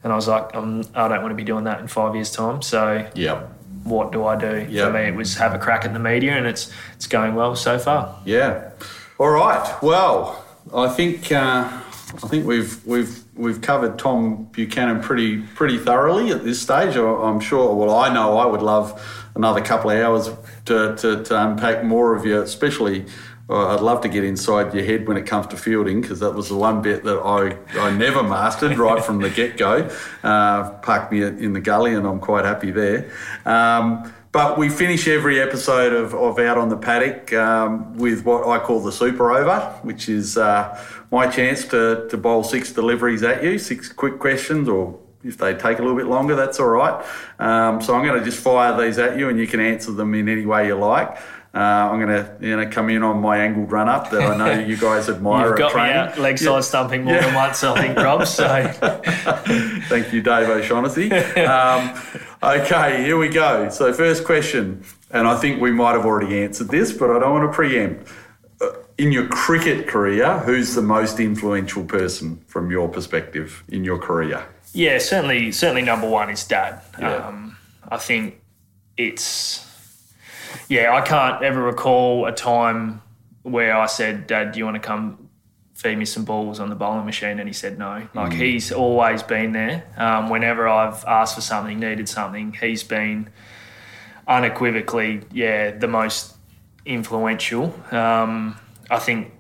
and 0.04 0.14
I 0.14 0.16
was 0.16 0.28
like, 0.28 0.56
I'm, 0.56 0.82
I 0.94 1.08
don't 1.08 1.24
want 1.24 1.32
to 1.32 1.36
be 1.36 1.44
doing 1.44 1.64
that 1.64 1.80
in 1.80 1.88
five 1.88 2.14
years' 2.14 2.30
time. 2.30 2.62
So 2.62 3.10
yeah. 3.16 3.48
What 3.84 4.12
do 4.12 4.26
I 4.26 4.36
do? 4.36 4.68
Yep. 4.70 4.86
For 4.86 4.94
me, 4.94 5.08
it 5.08 5.16
was 5.16 5.38
have 5.38 5.56
a 5.56 5.58
crack 5.58 5.86
at 5.86 5.94
the 5.94 6.00
media, 6.00 6.34
and 6.34 6.46
it's 6.46 6.72
it's 6.96 7.08
going 7.08 7.34
well 7.34 7.56
so 7.56 7.80
far. 7.80 8.20
Yeah. 8.24 8.74
All 9.18 9.30
right. 9.30 9.82
Well, 9.82 10.46
I 10.72 10.88
think 10.90 11.32
uh, 11.32 11.64
I 11.74 12.28
think 12.28 12.46
we've 12.46 12.86
we've 12.86 13.24
we've 13.34 13.60
covered 13.62 13.98
Tom 13.98 14.50
Buchanan 14.52 15.02
pretty 15.02 15.42
pretty 15.42 15.80
thoroughly 15.80 16.30
at 16.30 16.44
this 16.44 16.62
stage. 16.62 16.96
I'm 16.96 17.40
sure. 17.40 17.74
Well, 17.74 17.96
I 17.96 18.14
know 18.14 18.38
I 18.38 18.46
would 18.46 18.62
love 18.62 19.02
another 19.36 19.62
couple 19.62 19.90
of 19.90 20.00
hours 20.00 20.30
to, 20.68 20.96
to, 20.98 21.24
to 21.24 21.48
unpack 21.50 21.84
more 21.84 22.16
of 22.16 22.26
you, 22.26 22.42
especially. 22.42 23.06
Uh, 23.50 23.76
I'd 23.76 23.82
love 23.82 24.02
to 24.02 24.10
get 24.10 24.26
inside 24.26 24.74
your 24.74 24.84
head 24.84 25.08
when 25.08 25.16
it 25.16 25.26
comes 25.26 25.48
to 25.48 25.58
fielding 25.58 26.02
because 26.02 26.20
that 26.20 26.32
was 26.32 26.50
the 26.50 26.58
one 26.58 26.82
bit 26.82 27.06
that 27.06 27.18
I, 27.18 27.58
I 27.80 27.92
never 27.92 28.22
mastered 28.22 28.78
right 28.78 29.02
from 29.02 29.22
the 29.22 29.30
get 29.30 29.56
go. 29.56 29.90
Uh, 30.22 30.72
parked 30.80 31.14
me 31.14 31.24
in 31.24 31.54
the 31.54 31.62
gully, 31.62 31.94
and 31.94 32.06
I'm 32.06 32.20
quite 32.20 32.44
happy 32.44 32.72
there. 32.72 33.10
Um, 33.46 34.14
but 34.34 34.58
we 34.58 34.68
finish 34.68 35.08
every 35.08 35.40
episode 35.40 35.94
of, 35.94 36.14
of 36.14 36.38
Out 36.40 36.58
on 36.58 36.68
the 36.68 36.78
Paddock 36.78 37.32
um, 37.34 37.98
with 37.98 38.26
what 38.26 38.48
I 38.48 38.60
call 38.60 38.82
the 38.82 38.92
super 38.92 39.32
over, 39.32 39.62
which 39.82 40.10
is 40.10 40.38
uh, 40.38 40.78
my 41.10 41.28
chance 41.28 41.66
to, 41.70 42.06
to 42.10 42.18
bowl 42.18 42.44
six 42.44 42.74
deliveries 42.74 43.24
at 43.24 43.44
you, 43.44 43.58
six 43.58 43.92
quick 43.92 44.20
questions, 44.20 44.68
or 44.68 45.00
if 45.28 45.38
they 45.38 45.54
take 45.54 45.80
a 45.80 45.82
little 45.82 45.98
bit 45.98 46.08
longer, 46.08 46.36
that's 46.36 46.60
all 46.60 46.70
right. 46.70 47.06
Um, 47.40 47.82
so 47.82 47.96
I'm 47.96 48.06
going 48.06 48.20
to 48.20 48.26
just 48.26 48.42
fire 48.42 48.80
these 48.82 48.98
at 48.98 49.18
you 49.18 49.30
and 49.30 49.38
you 49.38 49.48
can 49.48 49.60
answer 49.60 49.92
them 49.92 50.14
in 50.14 50.30
any 50.30 50.46
way 50.46 50.68
you 50.68 50.76
like. 50.76 51.18
Uh, 51.58 51.90
I'm 51.92 52.00
going 52.00 52.24
to 52.24 52.38
you 52.40 52.56
know 52.56 52.70
come 52.70 52.90
in 52.90 53.02
on 53.02 53.20
my 53.20 53.40
angled 53.40 53.72
run 53.72 53.90
up 53.90 54.12
that 54.12 54.22
I 54.22 54.38
know 54.38 54.60
you 54.68 54.78
guys 54.78 55.10
admire. 55.10 55.48
You've 55.48 55.58
got 55.58 55.74
me 55.74 55.92
out 55.92 56.20
leg 56.20 56.38
side 56.38 56.54
yeah. 56.54 56.62
stumping 56.62 57.04
more 57.04 57.16
yeah. 57.16 57.26
than 57.26 57.34
once, 57.34 57.64
I 57.64 57.82
think, 57.82 57.98
Rob. 57.98 58.28
So 58.28 58.48
thank 59.88 60.14
you, 60.14 60.22
Dave 60.22 60.50
O'Shaughnessy. 60.50 61.12
Um, 61.12 62.00
okay, 62.44 63.04
here 63.04 63.18
we 63.18 63.30
go. 63.30 63.70
So 63.70 63.92
first 63.92 64.24
question, 64.24 64.84
and 65.10 65.28
I 65.28 65.36
think 65.38 65.60
we 65.60 65.72
might 65.72 65.94
have 65.94 66.06
already 66.06 66.44
answered 66.44 66.68
this, 66.68 66.92
but 66.92 67.10
I 67.10 67.20
don't 67.20 67.32
want 67.32 67.52
to 67.52 67.56
preempt. 67.56 68.08
Uh, 68.62 68.74
in 69.00 69.12
your 69.12 69.28
cricket 69.28 69.88
career, 69.88 70.40
who's 70.40 70.76
the 70.76 70.82
most 70.82 71.20
influential 71.20 71.86
person 71.86 72.38
from 72.46 72.70
your 72.70 72.88
perspective 72.88 73.64
in 73.70 73.84
your 73.84 73.98
career? 73.98 74.48
Yeah, 74.78 75.00
certainly. 75.00 75.52
Certainly, 75.52 75.82
number 75.82 76.08
one 76.08 76.30
is 76.30 76.44
Dad. 76.44 76.82
Yeah. 77.00 77.16
Um, 77.16 77.58
I 77.90 77.98
think 77.98 78.42
it's 78.96 79.66
yeah, 80.70 80.94
I 80.94 81.02
can't 81.02 81.44
ever 81.44 81.62
recall 81.62 82.26
a 82.26 82.32
time 82.32 83.02
where 83.44 83.76
I 83.76 83.86
said, 83.86 84.28
Dad, 84.28 84.52
do 84.52 84.60
you 84.60 84.66
want 84.66 84.76
to 84.76 84.82
come 84.82 85.30
feed 85.74 85.98
me 85.98 86.06
some 86.06 86.26
balls 86.26 86.60
on 86.60 86.70
the 86.70 86.76
bowling 86.76 87.06
machine? 87.06 87.40
And 87.40 87.48
he 87.48 87.54
said 87.54 87.80
no. 87.80 88.08
Like 88.14 88.34
mm. 88.34 88.38
he's 88.38 88.72
always 88.72 89.24
been 89.24 89.52
there. 89.52 89.86
Um, 89.98 90.30
whenever 90.30 90.68
I've 90.68 91.04
asked 91.06 91.36
for 91.36 91.42
something, 91.42 91.80
needed 91.80 92.10
something, 92.10 92.54
he's 92.54 92.84
been 92.84 93.30
unequivocally, 94.28 95.22
yeah, 95.32 95.72
the 95.72 95.88
most 95.88 96.36
influential. 96.86 97.74
Um, 97.92 98.60
I 98.92 99.00
think 99.00 99.34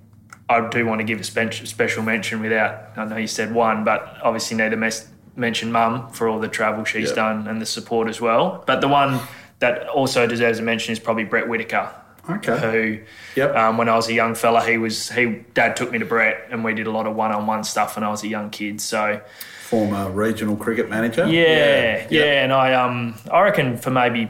I 0.49 0.67
do 0.69 0.85
want 0.85 0.99
to 0.99 1.05
give 1.05 1.19
a 1.19 1.23
special 1.23 2.03
mention 2.03 2.41
without, 2.41 2.97
I 2.97 3.05
know 3.05 3.17
you 3.17 3.27
said 3.27 3.53
one, 3.53 3.83
but 3.83 4.17
obviously 4.23 4.57
need 4.57 4.69
to 4.69 4.77
mes- 4.77 5.09
mention 5.37 5.71
mum 5.71 6.09
for 6.09 6.27
all 6.27 6.39
the 6.39 6.47
travel 6.47 6.83
she's 6.83 7.09
yep. 7.09 7.15
done 7.15 7.47
and 7.47 7.61
the 7.61 7.65
support 7.65 8.09
as 8.09 8.19
well. 8.19 8.63
But 8.65 8.81
the 8.81 8.87
one 8.87 9.19
that 9.59 9.87
also 9.87 10.27
deserves 10.27 10.59
a 10.59 10.61
mention 10.61 10.91
is 10.91 10.99
probably 10.99 11.23
Brett 11.23 11.47
Whitaker. 11.47 11.93
Okay. 12.29 12.59
Who, 12.59 13.39
yep. 13.39 13.55
Um, 13.55 13.77
when 13.77 13.87
I 13.87 13.95
was 13.95 14.09
a 14.09 14.13
young 14.13 14.35
fella, 14.35 14.65
he 14.65 14.77
was 14.77 15.09
he. 15.11 15.45
Dad 15.53 15.77
took 15.77 15.91
me 15.91 15.99
to 15.99 16.05
Brett, 16.05 16.47
and 16.51 16.61
we 16.63 16.73
did 16.73 16.85
a 16.85 16.91
lot 16.91 17.07
of 17.07 17.15
one-on-one 17.15 17.63
stuff 17.63 17.95
when 17.95 18.03
I 18.03 18.09
was 18.09 18.21
a 18.23 18.27
young 18.27 18.49
kid. 18.49 18.81
So, 18.81 19.21
former 19.63 20.11
regional 20.11 20.57
cricket 20.57 20.89
manager. 20.89 21.25
Yeah, 21.25 21.31
yeah, 21.31 22.07
yep. 22.09 22.43
And 22.43 22.51
I 22.51 22.73
um 22.73 23.15
I 23.31 23.41
reckon 23.43 23.77
for 23.77 23.91
maybe 23.91 24.29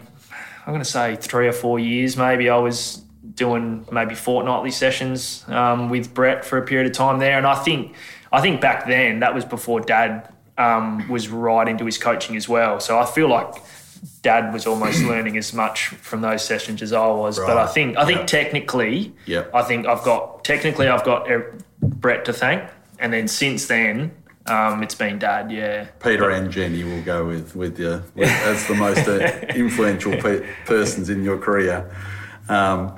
I'm 0.68 0.74
going 0.74 0.80
to 0.80 0.86
say 0.86 1.16
three 1.16 1.48
or 1.48 1.54
four 1.54 1.80
years, 1.80 2.18
maybe 2.18 2.50
I 2.50 2.58
was 2.58 3.02
doing 3.34 3.88
maybe 3.92 4.16
fortnightly 4.16 4.72
sessions 4.72 5.46
um, 5.48 5.90
with 5.90 6.14
Brett 6.14 6.44
for 6.46 6.58
a 6.58 6.66
period 6.66 6.88
of 6.92 6.94
time 6.96 7.20
there, 7.20 7.38
and 7.38 7.48
I 7.48 7.56
think 7.56 7.96
I 8.32 8.42
think 8.42 8.62
back 8.62 8.86
then 8.86 9.22
that 9.22 9.34
was 9.34 9.46
before 9.46 9.80
Dad 9.80 10.32
um, 10.58 11.08
was 11.08 11.30
right 11.30 11.68
into 11.68 11.86
his 11.86 11.98
coaching 11.98 12.36
as 12.36 12.50
well. 12.50 12.80
So 12.80 12.98
I 13.00 13.06
feel 13.06 13.30
like 13.30 13.56
Dad 14.22 14.54
was 14.54 14.68
almost 14.68 15.04
learning 15.04 15.38
as 15.38 15.54
much 15.54 15.88
from 15.88 16.22
those 16.22 16.44
sessions 16.44 16.82
as 16.82 16.94
I 16.94 17.08
was. 17.08 17.40
Right. 17.40 17.48
But 17.48 17.58
I 17.58 17.68
think 17.68 17.98
I 17.98 18.06
think 18.06 18.20
yep. 18.20 18.28
technically, 18.28 19.14
yep. 19.26 19.54
I 19.54 19.64
think 19.64 19.86
I've 19.86 20.04
got 20.04 20.44
technically 20.44 20.88
I've 20.88 21.04
got 21.04 21.28
Brett 21.82 22.26
to 22.26 22.34
thank, 22.34 22.70
and 23.00 23.14
then 23.14 23.28
since 23.28 23.68
then. 23.68 24.12
Um, 24.50 24.82
it's 24.82 24.96
been 24.96 25.20
dad, 25.20 25.52
yeah. 25.52 25.90
Peter 26.02 26.30
and 26.30 26.50
Jenny 26.50 26.82
will 26.86 27.02
go 27.02 27.26
with 27.26 27.54
with 27.54 27.78
you 27.78 28.02
as 28.16 28.66
the 28.68 28.76
most 28.76 29.06
uh, 29.06 29.20
influential 29.54 30.14
pe- 30.14 30.48
persons 30.66 31.10
in 31.10 31.22
your 31.22 31.38
career. 31.38 31.94
Um, 32.48 32.98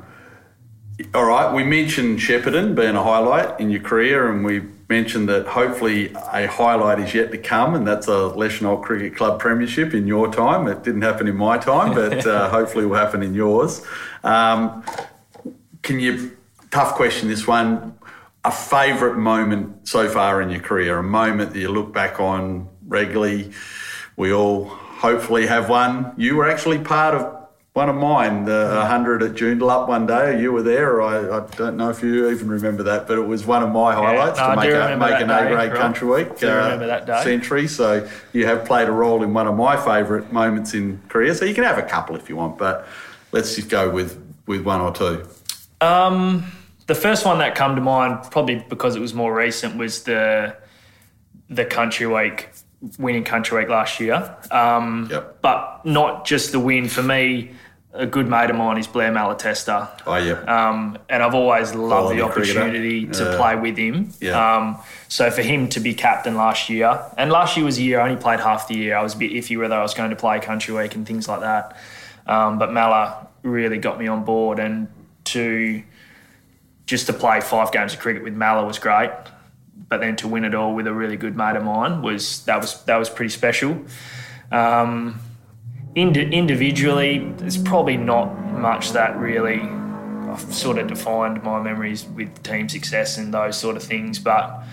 all 1.16 1.26
right, 1.26 1.52
we 1.52 1.64
mentioned 1.64 2.20
Shepparton 2.20 2.76
being 2.76 2.96
a 2.96 3.02
highlight 3.04 3.60
in 3.60 3.72
your 3.72 3.82
career, 3.82 4.32
and 4.32 4.46
we 4.46 4.62
mentioned 4.90 5.30
that 5.30 5.46
hopefully 5.46 6.12
a 6.34 6.48
highlight 6.48 7.00
is 7.00 7.14
yet 7.14 7.32
to 7.32 7.38
come, 7.38 7.76
and 7.76 7.88
that's 7.88 8.08
a 8.08 8.34
Leschenault 8.36 8.82
Cricket 8.82 9.16
Club 9.16 9.40
Premiership 9.40 9.94
in 9.94 10.08
your 10.08 10.34
time. 10.34 10.68
It 10.68 10.84
didn't 10.84 11.04
happen 11.04 11.28
in 11.28 11.38
my 11.38 11.60
time, 11.60 11.94
but 11.94 12.26
uh, 12.28 12.50
hopefully 12.50 12.88
will 12.88 12.98
happen 12.98 13.22
in 13.22 13.36
yours. 13.36 13.86
Um, 14.24 14.84
can 15.84 16.00
you, 16.00 16.36
tough 16.72 16.96
question 16.96 17.30
this 17.30 17.46
one, 17.46 17.98
a 18.44 18.52
favourite 18.52 19.18
moment 19.18 19.88
so 19.88 20.10
far 20.10 20.42
in 20.42 20.50
your 20.50 20.62
career, 20.62 20.98
a 20.98 21.04
moment 21.04 21.54
that 21.54 21.60
you 21.60 21.70
look 21.70 21.94
back 21.94 22.20
on 22.20 22.68
regularly? 22.88 23.52
We 24.18 24.34
all 24.34 24.66
hopefully 24.66 25.46
have 25.46 25.70
one. 25.70 26.14
You 26.18 26.36
were 26.36 26.50
actually 26.50 26.80
part 26.80 27.14
of 27.14 27.39
one 27.80 27.88
of 27.88 27.96
mine, 27.96 28.44
the 28.44 28.74
100 28.76 29.24
at 29.24 29.32
Joondalup 29.36 29.84
up 29.84 29.88
one 29.88 30.06
day. 30.06 30.42
You 30.42 30.52
were 30.52 30.62
there. 30.62 31.02
I, 31.02 31.38
I, 31.38 31.48
don't 31.56 31.78
know 31.78 31.90
if 31.90 32.04
you 32.04 32.30
even 32.30 32.50
remember 32.50 32.84
that, 32.84 33.08
but 33.08 33.18
it 33.18 33.26
was 33.26 33.46
one 33.46 33.64
of 33.64 33.72
my 33.72 33.94
highlights 33.94 34.38
yeah, 34.38 34.48
no, 34.48 34.62
to 34.62 34.68
make, 34.68 34.74
a, 34.74 34.98
make 34.98 35.22
an 35.22 35.30
A 35.30 35.50
grade 35.50 35.74
country 35.74 36.06
week 36.10 36.44
uh, 36.44 37.24
century. 37.24 37.70
So 37.70 38.06
you 38.34 38.46
have 38.48 38.66
played 38.66 38.90
a 38.90 38.92
role 38.92 39.24
in 39.24 39.34
one 39.34 39.48
of 39.48 39.56
my 39.56 39.78
favourite 39.78 40.34
moments 40.34 40.74
in 40.74 41.02
career. 41.08 41.34
So 41.34 41.46
you 41.46 41.56
can 41.56 41.64
have 41.64 41.78
a 41.78 41.84
couple 41.84 42.18
if 42.18 42.28
you 42.28 42.36
want, 42.36 42.58
but 42.58 42.86
let's 43.32 43.56
just 43.56 43.70
go 43.70 43.90
with, 43.90 44.22
with 44.46 44.66
one 44.66 44.82
or 44.82 44.94
two. 44.94 45.26
Um, 45.80 46.52
the 46.88 46.96
first 46.96 47.26
one 47.26 47.38
that 47.38 47.56
come 47.56 47.76
to 47.76 47.82
mind, 47.82 48.30
probably 48.30 48.62
because 48.68 48.98
it 48.98 49.00
was 49.00 49.14
more 49.14 49.34
recent, 49.34 49.78
was 49.78 50.04
the 50.04 50.58
the 51.50 51.66
country 51.66 52.06
week 52.06 52.50
winning 52.98 53.24
country 53.24 53.60
week 53.60 53.70
last 53.70 54.00
year. 54.00 54.36
Um, 54.52 55.08
yep. 55.10 55.42
But 55.42 55.86
not 55.86 56.26
just 56.26 56.52
the 56.52 56.60
win 56.60 56.88
for 56.88 57.04
me 57.04 57.52
a 57.92 58.06
good 58.06 58.28
mate 58.28 58.50
of 58.50 58.56
mine 58.56 58.78
is 58.78 58.88
Blair 58.88 59.12
Malatesta. 59.12 59.90
Oh, 60.06 60.16
yeah. 60.16 60.42
Um, 60.44 60.98
and 61.10 61.24
I've 61.24 61.34
always 61.34 61.74
loved 61.74 62.16
the 62.16 62.22
opportunity 62.22 63.08
to 63.08 63.36
play 63.36 63.56
with 63.56 63.78
him. 63.78 64.12
Yeah. 64.22 64.58
Um, 64.58 64.78
so 65.08 65.32
for 65.32 65.42
him 65.42 65.70
to 65.70 65.80
be 65.80 65.96
captain 65.96 66.36
last 66.36 66.70
year, 66.70 67.04
and 67.18 67.32
last 67.32 67.58
year 67.58 67.66
was 67.66 67.80
a 67.80 67.82
year 67.82 68.00
I 68.00 68.10
only 68.10 68.22
played 68.22 68.40
half 68.40 68.68
the 68.68 68.76
year. 68.76 68.96
I 68.96 69.02
was 69.02 69.16
a 69.16 69.18
bit 69.18 69.32
iffy 69.32 69.58
whether 69.58 69.76
I 69.76 69.82
was 69.82 69.96
going 69.96 70.12
to 70.12 70.16
play 70.16 70.40
Country 70.40 70.74
Week 70.74 70.94
and 70.94 71.06
things 71.08 71.28
like 71.28 71.40
that. 71.42 71.76
Um, 72.28 72.60
but 72.60 72.72
Mala 72.72 73.28
really 73.42 73.80
got 73.80 73.98
me 73.98 74.08
on 74.08 74.24
board, 74.24 74.60
and 74.60 74.88
to 75.26 75.82
just 76.86 77.08
to 77.08 77.14
play 77.14 77.42
five 77.42 77.72
games 77.72 77.94
of 77.94 78.00
cricket 78.00 78.24
with 78.24 78.34
Mala 78.36 78.66
was 78.66 78.78
great. 78.78 79.12
But 79.88 80.02
then 80.02 80.16
to 80.18 80.28
win 80.28 80.46
it 80.46 80.54
all 80.54 80.76
with 80.76 80.86
a 80.86 80.94
really 80.94 81.18
good 81.18 81.36
mate 81.36 81.56
of 81.56 81.64
mine 81.64 82.04
was 82.04 82.46
that 82.46 82.62
was 82.62 82.84
that 82.84 82.98
was 82.98 83.10
pretty 83.10 83.30
special. 83.30 83.84
Um, 84.52 85.20
Indi- 85.96 86.32
individually, 86.32 87.34
there's 87.38 87.58
probably 87.58 87.98
not 87.98 88.36
much 88.54 88.92
that 88.92 89.18
really 89.18 89.60
I've 90.30 90.54
sort 90.54 90.78
of 90.78 90.88
defined 90.88 91.44
my 91.44 91.62
memories 91.62 92.06
with 92.06 92.42
team 92.44 92.70
success 92.70 93.18
and 93.18 93.34
those 93.34 93.58
sort 93.58 93.76
of 93.76 93.84
things. 93.84 94.20
But 94.20 94.64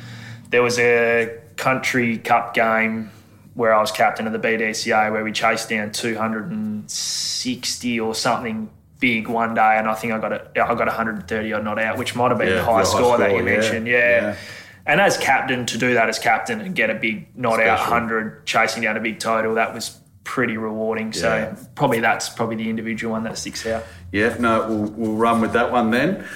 there 0.50 0.62
was 0.62 0.78
a 0.78 1.40
country 1.56 2.18
cup 2.18 2.54
game 2.54 3.10
where 3.54 3.74
I 3.74 3.80
was 3.80 3.90
captain 3.90 4.26
of 4.26 4.34
the 4.34 4.38
BDCA 4.38 5.10
where 5.10 5.24
we 5.24 5.32
chased 5.32 5.70
down 5.70 5.92
260 5.92 8.00
or 8.00 8.14
something 8.14 8.68
big 9.00 9.28
one 9.28 9.54
day, 9.54 9.78
and 9.78 9.88
I 9.88 9.94
think 9.94 10.12
I 10.12 10.18
got 10.18 10.32
a, 10.32 10.50
I 10.62 10.74
got 10.74 10.86
130 10.86 11.52
odd 11.52 11.64
not 11.64 11.78
out, 11.78 11.96
which 11.96 12.14
might 12.14 12.28
have 12.28 12.36
been 12.38 12.48
yeah, 12.48 12.56
the 12.56 12.64
high 12.64 12.82
score, 12.82 13.00
score, 13.00 13.16
that 13.18 13.30
you 13.30 13.38
yeah, 13.38 13.42
mentioned. 13.42 13.86
Yeah. 13.86 13.98
yeah. 13.98 14.36
And 14.84 15.00
as 15.00 15.16
captain, 15.16 15.64
to 15.66 15.78
do 15.78 15.94
that 15.94 16.08
as 16.08 16.18
captain 16.18 16.60
and 16.60 16.74
get 16.74 16.90
a 16.90 16.94
big 16.94 17.34
not 17.36 17.54
Special. 17.54 17.70
out 17.70 17.78
100, 17.80 18.44
chasing 18.46 18.82
down 18.82 18.96
a 18.96 19.00
big 19.00 19.18
total, 19.18 19.54
that 19.54 19.74
was 19.74 19.98
pretty 20.26 20.56
rewarding. 20.58 21.12
So 21.12 21.34
yeah. 21.34 21.56
probably 21.74 22.00
that's 22.00 22.28
probably 22.28 22.56
the 22.56 22.68
individual 22.68 23.12
one 23.12 23.22
that 23.24 23.38
sticks 23.38 23.64
out. 23.64 23.84
Yeah, 24.12 24.36
no, 24.38 24.68
we'll, 24.68 24.90
we'll 24.90 25.12
run 25.14 25.40
with 25.40 25.52
that 25.54 25.72
one 25.72 25.90
then. 25.90 26.26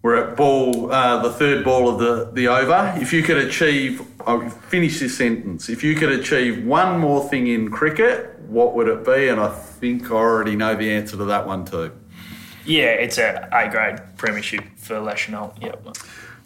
We're 0.00 0.30
at 0.30 0.36
ball, 0.36 0.92
uh, 0.92 1.20
the 1.22 1.32
third 1.32 1.64
ball 1.64 1.88
of 1.88 1.98
the, 1.98 2.30
the 2.32 2.46
over. 2.46 2.94
If 2.98 3.12
you 3.12 3.22
could 3.22 3.36
achieve, 3.36 4.00
I'll 4.26 4.48
finish 4.48 5.00
this 5.00 5.18
sentence. 5.18 5.68
If 5.68 5.82
you 5.82 5.96
could 5.96 6.10
achieve 6.10 6.64
one 6.64 7.00
more 7.00 7.28
thing 7.28 7.48
in 7.48 7.70
cricket, 7.70 8.38
what 8.46 8.74
would 8.74 8.86
it 8.86 9.04
be? 9.04 9.28
And 9.28 9.40
I 9.40 9.48
think 9.48 10.10
I 10.10 10.14
already 10.14 10.54
know 10.54 10.76
the 10.76 10.90
answer 10.90 11.16
to 11.16 11.24
that 11.24 11.46
one 11.46 11.64
too. 11.64 11.90
Yeah, 12.64 12.86
it's 12.86 13.18
a 13.18 13.48
A 13.50 13.68
grade 13.68 13.98
premiership 14.16 14.64
for 14.76 14.94
Leschenault. 14.94 15.60
Yep. 15.60 15.96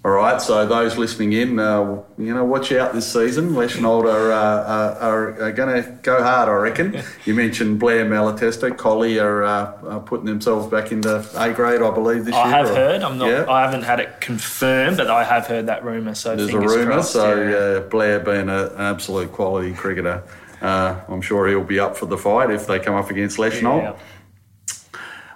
All 0.04 0.10
right, 0.10 0.42
so 0.42 0.66
those 0.66 0.98
listening 0.98 1.32
in, 1.32 1.60
uh, 1.60 2.02
you 2.18 2.34
know, 2.34 2.44
watch 2.44 2.72
out 2.72 2.92
this 2.92 3.12
season. 3.12 3.50
Leschenault 3.50 4.12
are, 4.12 4.32
uh, 4.32 4.98
are, 4.98 5.40
are 5.40 5.52
going 5.52 5.80
to 5.80 5.92
go 6.02 6.20
hard, 6.20 6.48
I 6.48 6.52
reckon. 6.54 7.00
you 7.24 7.34
mentioned 7.34 7.78
Blair 7.78 8.04
Malatesta, 8.04 8.76
Collie 8.76 9.20
are, 9.20 9.44
uh, 9.44 10.00
putting 10.00 10.26
themselves 10.26 10.66
back 10.66 10.90
into 10.90 11.24
A 11.36 11.52
grade, 11.52 11.82
I 11.82 11.90
believe, 11.92 12.24
this 12.24 12.34
I 12.34 12.44
year. 12.44 12.54
I 12.54 12.58
have 12.58 12.70
or, 12.70 12.74
heard. 12.74 13.02
I'm 13.04 13.16
not. 13.16 13.28
Yeah. 13.28 13.48
I 13.48 13.62
haven't 13.62 13.82
had 13.82 14.00
it 14.00 14.20
confirmed, 14.20 14.96
but 14.96 15.08
I 15.08 15.22
have 15.22 15.46
heard 15.46 15.66
that 15.68 15.84
rumor. 15.84 16.16
So 16.16 16.34
there's 16.34 16.52
a 16.52 16.58
rumor. 16.58 17.04
So 17.04 17.40
yeah. 17.40 17.88
Blair 17.88 18.18
being 18.18 18.48
a, 18.48 18.70
an 18.70 18.80
absolute 18.80 19.30
quality 19.30 19.72
cricketer, 19.72 20.24
uh, 20.62 21.00
I'm 21.06 21.22
sure 21.22 21.46
he'll 21.46 21.62
be 21.62 21.78
up 21.78 21.96
for 21.96 22.06
the 22.06 22.18
fight 22.18 22.50
if 22.50 22.66
they 22.66 22.80
come 22.80 22.96
up 22.96 23.10
against 23.10 23.38
Leschenault. 23.38 23.82
Yeah. 23.82 23.96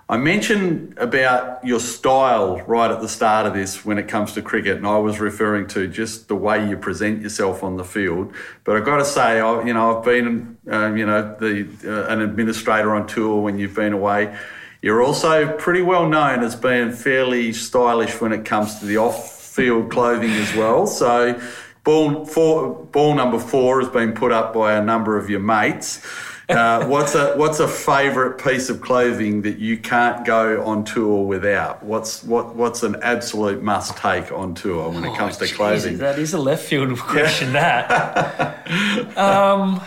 I 0.09 0.16
mentioned 0.18 0.94
about 0.98 1.64
your 1.66 1.80
style 1.80 2.62
right 2.68 2.92
at 2.92 3.00
the 3.00 3.09
start 3.09 3.44
of 3.44 3.54
this 3.54 3.84
when 3.84 3.98
it 3.98 4.07
comes 4.07 4.34
to 4.34 4.42
cricket, 4.42 4.76
and 4.76 4.86
I 4.86 4.98
was 4.98 5.18
referring 5.18 5.66
to 5.68 5.88
just 5.88 6.28
the 6.28 6.36
way 6.36 6.68
you 6.68 6.76
present 6.76 7.22
yourself 7.22 7.64
on 7.64 7.76
the 7.76 7.82
field. 7.82 8.32
But 8.62 8.76
I've 8.76 8.84
got 8.84 8.98
to 8.98 9.04
say, 9.04 9.40
I, 9.40 9.64
you 9.64 9.74
know, 9.74 9.98
I've 9.98 10.04
been, 10.04 10.59
uh, 10.70 10.94
you 10.94 11.07
know, 11.07 11.34
the 11.40 11.68
uh, 11.84 12.07
an 12.07 12.20
administrator 12.20 12.94
on 12.94 13.09
tour 13.09 13.42
when 13.42 13.59
you've 13.59 13.74
been 13.74 13.92
away. 13.92 14.38
You're 14.80 15.02
also 15.02 15.57
pretty 15.57 15.82
well 15.82 16.09
known 16.09 16.44
as 16.44 16.54
being 16.54 16.92
fairly 16.92 17.52
stylish 17.52 18.20
when 18.20 18.32
it 18.32 18.44
comes 18.44 18.78
to 18.78 18.84
the 18.84 18.98
off-field 18.98 19.90
clothing 19.90 20.30
as 20.30 20.54
well. 20.54 20.86
So, 20.86 21.40
ball 21.82 22.24
four, 22.24 22.84
ball 22.92 23.16
number 23.16 23.40
four 23.40 23.80
has 23.80 23.90
been 23.90 24.12
put 24.12 24.30
up 24.30 24.54
by 24.54 24.74
a 24.74 24.84
number 24.84 25.16
of 25.16 25.28
your 25.28 25.40
mates. 25.40 26.00
Uh, 26.49 26.86
what's 26.86 27.16
a 27.16 27.34
what's 27.34 27.59
a 27.59 27.66
favourite 27.66 28.38
piece 28.42 28.68
of 28.70 28.80
clothing 28.80 29.42
that 29.42 29.59
you 29.59 29.76
can't 29.76 30.24
go 30.24 30.64
on 30.64 30.84
tour 30.84 31.26
without? 31.26 31.82
What's 31.82 32.22
what 32.22 32.55
what's 32.55 32.84
an 32.84 32.97
absolute 33.03 33.62
must 33.62 33.97
take 33.97 34.30
on 34.30 34.55
tour 34.55 34.90
when 34.90 35.05
it 35.05 35.16
comes 35.16 35.38
to 35.38 35.49
clothing? 35.49 35.99
that 35.99 36.20
is 36.20 36.34
a 36.34 36.38
left 36.38 36.64
field 36.64 36.97
question. 36.99 37.53
that. 37.55 39.16
um, 39.18 39.80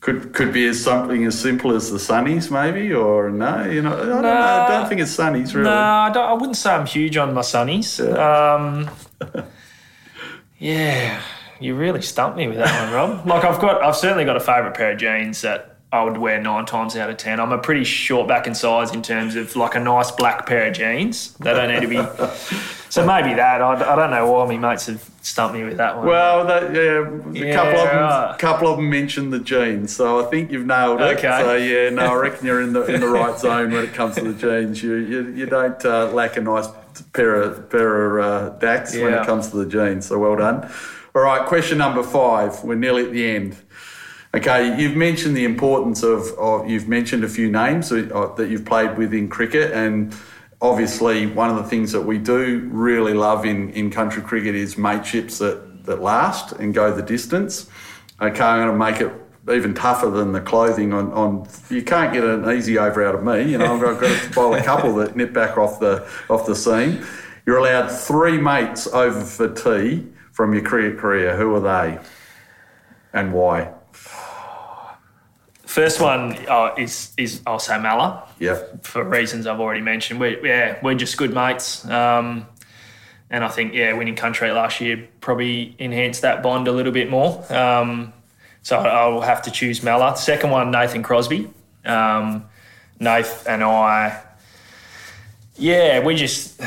could 0.00 0.32
could 0.32 0.52
be 0.52 0.66
as 0.66 0.82
something 0.82 1.24
as 1.24 1.38
simple 1.38 1.72
as 1.72 1.92
the 1.92 1.98
sunnies, 1.98 2.50
maybe, 2.50 2.92
or 2.92 3.30
no, 3.30 3.64
you 3.64 3.82
know, 3.82 3.92
I 3.92 4.06
don't, 4.06 4.22
know, 4.22 4.32
I 4.32 4.68
don't 4.68 4.88
think 4.88 5.00
it's 5.00 5.16
sunnies 5.16 5.54
really. 5.54 5.64
No, 5.64 5.70
I, 5.70 6.08
I, 6.08 6.32
wouldn't 6.32 6.56
say 6.56 6.70
I'm 6.70 6.86
huge 6.86 7.16
on 7.16 7.32
my 7.32 7.42
sunnies. 7.42 8.04
Yeah. 8.04 8.54
Um, 9.34 9.44
yeah 10.58 11.22
you 11.60 11.74
really 11.74 12.02
stumped 12.02 12.36
me 12.36 12.48
with 12.48 12.56
that 12.58 12.84
one, 12.84 12.92
Rob. 12.92 13.26
Like 13.30 13.44
I've 13.44 13.60
got, 13.60 13.82
I've 13.82 13.96
certainly 13.96 14.24
got 14.24 14.36
a 14.36 14.40
favourite 14.40 14.74
pair 14.74 14.92
of 14.92 14.98
jeans 14.98 15.42
that 15.42 15.76
I 15.92 16.04
would 16.04 16.18
wear 16.18 16.40
nine 16.40 16.66
times 16.66 16.96
out 16.96 17.10
of 17.10 17.16
ten. 17.16 17.40
I'm 17.40 17.52
a 17.52 17.58
pretty 17.58 17.84
short 17.84 18.28
back 18.28 18.46
in 18.46 18.54
size 18.54 18.92
in 18.92 19.02
terms 19.02 19.34
of 19.34 19.56
like 19.56 19.74
a 19.74 19.80
nice 19.80 20.10
black 20.12 20.46
pair 20.46 20.68
of 20.68 20.74
jeans. 20.74 21.34
They 21.34 21.52
don't 21.52 21.68
need 21.68 21.80
to 21.80 21.88
be. 21.88 21.96
so 22.90 23.04
maybe 23.04 23.34
that. 23.34 23.60
I, 23.60 23.92
I 23.92 23.96
don't 23.96 24.10
know 24.10 24.30
why 24.30 24.46
my 24.46 24.70
mates 24.70 24.86
have 24.86 25.10
stumped 25.22 25.56
me 25.56 25.64
with 25.64 25.78
that 25.78 25.96
one. 25.96 26.06
Well, 26.06 26.46
that, 26.46 26.72
yeah, 26.72 27.42
a 27.42 27.46
yeah, 27.46 27.54
couple 27.54 27.80
of 27.80 27.88
them, 27.88 28.02
right. 28.02 28.38
couple 28.38 28.68
of 28.68 28.76
them 28.76 28.88
mentioned 28.88 29.32
the 29.32 29.40
jeans, 29.40 29.94
so 29.94 30.24
I 30.24 30.30
think 30.30 30.52
you've 30.52 30.66
nailed 30.66 31.00
it. 31.00 31.18
Okay. 31.18 31.40
So 31.40 31.56
yeah, 31.56 31.90
no, 31.90 32.06
I 32.06 32.14
reckon 32.14 32.46
you're 32.46 32.60
in 32.60 32.72
the 32.72 32.84
in 32.84 33.00
the 33.00 33.08
right 33.08 33.36
zone 33.36 33.72
when 33.72 33.84
it 33.84 33.92
comes 33.92 34.14
to 34.14 34.32
the 34.32 34.34
jeans. 34.34 34.80
You 34.80 34.94
you, 34.94 35.28
you 35.30 35.46
don't 35.46 35.84
uh, 35.84 36.12
lack 36.12 36.36
a 36.36 36.40
nice 36.40 36.68
pair 37.12 37.34
of 37.34 37.68
pair 37.68 38.18
of 38.18 38.24
uh, 38.24 38.58
dacks 38.58 38.94
yeah. 38.94 39.04
when 39.04 39.14
it 39.14 39.26
comes 39.26 39.48
to 39.50 39.56
the 39.56 39.66
jeans. 39.66 40.06
So 40.06 40.20
well 40.20 40.36
done. 40.36 40.70
All 41.12 41.22
right, 41.22 41.44
question 41.44 41.78
number 41.78 42.04
five. 42.04 42.62
We're 42.62 42.76
nearly 42.76 43.04
at 43.04 43.10
the 43.10 43.28
end. 43.28 43.56
Okay, 44.32 44.80
you've 44.80 44.94
mentioned 44.94 45.36
the 45.36 45.44
importance 45.44 46.04
of, 46.04 46.28
of 46.38 46.70
you've 46.70 46.86
mentioned 46.86 47.24
a 47.24 47.28
few 47.28 47.50
names 47.50 47.88
that, 47.88 48.12
uh, 48.12 48.40
you've 48.40 48.64
played 48.64 48.96
with 48.96 49.12
in 49.12 49.28
cricket, 49.28 49.72
and 49.72 50.14
obviously 50.60 51.26
one 51.26 51.50
of 51.50 51.56
the 51.56 51.64
things 51.64 51.90
that 51.90 52.02
we 52.02 52.16
do 52.16 52.68
really 52.70 53.12
love 53.12 53.44
in, 53.44 53.70
in 53.70 53.90
country 53.90 54.22
cricket 54.22 54.54
is 54.54 54.78
mateships 54.78 55.38
that, 55.38 55.84
that 55.84 56.00
last 56.00 56.52
and 56.52 56.74
go 56.74 56.94
the 56.94 57.02
distance. 57.02 57.68
Okay, 58.20 58.40
I'm 58.40 58.68
going 58.68 58.70
to 58.70 58.78
make 58.78 59.00
it 59.00 59.12
even 59.52 59.74
tougher 59.74 60.10
than 60.10 60.30
the 60.30 60.40
clothing 60.40 60.92
on, 60.92 61.10
on 61.10 61.48
you 61.70 61.82
can't 61.82 62.12
get 62.12 62.22
an 62.22 62.48
easy 62.56 62.78
over 62.78 63.04
out 63.04 63.16
of 63.16 63.24
me. 63.24 63.50
You 63.50 63.58
know, 63.58 63.74
I've 63.74 63.80
got, 63.80 63.94
I've 63.94 64.00
got 64.00 64.22
to 64.22 64.30
bowl 64.32 64.54
a 64.54 64.62
couple 64.62 64.94
that 64.96 65.16
nip 65.16 65.32
back 65.32 65.58
off 65.58 65.80
the 65.80 66.08
off 66.28 66.46
the 66.46 66.54
seam. 66.54 67.04
You're 67.46 67.56
allowed 67.56 67.88
three 67.88 68.38
mates 68.38 68.86
over 68.86 69.22
for 69.24 69.52
tea 69.52 70.06
from 70.40 70.54
your 70.54 70.62
cricket 70.62 70.98
career. 70.98 71.36
Who 71.36 71.54
are 71.54 71.60
they, 71.60 71.98
and 73.12 73.30
why? 73.34 73.74
First 75.66 76.00
one 76.00 76.32
uh, 76.48 76.74
is 76.78 77.12
is 77.18 77.42
I'll 77.46 77.58
say 77.58 77.78
Malla. 77.78 78.26
Yeah. 78.38 78.58
For 78.80 79.04
reasons 79.04 79.46
I've 79.46 79.60
already 79.60 79.82
mentioned, 79.82 80.18
we 80.18 80.38
yeah 80.42 80.78
we're 80.82 80.94
just 80.94 81.18
good 81.18 81.34
mates, 81.34 81.86
um, 81.90 82.46
and 83.28 83.44
I 83.44 83.48
think 83.48 83.74
yeah 83.74 83.92
winning 83.92 84.16
country 84.16 84.50
last 84.50 84.80
year 84.80 85.06
probably 85.20 85.76
enhanced 85.78 86.22
that 86.22 86.42
bond 86.42 86.68
a 86.68 86.72
little 86.72 86.92
bit 86.92 87.10
more. 87.10 87.44
Um, 87.52 88.14
so 88.62 88.78
I'll 88.78 89.20
have 89.20 89.42
to 89.42 89.50
choose 89.50 89.82
Malla. 89.82 90.16
Second 90.16 90.50
one, 90.50 90.70
Nathan 90.70 91.02
Crosby. 91.02 91.50
Um, 91.84 92.46
Nath 92.98 93.46
and 93.46 93.62
I, 93.62 94.22
yeah, 95.58 96.02
we 96.02 96.14
just 96.14 96.62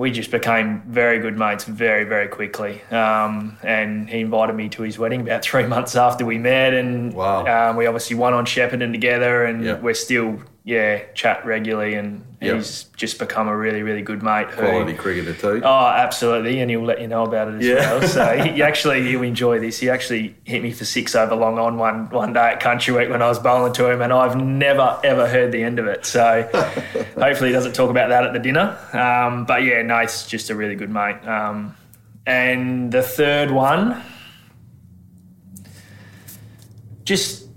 we 0.00 0.10
just 0.10 0.30
became 0.30 0.80
very 0.86 1.18
good 1.18 1.36
mates 1.36 1.64
very, 1.64 2.04
very 2.04 2.26
quickly. 2.26 2.80
Um, 2.90 3.58
and 3.62 4.08
he 4.08 4.20
invited 4.20 4.56
me 4.56 4.70
to 4.70 4.82
his 4.82 4.98
wedding 4.98 5.20
about 5.20 5.42
three 5.50 5.66
months 5.66 5.94
after 5.94 6.24
we 6.24 6.38
met. 6.38 6.72
And 6.72 7.12
wow. 7.12 7.70
um, 7.70 7.76
we 7.76 7.84
obviously 7.86 8.16
won 8.16 8.32
on 8.32 8.46
Shepparton 8.46 8.92
together, 8.92 9.44
and 9.44 9.62
Yep. 9.62 9.82
we're 9.82 9.92
still, 9.92 10.38
yeah, 10.64 11.00
chat 11.14 11.44
regularly. 11.46 11.94
And 11.94 12.24
Yep. 12.42 12.56
he's 12.56 12.84
just 12.96 13.18
become 13.18 13.48
a 13.48 13.56
really, 13.56 13.82
really 13.82 14.00
good 14.00 14.22
mate. 14.22 14.46
who- 14.48 14.62
Quality 14.62 14.94
cricketer 14.94 15.34
too. 15.34 15.60
Oh, 15.62 15.86
absolutely, 15.88 16.60
and 16.60 16.70
he'll 16.70 16.80
let 16.84 16.98
you 17.00 17.06
know 17.06 17.22
about 17.24 17.48
it 17.48 17.56
as 17.60 17.66
Yeah. 17.66 17.74
well. 17.98 18.02
So 18.08 18.38
he, 18.42 18.52
he 18.52 18.62
actually, 18.62 19.10
you 19.10 19.22
enjoy 19.22 19.58
this. 19.58 19.78
He 19.78 19.90
actually 19.90 20.34
hit 20.44 20.62
me 20.62 20.70
for 20.72 20.86
six 20.86 21.14
over 21.14 21.34
long 21.34 21.58
on 21.58 21.76
one 21.76 22.08
one 22.08 22.32
day 22.32 22.48
at 22.52 22.60
Country 22.60 22.94
Week 22.94 23.10
when 23.10 23.20
I 23.20 23.28
was 23.28 23.38
bowling 23.38 23.74
to 23.74 23.90
him, 23.90 24.00
and 24.00 24.10
I've 24.12 24.36
never 24.36 24.98
ever 25.04 25.28
heard 25.28 25.52
the 25.52 25.62
end 25.62 25.78
of 25.78 25.86
it. 25.86 26.06
So 26.06 26.48
hopefully 27.18 27.50
he 27.50 27.52
doesn't 27.52 27.74
talk 27.74 27.90
about 27.90 28.08
that 28.08 28.24
at 28.24 28.32
the 28.32 28.38
dinner. 28.38 28.76
Um, 28.94 29.44
but 29.44 29.62
yeah, 29.64 29.82
Nate's 29.82 30.26
just 30.26 30.48
a 30.50 30.54
really 30.54 30.76
good 30.76 30.90
mate. 30.90 31.16
Um, 31.28 31.74
and 32.26 32.90
the 32.90 33.02
third 33.02 33.50
one, 33.50 34.02
just 37.04 37.48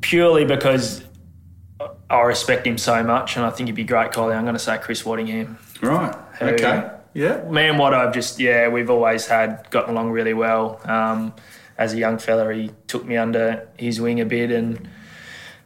purely 0.00 0.44
because 0.44 1.04
I 2.12 2.20
respect 2.22 2.66
him 2.66 2.76
so 2.76 3.02
much, 3.02 3.36
and 3.36 3.44
I 3.46 3.50
think 3.50 3.68
he'd 3.68 3.74
be 3.74 3.84
great, 3.84 4.12
Collie. 4.12 4.34
I'm 4.34 4.44
going 4.44 4.54
to 4.54 4.58
say 4.60 4.76
Chris 4.76 5.02
Waddingham 5.02 5.56
Right. 5.80 6.14
Okay. 6.40 6.90
Yeah. 7.14 7.42
me 7.44 7.68
and 7.68 7.80
I've 7.82 8.14
just 8.14 8.38
yeah 8.38 8.68
we've 8.68 8.88
always 8.88 9.26
had 9.26 9.68
gotten 9.70 9.94
along 9.94 10.10
really 10.10 10.34
well. 10.34 10.80
Um, 10.84 11.34
as 11.78 11.94
a 11.94 11.98
young 11.98 12.18
fella, 12.18 12.52
he 12.52 12.70
took 12.86 13.04
me 13.04 13.16
under 13.16 13.68
his 13.78 14.00
wing 14.00 14.20
a 14.20 14.26
bit, 14.26 14.50
and 14.50 14.88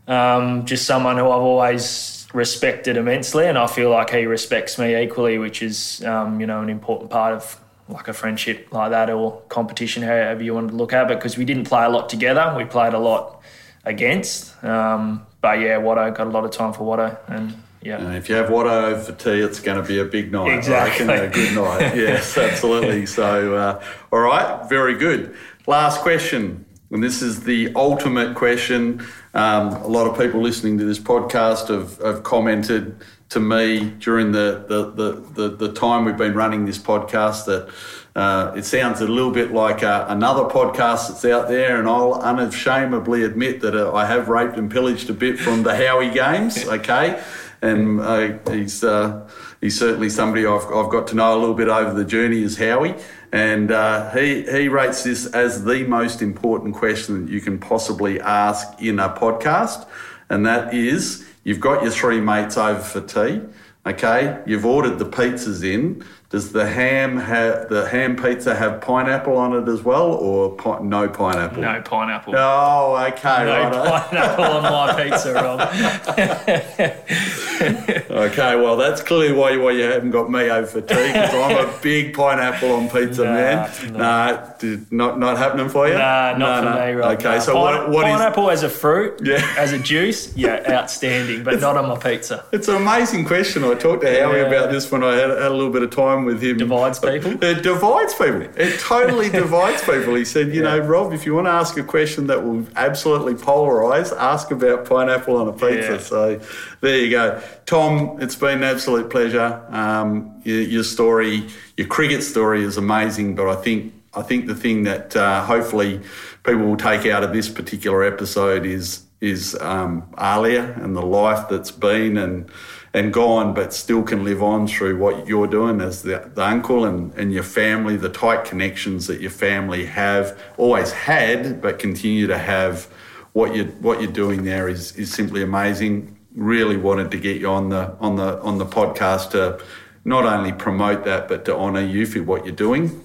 um, 0.06 0.64
just 0.66 0.86
someone 0.86 1.16
who 1.16 1.24
I've 1.24 1.42
always 1.42 2.26
respected 2.32 2.96
immensely, 2.96 3.46
and 3.46 3.58
I 3.58 3.66
feel 3.66 3.90
like 3.90 4.10
he 4.10 4.24
respects 4.26 4.78
me 4.78 4.96
equally, 4.96 5.38
which 5.38 5.62
is 5.62 6.04
um, 6.04 6.40
you 6.40 6.46
know 6.46 6.62
an 6.62 6.70
important 6.70 7.10
part 7.10 7.34
of 7.34 7.60
like 7.88 8.08
a 8.08 8.12
friendship 8.12 8.68
like 8.70 8.90
that 8.90 9.10
or 9.10 9.42
competition, 9.48 10.04
however 10.04 10.42
you 10.42 10.54
want 10.54 10.70
to 10.70 10.76
look 10.76 10.92
at 10.92 11.10
it. 11.10 11.18
Because 11.18 11.36
we 11.36 11.44
didn't 11.44 11.64
play 11.64 11.84
a 11.84 11.88
lot 11.88 12.08
together, 12.08 12.54
we 12.56 12.64
played 12.64 12.94
a 12.94 12.98
lot 12.98 13.42
against. 13.84 14.62
Um, 14.64 15.25
but 15.46 15.60
yeah, 15.60 15.78
Watto 15.78 16.12
got 16.12 16.26
a 16.26 16.30
lot 16.30 16.44
of 16.44 16.50
time 16.50 16.72
for 16.72 16.80
Watto, 16.80 17.16
and 17.28 17.54
yeah. 17.80 17.98
And 17.98 18.16
if 18.16 18.28
you 18.28 18.34
have 18.34 18.48
Watto 18.48 19.00
for 19.00 19.12
tea, 19.12 19.42
it's 19.42 19.60
going 19.60 19.80
to 19.80 19.86
be 19.86 20.00
a 20.00 20.04
big 20.04 20.32
night. 20.32 20.58
Exactly. 20.58 21.06
reckon, 21.06 21.30
a 21.30 21.32
good 21.32 21.54
night. 21.54 21.96
Yes, 21.96 22.36
absolutely. 22.36 23.06
So, 23.18 23.54
uh, 23.54 23.84
all 24.10 24.18
right, 24.18 24.68
very 24.68 24.96
good. 24.96 25.36
Last 25.68 26.00
question, 26.00 26.66
and 26.90 27.00
this 27.00 27.22
is 27.22 27.44
the 27.44 27.72
ultimate 27.76 28.34
question. 28.34 29.06
Um, 29.34 29.68
a 29.68 29.86
lot 29.86 30.08
of 30.08 30.18
people 30.18 30.40
listening 30.40 30.78
to 30.78 30.84
this 30.84 30.98
podcast 30.98 31.68
have, 31.68 31.98
have 31.98 32.24
commented 32.24 32.96
to 33.28 33.38
me 33.38 33.90
during 34.00 34.32
the, 34.32 34.64
the, 34.66 34.90
the, 34.90 35.48
the, 35.48 35.56
the 35.68 35.72
time 35.72 36.06
we've 36.06 36.16
been 36.16 36.34
running 36.34 36.64
this 36.64 36.78
podcast 36.78 37.44
that 37.44 37.68
uh, 38.16 38.54
it 38.56 38.64
sounds 38.64 39.02
a 39.02 39.06
little 39.06 39.30
bit 39.30 39.52
like 39.52 39.82
uh, 39.82 40.06
another 40.08 40.44
podcast 40.44 41.08
that's 41.08 41.24
out 41.26 41.48
there, 41.48 41.78
and 41.78 41.86
I'll 41.86 42.14
unashamedly 42.14 43.24
admit 43.24 43.60
that 43.60 43.76
uh, 43.76 43.92
I 43.92 44.06
have 44.06 44.30
raped 44.30 44.56
and 44.56 44.70
pillaged 44.70 45.10
a 45.10 45.12
bit 45.12 45.38
from 45.38 45.64
the 45.64 45.76
Howie 45.76 46.08
games, 46.10 46.66
okay? 46.66 47.22
And 47.60 48.00
uh, 48.00 48.38
he's, 48.50 48.82
uh, 48.82 49.28
he's 49.60 49.78
certainly 49.78 50.08
somebody 50.08 50.46
I've, 50.46 50.64
I've 50.64 50.90
got 50.90 51.08
to 51.08 51.14
know 51.14 51.36
a 51.36 51.38
little 51.38 51.54
bit 51.54 51.68
over 51.68 51.92
the 51.92 52.06
journey 52.06 52.42
as 52.42 52.56
Howie. 52.56 52.94
And 53.32 53.70
uh, 53.70 54.10
he, 54.12 54.44
he 54.44 54.68
rates 54.68 55.04
this 55.04 55.26
as 55.26 55.64
the 55.64 55.86
most 55.86 56.22
important 56.22 56.74
question 56.74 57.26
that 57.26 57.30
you 57.30 57.42
can 57.42 57.58
possibly 57.58 58.18
ask 58.18 58.80
in 58.80 58.98
a 58.98 59.10
podcast. 59.10 59.86
And 60.30 60.46
that 60.46 60.72
is 60.72 61.26
you've 61.44 61.60
got 61.60 61.82
your 61.82 61.92
three 61.92 62.22
mates 62.22 62.56
over 62.56 62.80
for 62.80 63.02
tea, 63.02 63.42
okay? 63.84 64.42
You've 64.46 64.64
ordered 64.64 64.98
the 64.98 65.04
pizzas 65.04 65.62
in. 65.62 66.02
Does 66.28 66.50
the 66.50 66.66
ham 66.68 67.18
have 67.18 67.68
the 67.68 67.86
ham 67.88 68.16
pizza 68.16 68.52
have 68.54 68.80
pineapple 68.80 69.36
on 69.36 69.52
it 69.54 69.68
as 69.68 69.82
well, 69.84 70.10
or 70.10 70.50
pi- 70.56 70.80
no 70.80 71.08
pineapple? 71.08 71.62
No 71.62 71.80
pineapple. 71.82 72.34
Oh, 72.36 72.96
okay, 73.12 73.44
No 73.44 73.70
right. 73.70 73.72
pineapple 74.10 74.44
on 74.44 74.62
my 74.64 75.04
pizza, 75.04 75.32
Rob. 75.34 75.60
Okay, 77.56 78.56
well, 78.56 78.76
that's 78.76 79.02
clearly 79.02 79.32
why, 79.32 79.50
you, 79.50 79.60
why 79.62 79.70
you 79.70 79.82
haven't 79.84 80.10
got 80.10 80.30
me 80.30 80.50
over 80.50 80.66
for 80.66 80.80
tea 80.80 80.94
because 81.12 81.34
I'm 81.34 81.66
a 81.68 81.78
big 81.82 82.14
pineapple 82.14 82.72
on 82.72 82.88
pizza 82.90 83.24
Nah, 83.24 83.32
man. 83.32 83.70
no. 83.92 83.98
Nah, 83.98 84.36
did, 84.58 84.92
not 84.92 85.18
not 85.18 85.38
happening 85.38 85.68
for 85.68 85.86
you. 85.88 85.94
Nah, 85.94 86.34
not 86.36 86.38
No, 86.64 86.70
for 86.72 86.76
no. 86.78 86.86
me, 86.86 86.92
Rob. 86.92 87.18
Okay, 87.18 87.34
Nah. 87.34 87.38
so 87.40 87.52
Pine- 87.54 87.62
what, 87.62 87.90
what 87.90 88.06
is? 88.08 88.12
pineapple 88.16 88.50
as 88.50 88.62
a 88.62 88.68
fruit, 88.68 89.20
Yeah. 89.24 89.54
as 89.58 89.72
a 89.72 89.78
juice, 89.78 90.36
yeah, 90.36 90.62
outstanding, 90.68 91.44
but 91.44 91.60
not 91.60 91.76
on 91.76 91.88
my 91.88 91.96
pizza. 91.96 92.44
It's 92.52 92.68
an 92.68 92.76
amazing 92.76 93.24
question. 93.24 93.64
I 93.64 93.74
talked 93.74 94.02
to 94.02 94.08
Howie 94.20 94.38
Yeah. 94.40 94.44
about 94.46 94.70
this 94.70 94.90
when 94.90 95.02
I 95.02 95.14
had, 95.14 95.30
had 95.30 95.38
a 95.42 95.50
little 95.50 95.70
bit 95.72 95.82
of 95.82 95.90
time 95.90 96.15
with 96.24 96.42
him. 96.42 96.56
Divides 96.56 96.98
people? 96.98 97.32
It 97.42 97.62
divides 97.62 98.14
people. 98.14 98.42
It 98.42 98.80
totally 98.80 99.28
divides 99.42 99.82
people. 99.82 100.14
He 100.14 100.24
said, 100.24 100.54
you 100.54 100.62
know, 100.62 100.78
Rob, 100.78 101.12
if 101.12 101.26
you 101.26 101.34
want 101.34 101.46
to 101.46 101.52
ask 101.52 101.76
a 101.76 101.82
question 101.82 102.26
that 102.28 102.44
will 102.44 102.66
absolutely 102.76 103.34
polarise, 103.34 104.16
ask 104.16 104.50
about 104.50 104.84
pineapple 104.86 105.36
on 105.36 105.48
a 105.48 105.52
pizza. 105.52 105.92
Yeah. 105.92 105.98
So 105.98 106.40
there 106.80 106.98
you 106.98 107.10
go. 107.10 107.42
Tom, 107.66 108.20
it's 108.20 108.36
been 108.36 108.58
an 108.58 108.64
absolute 108.64 109.10
pleasure. 109.10 109.62
Um, 109.68 110.40
your, 110.44 110.60
your 110.60 110.84
story, 110.84 111.46
your 111.76 111.86
cricket 111.86 112.22
story 112.22 112.62
is 112.62 112.76
amazing, 112.76 113.34
but 113.34 113.48
I 113.48 113.60
think 113.60 113.92
I 114.14 114.22
think 114.22 114.46
the 114.46 114.54
thing 114.54 114.84
that 114.84 115.14
uh, 115.14 115.44
hopefully 115.44 116.00
people 116.42 116.62
will 116.62 116.76
take 116.76 117.04
out 117.06 117.22
of 117.22 117.32
this 117.32 117.48
particular 117.48 118.02
episode 118.02 118.64
is 118.64 119.02
is 119.20 119.56
um, 119.60 120.02
Ahlia 120.18 120.74
and 120.82 120.94
the 120.94 121.02
life 121.02 121.48
that's 121.48 121.70
been 121.70 122.16
and 122.16 122.50
and 122.96 123.12
gone, 123.12 123.52
but 123.52 123.74
still 123.74 124.02
can 124.02 124.24
live 124.24 124.42
on 124.42 124.66
through 124.66 124.96
what 124.96 125.28
you're 125.28 125.46
doing 125.46 125.82
as 125.82 126.00
the, 126.02 126.30
the 126.34 126.42
uncle 126.42 126.86
and, 126.86 127.12
and 127.12 127.30
your 127.30 127.42
family, 127.42 127.94
the 127.94 128.08
tight 128.08 128.46
connections 128.46 129.06
that 129.06 129.20
your 129.20 129.30
family 129.30 129.84
have 129.84 130.36
always 130.56 130.92
had, 130.92 131.60
but 131.60 131.78
continue 131.78 132.26
to 132.26 132.38
have. 132.38 132.88
What 133.34 133.54
you 133.54 133.64
what 133.82 134.00
you're 134.00 134.10
doing 134.10 134.44
there 134.44 134.66
is 134.66 134.96
is 134.96 135.12
simply 135.12 135.42
amazing. 135.42 136.16
Really 136.34 136.78
wanted 136.78 137.10
to 137.10 137.18
get 137.18 137.38
you 137.38 137.50
on 137.50 137.68
the 137.68 137.94
on 138.00 138.16
the 138.16 138.40
on 138.40 138.56
the 138.56 138.64
podcast 138.64 139.32
to 139.32 139.62
not 140.06 140.24
only 140.24 140.54
promote 140.54 141.04
that, 141.04 141.28
but 141.28 141.44
to 141.44 141.54
honour 141.54 141.84
you 141.84 142.06
for 142.06 142.22
what 142.22 142.46
you're 142.46 142.54
doing 142.54 143.04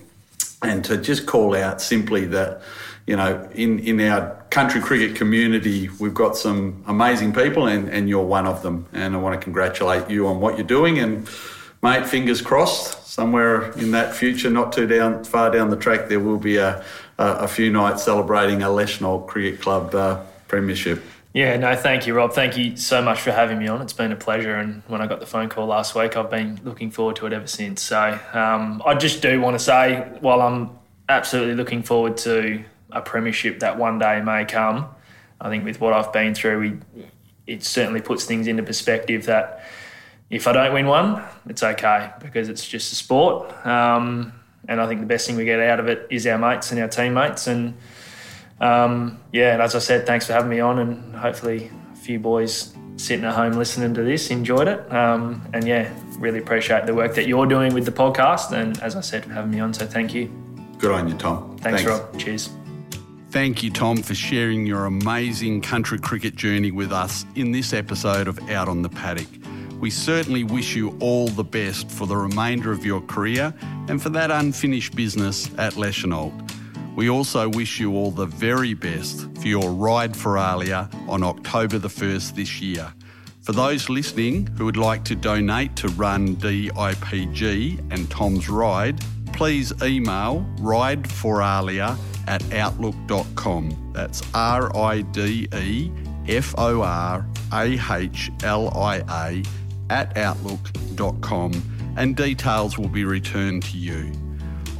and 0.62 0.86
to 0.86 0.96
just 0.96 1.26
call 1.26 1.54
out 1.54 1.82
simply 1.82 2.26
that 2.28 2.62
you 3.06 3.18
know 3.18 3.46
in 3.54 3.80
in 3.80 4.00
our 4.00 4.41
country 4.52 4.82
cricket 4.82 5.16
community 5.16 5.89
we've 5.99 6.14
got 6.14 6.38
some 6.38 6.84
amazing 6.86 7.34
people 7.34 7.68
and 7.68 7.89
and 7.89 8.08
you're 8.08 8.26
one 8.26 8.45
of 8.45 8.62
them 8.62 8.86
and 8.91 9.16
I 9.16 9.18
want 9.18 9.39
to 9.39 9.43
congratulate 9.43 10.10
you 10.10 10.28
on 10.28 10.39
what 10.41 10.58
you're 10.58 10.68
doing 10.68 10.99
and 10.99 11.28
mate 11.82 12.06
fingers 12.06 12.41
crossed 12.41 13.08
somewhere 13.08 13.72
in 13.72 13.91
that 13.91 14.14
future 14.14 14.49
not 14.49 14.74
too 14.74 14.86
down 14.86 15.24
far 15.24 15.49
down 15.49 15.70
the 15.70 15.78
track 15.78 16.10
there 16.10 16.20
will 16.20 16.38
be 16.38 16.58
a 16.58 16.84
a, 17.18 17.26
a 17.26 17.47
few 17.47 17.72
nights 17.72 18.04
celebrating 18.04 18.62
a 18.62 18.68
Leschenault 18.68 19.26
Cricket 19.28 19.62
Club 19.62 19.95
uh, 19.95 20.22
premiership 20.47 21.02
Yeah, 21.34 21.56
no, 21.56 21.74
thank 21.78 22.08
you, 22.08 22.14
Rob. 22.14 22.34
Thank 22.34 22.58
you 22.58 22.76
so 22.76 23.02
much 23.02 23.22
for 23.22 23.32
having 23.32 23.58
me 23.58 23.70
on. 23.70 23.82
It's 23.82 23.93
been 23.93 24.12
a 24.12 24.18
pleasure. 24.18 24.56
And 24.56 24.84
when 24.88 24.99
I 24.99 25.08
got 25.08 25.22
the 25.22 25.26
phone 25.26 25.47
call 25.47 25.66
last 25.66 25.95
week, 25.95 26.18
I've 26.18 26.30
been 26.30 26.60
looking 26.66 26.91
forward 26.91 27.16
to 27.18 27.26
it 27.26 27.32
ever 27.32 27.47
since. 27.47 27.82
So 27.82 28.20
um, 28.34 28.84
I 28.86 28.95
just 28.95 29.22
do 29.22 29.39
want 29.39 29.58
to 29.58 29.64
say, 29.64 30.06
while 30.20 30.41
I'm 30.41 30.72
absolutely 31.08 31.56
looking 31.56 31.84
forward 31.84 32.18
to 32.18 32.66
a 32.92 33.02
premiership 33.02 33.60
that 33.60 33.78
one 33.78 34.00
day 34.00 34.22
may 34.22 34.46
come, 34.46 34.88
I 35.39 35.50
think 35.50 35.66
with 35.66 35.82
what 35.82 35.94
I've 35.94 36.14
been 36.14 36.36
through, 36.36 36.60
we, 36.60 37.04
it 37.48 37.64
certainly 37.64 38.02
puts 38.02 38.26
things 38.26 38.48
into 38.48 38.64
perspective 38.64 39.26
that 39.26 39.64
if 40.30 40.48
I 40.48 40.54
don't 40.54 40.74
win 40.74 40.88
one, 40.88 41.24
it's 41.48 41.64
okay 41.64 42.12
because 42.20 42.48
it's 42.48 42.68
just 42.68 42.94
a 42.94 42.96
sport. 42.96 43.52
Um, 43.66 44.34
and 44.68 44.80
I 44.80 44.88
think 44.88 45.02
the 45.02 45.08
best 45.08 45.28
thing 45.28 45.36
we 45.36 45.46
get 45.46 45.60
out 45.60 45.80
of 45.80 45.88
it 45.88 46.08
is 46.10 46.26
our 46.28 46.38
mates 46.38 46.72
and 46.72 46.80
our 46.80 46.88
teammates. 46.88 47.48
And 47.48 47.74
um, 48.60 49.20
yeah, 49.34 49.54
and 49.54 49.62
as 49.62 49.76
I 49.76 49.80
said, 49.80 50.06
thanks 50.06 50.28
for 50.28 50.34
having 50.34 50.50
me 50.50 50.60
on, 50.60 50.80
and 50.80 51.16
hopefully 51.16 51.72
a 51.92 51.96
few 51.96 52.20
boys 52.20 52.74
sitting 52.98 53.26
at 53.26 53.34
home 53.34 53.54
listening 53.54 53.94
to 53.96 54.04
this 54.04 54.30
enjoyed 54.30 54.68
it. 54.68 54.92
Um, 54.94 55.46
and 55.54 55.68
yeah, 55.68 55.92
really 56.20 56.39
appreciate 56.39 56.86
the 56.86 56.94
work 56.94 57.16
that 57.16 57.28
you're 57.28 57.48
doing 57.48 57.74
with 57.74 57.86
the 57.86 57.92
podcast, 57.92 58.52
and 58.52 58.80
as 58.82 58.96
I 58.96 59.02
said, 59.02 59.26
for 59.26 59.32
having 59.32 59.52
me 59.52 59.60
on. 59.60 59.74
So 59.74 59.86
thank 59.86 60.14
you. 60.14 60.32
good 60.78 60.92
on 60.92 61.08
you 61.08 61.16
Tom 61.16 61.58
Thanks, 61.58 61.84
Rob. 61.84 62.18
Cheers. 62.18 62.52
Thank 63.32 63.63
you, 63.63 63.69
Tom, 63.69 64.03
for 64.03 64.13
sharing 64.13 64.65
your 64.65 64.84
amazing 64.84 65.61
country 65.61 65.97
cricket 65.97 66.36
journey 66.36 66.69
with 66.69 66.91
us 66.91 67.25
in 67.36 67.53
this 67.53 67.71
episode 67.71 68.27
of 68.27 68.38
Out 68.49 68.67
on 68.67 68.82
the 68.82 68.89
Paddock. 68.89 69.29
We 69.79 69.89
certainly 69.89 70.43
wish 70.43 70.75
you 70.75 70.97
all 70.99 71.29
the 71.29 71.45
best 71.45 71.89
for 71.89 72.05
the 72.05 72.17
remainder 72.17 72.73
of 72.73 72.86
your 72.86 72.99
career 72.99 73.53
and 73.88 74.01
for 74.03 74.09
that 74.09 74.32
unfinished 74.32 74.97
business 74.97 75.49
at 75.57 75.75
Leschenault. 75.75 76.34
We 76.97 77.09
also 77.09 77.47
wish 77.47 77.79
you 77.79 77.93
all 77.95 78.11
the 78.11 78.25
very 78.25 78.73
best 78.73 79.34
for 79.38 79.47
your 79.47 79.71
ride 79.71 80.13
for 80.13 80.38
Ahlia 80.38 80.89
on 81.07 81.23
October 81.23 81.77
the 81.77 81.88
1st 81.88 82.36
this 82.36 82.59
year. 82.59 82.93
For 83.43 83.53
those 83.53 83.88
listening 83.88 84.47
who 84.57 84.65
would 84.65 84.75
like 84.75 85.05
to 85.05 85.15
donate 85.15 85.77
to 85.77 85.88
Run 85.88 86.36
DIPG 86.36 87.79
and 87.93 88.11
Tom's 88.11 88.49
Ride, 88.49 88.99
please 89.32 89.71
email 89.82 90.45
rideforahlia 90.57 91.97
at 92.28 92.53
outlook.com. 92.53 93.91
That's 93.93 94.22
R 94.34 94.76
I 94.76 95.01
D 95.01 95.47
E 95.53 95.91
F 96.28 96.55
O 96.57 96.82
R 96.82 97.26
A 97.53 97.80
H 97.91 98.32
L 98.43 98.76
I 98.78 99.03
A 99.09 99.43
at 99.89 100.17
outlook.com 100.17 101.51
and 101.97 102.15
details 102.15 102.78
will 102.78 102.89
be 102.89 103.03
returned 103.03 103.63
to 103.63 103.78
you. 103.78 104.11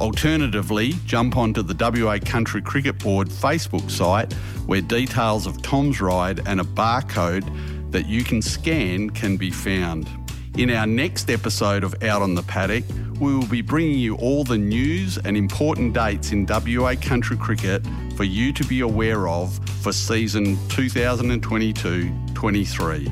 Alternatively, 0.00 0.94
jump 1.04 1.36
onto 1.36 1.62
the 1.62 1.74
WA 1.78 2.18
Country 2.18 2.62
Cricket 2.62 2.98
Board 2.98 3.28
Facebook 3.28 3.88
site 3.90 4.32
where 4.66 4.80
details 4.80 5.46
of 5.46 5.60
Tom's 5.62 6.00
ride 6.00 6.40
and 6.46 6.60
a 6.60 6.64
barcode 6.64 7.46
that 7.92 8.08
you 8.08 8.24
can 8.24 8.42
scan 8.42 9.10
can 9.10 9.36
be 9.36 9.50
found. 9.50 10.08
In 10.56 10.70
our 10.70 10.86
next 10.86 11.30
episode 11.30 11.84
of 11.84 12.02
Out 12.02 12.22
on 12.22 12.34
the 12.34 12.42
Paddock, 12.42 12.84
we 13.22 13.32
will 13.36 13.46
be 13.46 13.62
bringing 13.62 14.00
you 14.00 14.16
all 14.16 14.42
the 14.42 14.58
news 14.58 15.16
and 15.16 15.36
important 15.36 15.94
dates 15.94 16.32
in 16.32 16.44
WA 16.44 16.96
country 17.00 17.36
cricket 17.36 17.80
for 18.16 18.24
you 18.24 18.52
to 18.52 18.64
be 18.64 18.80
aware 18.80 19.28
of 19.28 19.60
for 19.80 19.92
season 19.92 20.58
2022 20.68 22.12
23 22.34 23.06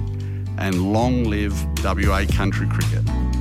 and 0.59 0.93
long 0.93 1.23
live 1.23 1.55
WA 1.85 2.25
country 2.27 2.67
cricket. 2.69 3.40